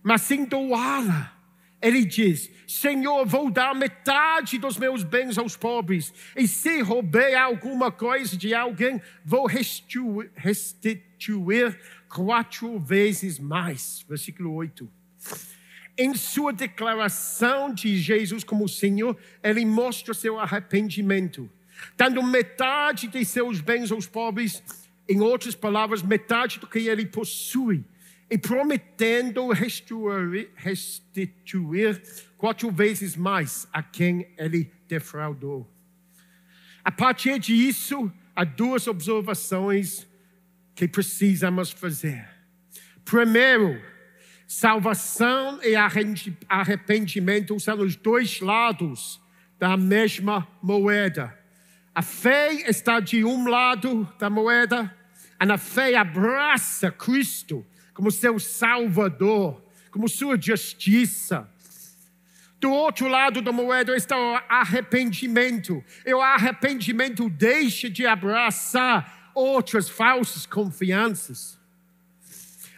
mas 0.02 0.22
sim 0.22 0.46
doá-la. 0.46 1.34
Ele 1.82 2.06
diz: 2.06 2.50
Senhor, 2.66 3.26
vou 3.26 3.52
dar 3.52 3.76
metade 3.76 4.58
dos 4.58 4.78
meus 4.78 5.04
bens 5.04 5.38
aos 5.38 5.58
pobres, 5.58 6.14
e 6.34 6.48
se 6.48 6.82
roubei 6.82 7.36
alguma 7.36 7.92
coisa 7.92 8.38
de 8.38 8.54
alguém, 8.56 9.02
vou 9.26 9.46
restituir, 9.46 10.32
restituir 10.36 11.78
quatro 12.08 12.80
vezes 12.80 13.38
mais. 13.38 14.06
Versículo 14.08 14.54
8. 14.54 14.90
Em 15.98 16.14
sua 16.14 16.54
declaração 16.54 17.74
de 17.74 17.98
Jesus 17.98 18.44
como 18.44 18.70
Senhor, 18.70 19.18
ele 19.44 19.66
mostra 19.66 20.14
seu 20.14 20.40
arrependimento, 20.40 21.50
dando 21.98 22.22
metade 22.22 23.08
de 23.08 23.24
seus 23.26 23.62
bens 23.62 23.92
aos 23.92 24.08
pobres, 24.08 24.62
em 25.08 25.22
outras 25.22 25.56
palavras, 25.56 26.02
metade 26.02 26.60
do 26.60 26.68
que 26.68 26.80
ele 26.88 27.06
possui, 27.06 27.84
e 28.30 28.38
prometendo 28.38 29.50
restituir, 29.50 30.50
quatro 32.38 32.72
vezes 32.72 33.16
mais 33.16 33.68
a 33.72 33.84
quem 33.84 34.28
ele 34.38 34.72
defraudou. 34.88 35.70
A 36.84 36.92
partir 36.92 37.40
disso, 37.40 38.12
há 38.36 38.44
duas 38.44 38.88
observações 38.88 40.08
que 40.74 40.88
precisamos 40.88 41.72
fazer. 41.72 42.28
Primeiro, 43.04 43.82
salvação 44.48 45.60
e 45.64 45.76
arrependimento 45.76 47.60
são 47.60 47.80
os 47.80 47.96
dois 47.96 48.40
lados 48.40 49.22
da 49.58 49.78
mesma 49.78 50.48
moeda. 50.62 51.45
A 51.96 52.02
fé 52.02 52.54
está 52.70 53.00
de 53.00 53.24
um 53.24 53.48
lado 53.48 54.06
da 54.20 54.30
moeda, 54.30 54.94
e 55.42 55.50
a 55.50 55.58
fé 55.58 55.96
abraça 55.96 56.92
Cristo 56.92 57.66
como 57.94 58.12
seu 58.12 58.38
Salvador, 58.38 59.64
como 59.90 60.10
sua 60.10 60.38
justiça. 60.38 61.50
Do 62.60 62.70
outro 62.70 63.08
lado 63.08 63.42
da 63.42 63.54
moeda 63.54 63.96
está 63.96 64.18
o 64.18 64.42
arrependimento. 64.50 65.82
E 66.06 66.14
o 66.14 66.22
arrependimento 66.22 67.30
deixa 67.30 67.90
de 67.90 68.06
abraçar 68.06 69.32
outras 69.34 69.88
falsas 69.88 70.46
confianças. 70.46 71.58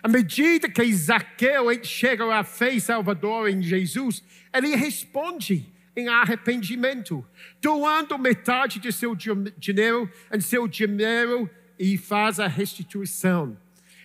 À 0.03 0.07
medida 0.07 0.69
que 0.69 0.93
Zaqueu 0.93 1.65
chega 1.83 2.37
à 2.37 2.43
fé 2.43 2.79
salvadora 2.79 3.49
em 3.49 3.63
Jesus, 3.63 4.23
ele 4.53 4.75
responde 4.75 5.73
em 5.97 6.07
arrependimento, 6.07 7.25
doando 7.59 8.19
metade 8.19 8.79
de 8.79 8.93
seu 8.93 9.15
dinheiro 9.15 10.07
em 10.31 10.39
seu 10.39 10.67
dinheiro 10.67 11.49
e 11.79 11.97
faz 11.97 12.39
a 12.39 12.47
restituição. 12.47 13.57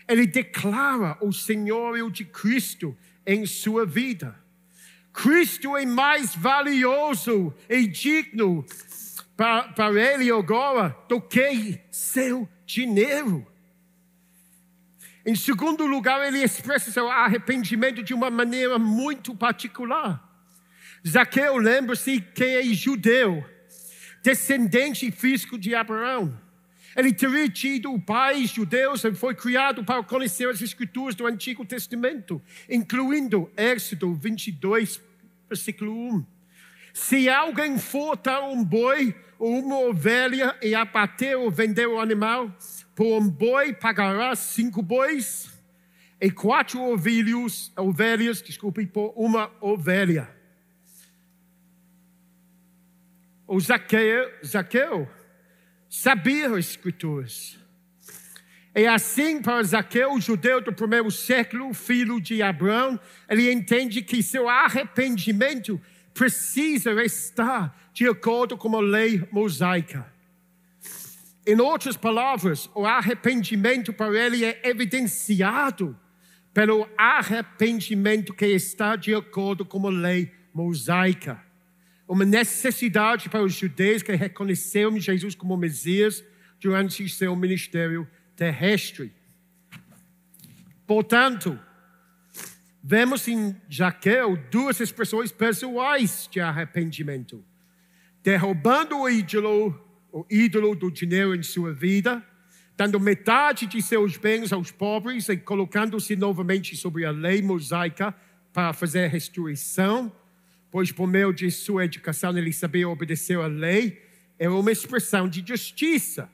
Ele 0.08 0.26
declara 0.26 1.18
o 1.20 1.30
senhorio 1.32 2.10
de 2.10 2.24
Cristo 2.24 2.96
em 3.26 3.44
sua 3.44 3.84
vida. 3.84 4.34
Cristo 5.12 5.76
é 5.76 5.84
mais 5.84 6.34
valioso 6.34 7.52
e 7.68 7.86
digno 7.86 8.64
para, 9.36 9.64
para 9.64 10.14
ele 10.14 10.30
agora 10.30 10.96
do 11.06 11.20
que 11.20 11.78
seu 11.90 12.48
dinheiro. 12.64 13.46
Em 15.26 15.36
segundo 15.36 15.86
lugar, 15.86 16.26
ele 16.26 16.42
expressa 16.42 16.90
seu 16.90 17.08
arrependimento 17.10 18.02
de 18.02 18.14
uma 18.14 18.30
maneira 18.30 18.78
muito 18.78 19.34
particular. 19.36 20.31
Zaqueu 21.06 21.56
lembra-se 21.56 22.20
que 22.20 22.44
é 22.44 22.62
judeu, 22.62 23.44
descendente 24.22 25.10
físico 25.10 25.58
de 25.58 25.74
Abraão. 25.74 26.38
Ele 26.96 27.12
teria 27.12 27.48
tido 27.48 27.98
pais 28.00 28.50
judeus 28.50 29.02
e 29.04 29.12
foi 29.12 29.34
criado 29.34 29.82
para 29.82 30.02
conhecer 30.04 30.48
as 30.48 30.60
escrituras 30.60 31.14
do 31.14 31.26
Antigo 31.26 31.64
Testamento, 31.64 32.40
incluindo 32.68 33.50
Êxodo 33.56 34.14
22, 34.14 35.00
versículo 35.48 35.92
1. 36.16 36.26
Se 36.92 37.28
alguém 37.28 37.78
furtar 37.78 38.42
um 38.42 38.62
boi 38.62 39.14
ou 39.38 39.58
uma 39.58 39.80
ovelha 39.80 40.54
e 40.62 40.74
abater 40.74 41.36
ou 41.36 41.50
vender 41.50 41.88
o 41.88 41.98
animal, 41.98 42.54
por 42.94 43.20
um 43.20 43.28
boi 43.28 43.72
pagará 43.72 44.36
cinco 44.36 44.82
bois 44.82 45.50
e 46.20 46.30
quatro 46.30 46.80
ovelhos, 46.80 47.72
ovelhas, 47.76 48.42
desculpe, 48.42 48.86
por 48.86 49.12
uma 49.16 49.50
ovelha. 49.60 50.41
O 53.54 53.60
Zaqueu, 53.60 54.32
Zaqueu 54.42 55.06
sabia 55.86 56.46
as 56.46 56.70
escrituras. 56.70 57.58
E 58.74 58.86
assim, 58.86 59.42
para 59.42 59.62
Zaqueu, 59.62 60.14
o 60.14 60.20
judeu 60.22 60.62
do 60.62 60.72
primeiro 60.72 61.10
século, 61.10 61.74
filho 61.74 62.18
de 62.18 62.42
Abraão, 62.42 62.98
ele 63.28 63.52
entende 63.52 64.00
que 64.00 64.22
seu 64.22 64.48
arrependimento 64.48 65.78
precisa 66.14 66.92
estar 67.04 67.78
de 67.92 68.08
acordo 68.08 68.56
com 68.56 68.74
a 68.74 68.80
lei 68.80 69.28
mosaica. 69.30 70.10
Em 71.46 71.60
outras 71.60 71.94
palavras, 71.94 72.70
o 72.74 72.86
arrependimento 72.86 73.92
para 73.92 74.18
ele 74.18 74.46
é 74.46 74.62
evidenciado 74.64 75.94
pelo 76.54 76.88
arrependimento 76.96 78.32
que 78.32 78.46
está 78.46 78.96
de 78.96 79.14
acordo 79.14 79.62
com 79.62 79.86
a 79.86 79.90
lei 79.90 80.32
mosaica. 80.54 81.51
Uma 82.12 82.26
necessidade 82.26 83.30
para 83.30 83.42
os 83.42 83.54
judeus 83.54 84.02
que 84.02 84.14
reconheceram 84.14 85.00
Jesus 85.00 85.34
como 85.34 85.56
Messias 85.56 86.22
durante 86.60 87.08
seu 87.08 87.34
ministério 87.34 88.06
terrestre. 88.36 89.10
Portanto, 90.86 91.58
vemos 92.84 93.26
em 93.28 93.56
Jaquel 93.66 94.36
duas 94.50 94.78
expressões 94.78 95.32
pessoais 95.32 96.28
de 96.30 96.38
arrependimento. 96.38 97.42
Derrubando 98.22 98.98
o 98.98 99.08
ídolo, 99.08 99.82
o 100.12 100.26
ídolo 100.30 100.74
do 100.74 100.90
dinheiro 100.90 101.34
em 101.34 101.42
sua 101.42 101.72
vida, 101.72 102.22
dando 102.76 103.00
metade 103.00 103.66
de 103.66 103.80
seus 103.80 104.18
bens 104.18 104.52
aos 104.52 104.70
pobres 104.70 105.30
e 105.30 105.38
colocando-se 105.38 106.14
novamente 106.14 106.76
sobre 106.76 107.06
a 107.06 107.10
lei 107.10 107.40
mosaica 107.40 108.14
para 108.52 108.74
fazer 108.74 109.06
restituição, 109.06 110.12
pois 110.72 110.90
por 110.90 111.06
meio 111.06 111.34
de 111.34 111.50
sua 111.50 111.84
educação 111.84 112.36
ele 112.36 112.52
sabia 112.52 112.88
obedecer 112.88 113.38
à 113.38 113.46
lei, 113.46 114.02
era 114.38 114.52
uma 114.52 114.72
expressão 114.72 115.28
de 115.28 115.44
justiça. 115.46 116.28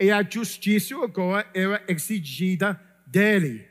E 0.00 0.10
a 0.10 0.22
justiça 0.28 0.96
agora 0.96 1.46
era 1.54 1.84
exigida 1.86 2.80
dele. 3.06 3.68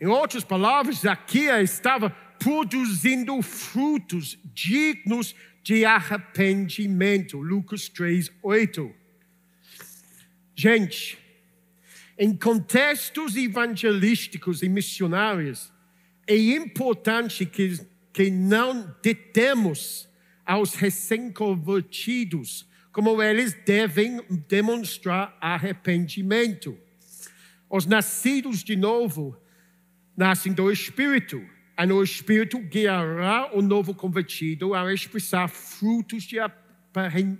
Em 0.00 0.06
outras 0.06 0.42
palavras, 0.42 1.00
Zaqueu 1.00 1.60
estava 1.60 2.08
produzindo 2.10 3.40
frutos 3.42 4.38
dignos 4.54 5.34
de 5.62 5.84
arrependimento. 5.84 7.38
Lucas 7.38 7.88
3, 7.90 8.32
8. 8.42 8.90
Gente, 10.54 11.18
em 12.18 12.34
contextos 12.34 13.36
evangelísticos 13.36 14.62
e 14.62 14.68
missionários, 14.68 15.70
é 16.26 16.36
importante 16.36 17.44
que, 17.44 17.78
que 18.16 18.30
não 18.30 18.96
detemos 19.02 20.08
aos 20.42 20.74
recém-convertidos, 20.74 22.66
como 22.90 23.22
eles 23.22 23.52
devem 23.52 24.22
demonstrar 24.48 25.36
arrependimento. 25.38 26.78
Os 27.68 27.84
nascidos 27.84 28.64
de 28.64 28.74
novo 28.74 29.36
nascem 30.16 30.50
do 30.54 30.72
Espírito. 30.72 31.44
E 31.78 31.92
o 31.92 32.02
Espírito 32.02 32.58
guiará 32.58 33.54
o 33.54 33.60
novo 33.60 33.94
convertido 33.94 34.72
a 34.72 34.90
expressar 34.94 35.46
frutos 35.46 36.22
de 36.22 36.38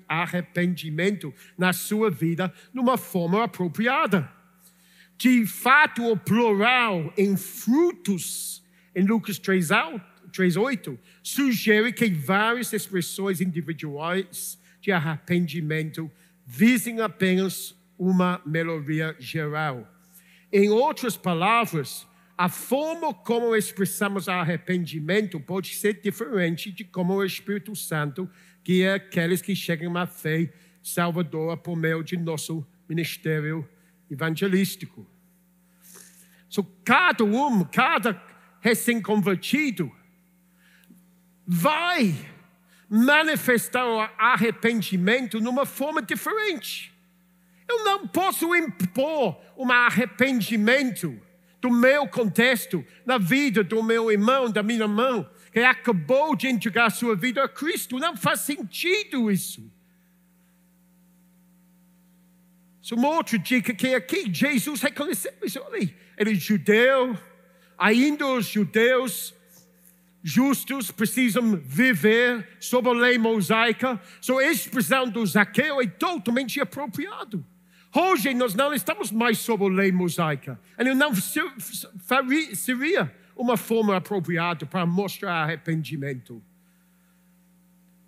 arrependimento 0.06 1.32
na 1.56 1.72
sua 1.72 2.10
vida 2.10 2.52
numa 2.70 2.98
forma 2.98 3.44
apropriada. 3.44 4.30
De 5.16 5.46
fato, 5.46 6.04
o 6.04 6.18
plural 6.18 7.14
em 7.16 7.34
frutos, 7.34 8.62
em 8.94 9.06
Lucas 9.06 9.38
3,8, 10.36 10.98
sugere 11.22 11.92
que 11.92 12.10
várias 12.10 12.72
expressões 12.72 13.40
individuais 13.40 14.58
de 14.80 14.92
arrependimento 14.92 16.10
visem 16.44 17.00
apenas 17.00 17.74
uma 17.98 18.40
melhoria 18.44 19.16
geral. 19.18 19.90
Em 20.52 20.68
outras 20.68 21.16
palavras, 21.16 22.06
a 22.38 22.48
forma 22.48 23.14
como 23.14 23.56
expressamos 23.56 24.28
arrependimento 24.28 25.40
pode 25.40 25.74
ser 25.74 26.00
diferente 26.02 26.70
de 26.70 26.84
como 26.84 27.14
o 27.14 27.24
Espírito 27.24 27.74
Santo 27.74 28.30
guia 28.62 28.96
aqueles 28.96 29.40
que 29.40 29.56
chegam 29.56 29.96
à 29.96 30.06
fé 30.06 30.52
salvadora 30.82 31.56
por 31.56 31.76
meio 31.76 32.02
de 32.02 32.16
nosso 32.16 32.66
ministério 32.88 33.66
evangelístico. 34.10 35.06
So, 36.48 36.62
cada 36.84 37.24
um, 37.24 37.64
cada 37.64 38.22
recém-convertido 38.60 39.90
vai 41.46 42.14
manifestar 42.88 43.86
o 43.86 44.00
arrependimento 44.18 45.40
numa 45.40 45.64
forma 45.64 46.02
diferente. 46.02 46.92
Eu 47.68 47.84
não 47.84 48.06
posso 48.06 48.54
impor 48.54 49.40
um 49.56 49.70
arrependimento 49.70 51.20
do 51.60 51.70
meu 51.70 52.06
contexto 52.08 52.84
na 53.04 53.18
vida 53.18 53.64
do 53.64 53.82
meu 53.82 54.10
irmão, 54.10 54.50
da 54.50 54.62
minha 54.62 54.82
irmã, 54.82 55.28
que 55.52 55.60
acabou 55.60 56.36
de 56.36 56.48
entregar 56.48 56.90
sua 56.90 57.16
vida 57.16 57.42
a 57.42 57.48
Cristo. 57.48 57.98
Não 57.98 58.16
faz 58.16 58.40
sentido 58.40 59.30
isso. 59.30 59.70
Uma 62.92 63.08
outra 63.08 63.36
dica 63.36 63.74
que 63.74 63.94
aqui 63.94 64.32
Jesus 64.32 64.80
reconheceu 64.80 65.32
isso. 65.42 65.60
Olha, 65.60 65.92
ele 66.16 66.30
é 66.30 66.34
judeu, 66.34 67.18
ainda 67.76 68.24
os 68.26 68.46
judeus 68.46 69.34
justos 70.26 70.90
precisam 70.90 71.56
viver 71.56 72.48
sob 72.58 72.88
a 72.88 72.92
lei 72.92 73.16
mosaica. 73.16 74.00
So, 74.20 74.38
a 74.38 74.50
expressão 74.50 75.08
do 75.08 75.24
Zaqueu 75.24 75.80
é 75.80 75.86
totalmente 75.86 76.60
apropriado. 76.60 77.46
Hoje 77.94 78.34
nós 78.34 78.52
não 78.52 78.74
estamos 78.74 79.12
mais 79.12 79.38
sob 79.38 79.64
a 79.64 79.68
lei 79.68 79.92
mosaica. 79.92 80.60
Ele 80.76 80.94
não 80.94 81.12
seria 81.14 83.14
uma 83.36 83.56
forma 83.56 83.96
apropriada 83.96 84.66
para 84.66 84.84
mostrar 84.84 85.44
arrependimento. 85.44 86.42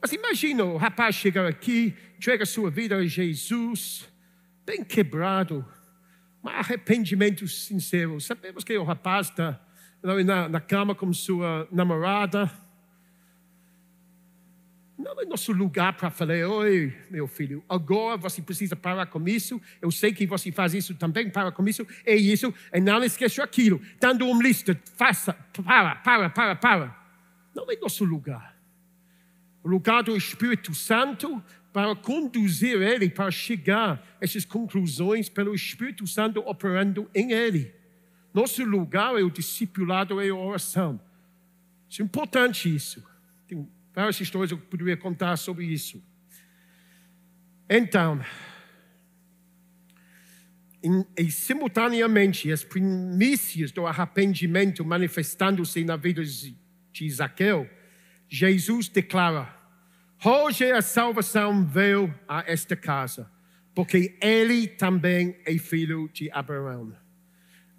Mas 0.02 0.12
imagina 0.12 0.64
o 0.64 0.76
rapaz 0.76 1.14
chegar 1.14 1.46
aqui, 1.46 1.94
entrega 2.16 2.44
sua 2.44 2.68
vida 2.68 2.96
a 2.96 3.06
Jesus 3.06 4.08
bem 4.66 4.84
quebrado, 4.84 5.64
um 6.44 6.48
arrependimento 6.48 7.46
sincero. 7.46 8.20
Sabemos 8.20 8.64
que 8.64 8.76
o 8.76 8.84
rapaz 8.84 9.28
está 9.28 9.58
na, 10.02 10.48
na 10.48 10.60
cama 10.60 10.94
com 10.94 11.12
sua 11.12 11.68
namorada. 11.70 12.50
Não 14.98 15.20
é 15.20 15.24
nosso 15.24 15.52
lugar 15.52 15.96
para 15.96 16.10
falar, 16.10 16.44
oi, 16.48 16.92
meu 17.08 17.28
filho, 17.28 17.62
agora 17.68 18.16
você 18.16 18.42
precisa 18.42 18.74
parar 18.74 19.06
com 19.06 19.26
isso. 19.28 19.60
Eu 19.80 19.92
sei 19.92 20.12
que 20.12 20.26
você 20.26 20.50
faz 20.50 20.74
isso 20.74 20.94
também, 20.96 21.30
para 21.30 21.52
com 21.52 21.66
isso, 21.68 21.86
é 22.04 22.16
isso, 22.16 22.52
e 22.72 22.80
não 22.80 23.02
esqueça 23.04 23.42
aquilo. 23.44 23.80
Dando 24.00 24.26
uma 24.26 24.42
lista, 24.42 24.80
faça, 24.96 25.34
para, 25.64 25.94
para, 25.96 26.30
para, 26.30 26.56
para. 26.56 26.98
Não 27.54 27.70
é 27.70 27.76
nosso 27.76 28.04
lugar. 28.04 28.56
O 29.62 29.68
lugar 29.68 30.02
do 30.02 30.16
Espírito 30.16 30.74
Santo 30.74 31.42
para 31.72 31.94
conduzir 31.94 32.82
ele 32.82 33.08
para 33.08 33.30
chegar 33.30 33.92
a 34.20 34.24
essas 34.24 34.44
conclusões 34.44 35.28
pelo 35.28 35.54
Espírito 35.54 36.06
Santo 36.08 36.40
operando 36.40 37.08
em 37.14 37.30
ele. 37.30 37.72
Nosso 38.38 38.62
lugar 38.62 39.18
é 39.18 39.22
o 39.24 39.30
discipulado 39.30 40.22
e 40.22 40.28
a 40.28 40.34
oração. 40.34 41.00
Isso 41.90 42.00
é 42.00 42.04
importante 42.04 42.72
isso. 42.72 43.04
Tem 43.48 43.68
várias 43.92 44.20
histórias 44.20 44.52
que 44.52 44.54
eu 44.54 44.60
poderia 44.60 44.96
contar 44.96 45.36
sobre 45.36 45.66
isso. 45.66 46.00
Então, 47.68 48.24
em, 50.80 51.04
e 51.18 51.32
simultaneamente 51.32 52.52
as 52.52 52.62
primícias 52.62 53.72
do 53.72 53.88
arrependimento 53.88 54.84
manifestando-se 54.84 55.82
na 55.82 55.96
vida 55.96 56.22
de 56.22 57.10
Zaqueu, 57.10 57.68
Jesus 58.28 58.86
declara: 58.88 59.52
Hoje 60.24 60.70
a 60.70 60.80
salvação 60.80 61.66
veio 61.66 62.14
a 62.28 62.44
esta 62.46 62.76
casa, 62.76 63.28
porque 63.74 64.16
ele 64.22 64.68
também 64.68 65.36
é 65.44 65.58
filho 65.58 66.08
de 66.12 66.30
Abraão. 66.30 67.07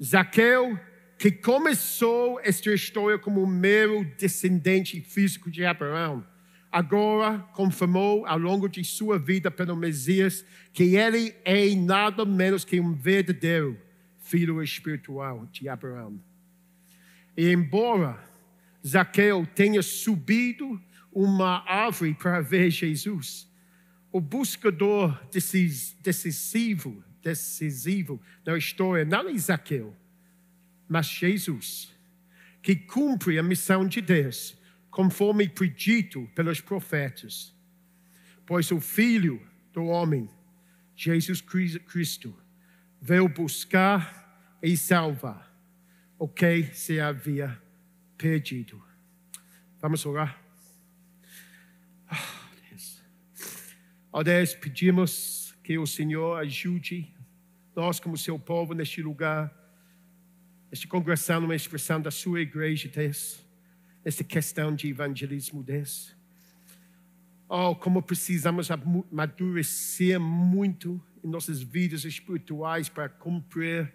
Zaqueu, 0.02 0.80
que 1.18 1.30
começou 1.30 2.40
esta 2.42 2.74
história 2.74 3.20
como 3.20 3.46
mero 3.46 4.06
descendente 4.18 5.02
físico 5.02 5.52
de 5.52 5.66
Abraão, 5.66 6.26
agora 6.72 7.40
confirmou 7.54 8.26
ao 8.26 8.38
longo 8.38 8.70
de 8.70 8.84
sua 8.84 9.20
vida 9.20 9.52
pelo 9.52 9.76
Messias 9.76 10.46
que 10.72 10.96
ele 10.96 11.36
é 11.44 11.76
nada 11.76 12.24
menos 12.24 12.64
que 12.64 12.80
um 12.80 12.94
verdadeiro 12.94 13.78
filho 14.20 14.62
espiritual 14.64 15.46
de 15.52 15.68
Abraão. 15.68 16.22
E 17.36 17.52
embora 17.52 18.24
Zaqueu 18.86 19.46
tenha 19.54 19.82
subido 19.82 20.82
uma 21.12 21.64
árvore 21.70 22.14
para 22.14 22.40
ver 22.40 22.70
Jesus. 22.70 23.50
O 24.12 24.22
buscador 24.22 25.20
decisivo, 25.32 27.04
decisivo 27.22 28.22
da 28.44 28.58
história 28.58 29.06
não 29.06 29.28
é 29.30 29.38
Zaqueu, 29.38 29.96
mas 30.88 31.08
Jesus, 31.08 31.94
que 32.62 32.76
cumpre 32.76 33.38
a 33.38 33.44
missão 33.44 33.88
de 33.88 34.02
Deus, 34.02 34.58
conforme 34.90 35.48
predito 35.48 36.28
pelos 36.34 36.60
profetas. 36.62 37.56
Pois 38.46 38.72
o 38.72 38.82
Filho 38.82 39.46
do 39.72 39.86
Homem, 39.86 40.30
Jesus 40.96 41.42
Cristo, 41.42 42.36
veio 43.02 43.30
buscar 43.30 44.58
e 44.62 44.76
salvar 44.76 45.50
o 46.18 46.28
que 46.28 46.64
se 46.74 47.00
havia 47.00 47.62
perdido. 48.18 48.84
Vamos 49.80 50.06
orar? 50.06 50.42
Ó 54.12 54.24
Deus, 54.24 54.56
pedimos 54.56 55.39
que 55.70 55.78
o 55.78 55.86
Senhor 55.86 56.36
ajude 56.40 57.14
nós, 57.76 58.00
como 58.00 58.18
seu 58.18 58.40
povo, 58.40 58.74
neste 58.74 59.04
lugar, 59.04 59.54
nesta 60.72 60.88
congregação, 60.88 61.46
uma 61.46 61.56
expressão 61.56 62.02
da 62.02 62.10
sua 62.10 62.42
igreja, 62.42 62.90
Deus, 62.90 63.40
nesta 64.04 64.24
questão 64.24 64.74
de 64.74 64.88
evangelismo, 64.88 65.62
Deus. 65.62 66.16
Oh, 67.48 67.76
como 67.76 68.02
precisamos 68.02 68.72
amadurecer 68.72 70.20
muito 70.20 71.00
em 71.24 71.28
nossas 71.28 71.62
vidas 71.62 72.04
espirituais 72.04 72.90
para 72.90 73.08
cumprir 73.08 73.94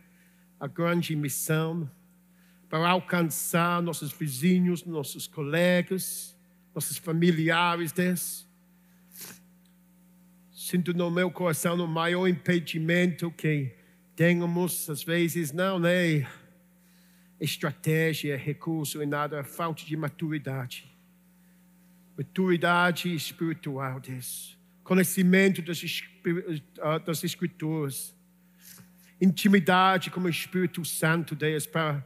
a 0.61 0.69
grande 0.69 1.17
missão, 1.17 1.91
para 2.69 2.89
alcançar 2.89 3.83
nossos 3.83 4.13
vizinhos, 4.13 4.85
nossos 4.85 5.27
colegas, 5.27 6.39
nossos 6.73 6.99
familiares, 6.99 7.91
Deus 7.91 8.47
sinto 10.65 10.95
no 10.95 11.11
meu 11.11 11.31
coração 11.31 11.75
o 11.77 11.87
maior 11.87 12.27
impedimento 12.27 13.31
que 13.31 13.71
temos, 14.17 14.89
às 14.89 15.05
vezes, 15.05 15.53
não 15.53 15.85
é 15.85 16.27
estratégia, 17.39 18.35
recurso 18.35 19.03
e 19.03 19.05
nada, 19.05 19.41
é 19.41 19.45
falta 19.45 19.85
de 19.85 19.95
maturidade. 19.95 20.91
Maturidade 22.17 23.15
espiritual, 23.15 24.01
Deus. 24.01 24.57
Conhecimento 24.83 25.61
das, 25.61 25.85
ah, 26.81 26.97
das 26.97 27.23
Escrituras. 27.23 28.17
Intimidade 29.21 30.11
com 30.11 30.21
o 30.21 30.29
Espírito 30.31 30.83
Santo, 30.83 31.35
Deus, 31.35 31.67
para 31.67 32.03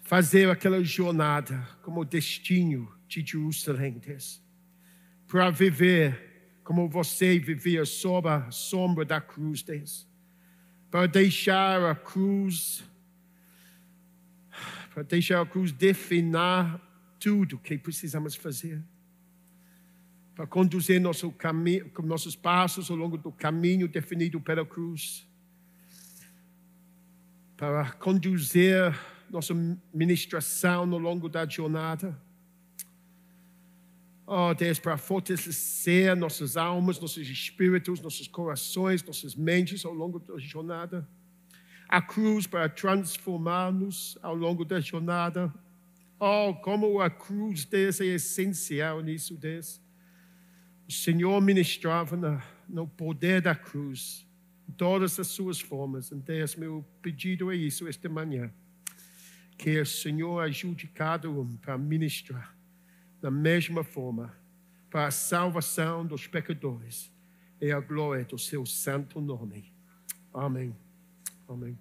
fazer 0.00 0.48
aquela 0.48 0.82
jornada 0.82 1.68
como 1.82 2.02
destino 2.02 2.90
de 3.06 3.22
Jerusalém, 3.22 3.98
Deus 3.98 4.40
para 5.30 5.48
viver 5.48 6.60
como 6.64 6.88
você 6.88 7.38
vivia 7.38 7.84
sob 7.84 8.28
a 8.28 8.50
sombra 8.50 9.04
da 9.04 9.20
cruz, 9.20 9.62
Deus. 9.62 10.08
Para 10.90 11.06
deixar 11.06 11.80
a 11.84 11.94
cruz, 11.94 12.82
para 14.92 15.04
deixar 15.04 15.40
a 15.40 15.46
cruz 15.46 15.70
definir 15.70 16.80
tudo 17.20 17.58
que 17.58 17.78
precisamos 17.78 18.34
fazer. 18.34 18.82
Para 20.34 20.48
conduzir 20.48 21.00
nosso 21.00 21.30
caminho, 21.30 21.88
nossos 22.02 22.34
passos 22.34 22.90
ao 22.90 22.96
longo 22.96 23.16
do 23.16 23.30
caminho 23.30 23.86
definido 23.86 24.40
pela 24.40 24.66
cruz. 24.66 25.26
para 27.56 27.92
conduzir 27.92 28.98
nossa 29.28 29.54
ministração 29.92 30.86
no 30.86 30.96
longo 30.96 31.28
da 31.28 31.46
jornada. 31.46 32.18
Oh, 34.32 34.54
Deus, 34.54 34.78
para 34.78 34.96
fortalecer 34.96 36.14
nossas 36.14 36.56
almas, 36.56 37.00
nossos 37.00 37.28
espíritos, 37.28 38.00
nossos 38.00 38.28
corações, 38.28 39.02
nossas 39.02 39.34
mentes 39.34 39.84
ao 39.84 39.92
longo 39.92 40.20
da 40.20 40.38
jornada. 40.38 41.04
A 41.88 42.00
cruz 42.00 42.46
para 42.46 42.68
transformar-nos 42.68 44.16
ao 44.22 44.36
longo 44.36 44.64
da 44.64 44.78
jornada. 44.78 45.52
Oh, 46.20 46.54
como 46.54 47.00
a 47.00 47.10
cruz, 47.10 47.64
Deus, 47.64 48.00
é 48.00 48.04
essencial 48.04 49.00
nisso, 49.00 49.36
Deus. 49.36 49.80
O 50.88 50.92
Senhor 50.92 51.40
ministrava 51.40 52.16
na, 52.16 52.40
no 52.68 52.86
poder 52.86 53.42
da 53.42 53.56
cruz, 53.56 54.24
em 54.68 54.72
todas 54.74 55.18
as 55.18 55.26
suas 55.26 55.60
formas. 55.60 56.12
Então, 56.12 56.36
Deus, 56.36 56.54
meu 56.54 56.84
pedido 57.02 57.50
é 57.50 57.56
isso 57.56 57.88
esta 57.88 58.08
manhã. 58.08 58.48
Que 59.58 59.80
o 59.80 59.86
Senhor 59.86 60.38
ajude 60.38 60.86
cada 60.86 61.28
um 61.28 61.56
para 61.56 61.76
ministrar 61.76 62.59
da 63.20 63.30
mesma 63.30 63.84
forma 63.84 64.34
para 64.90 65.06
a 65.06 65.10
salvação 65.10 66.04
dos 66.04 66.26
pecadores 66.26 67.12
e 67.60 67.70
a 67.70 67.80
glória 67.80 68.24
do 68.24 68.38
seu 68.38 68.64
santo 68.64 69.20
nome. 69.20 69.72
Amém. 70.32 70.74
Amém. 71.48 71.78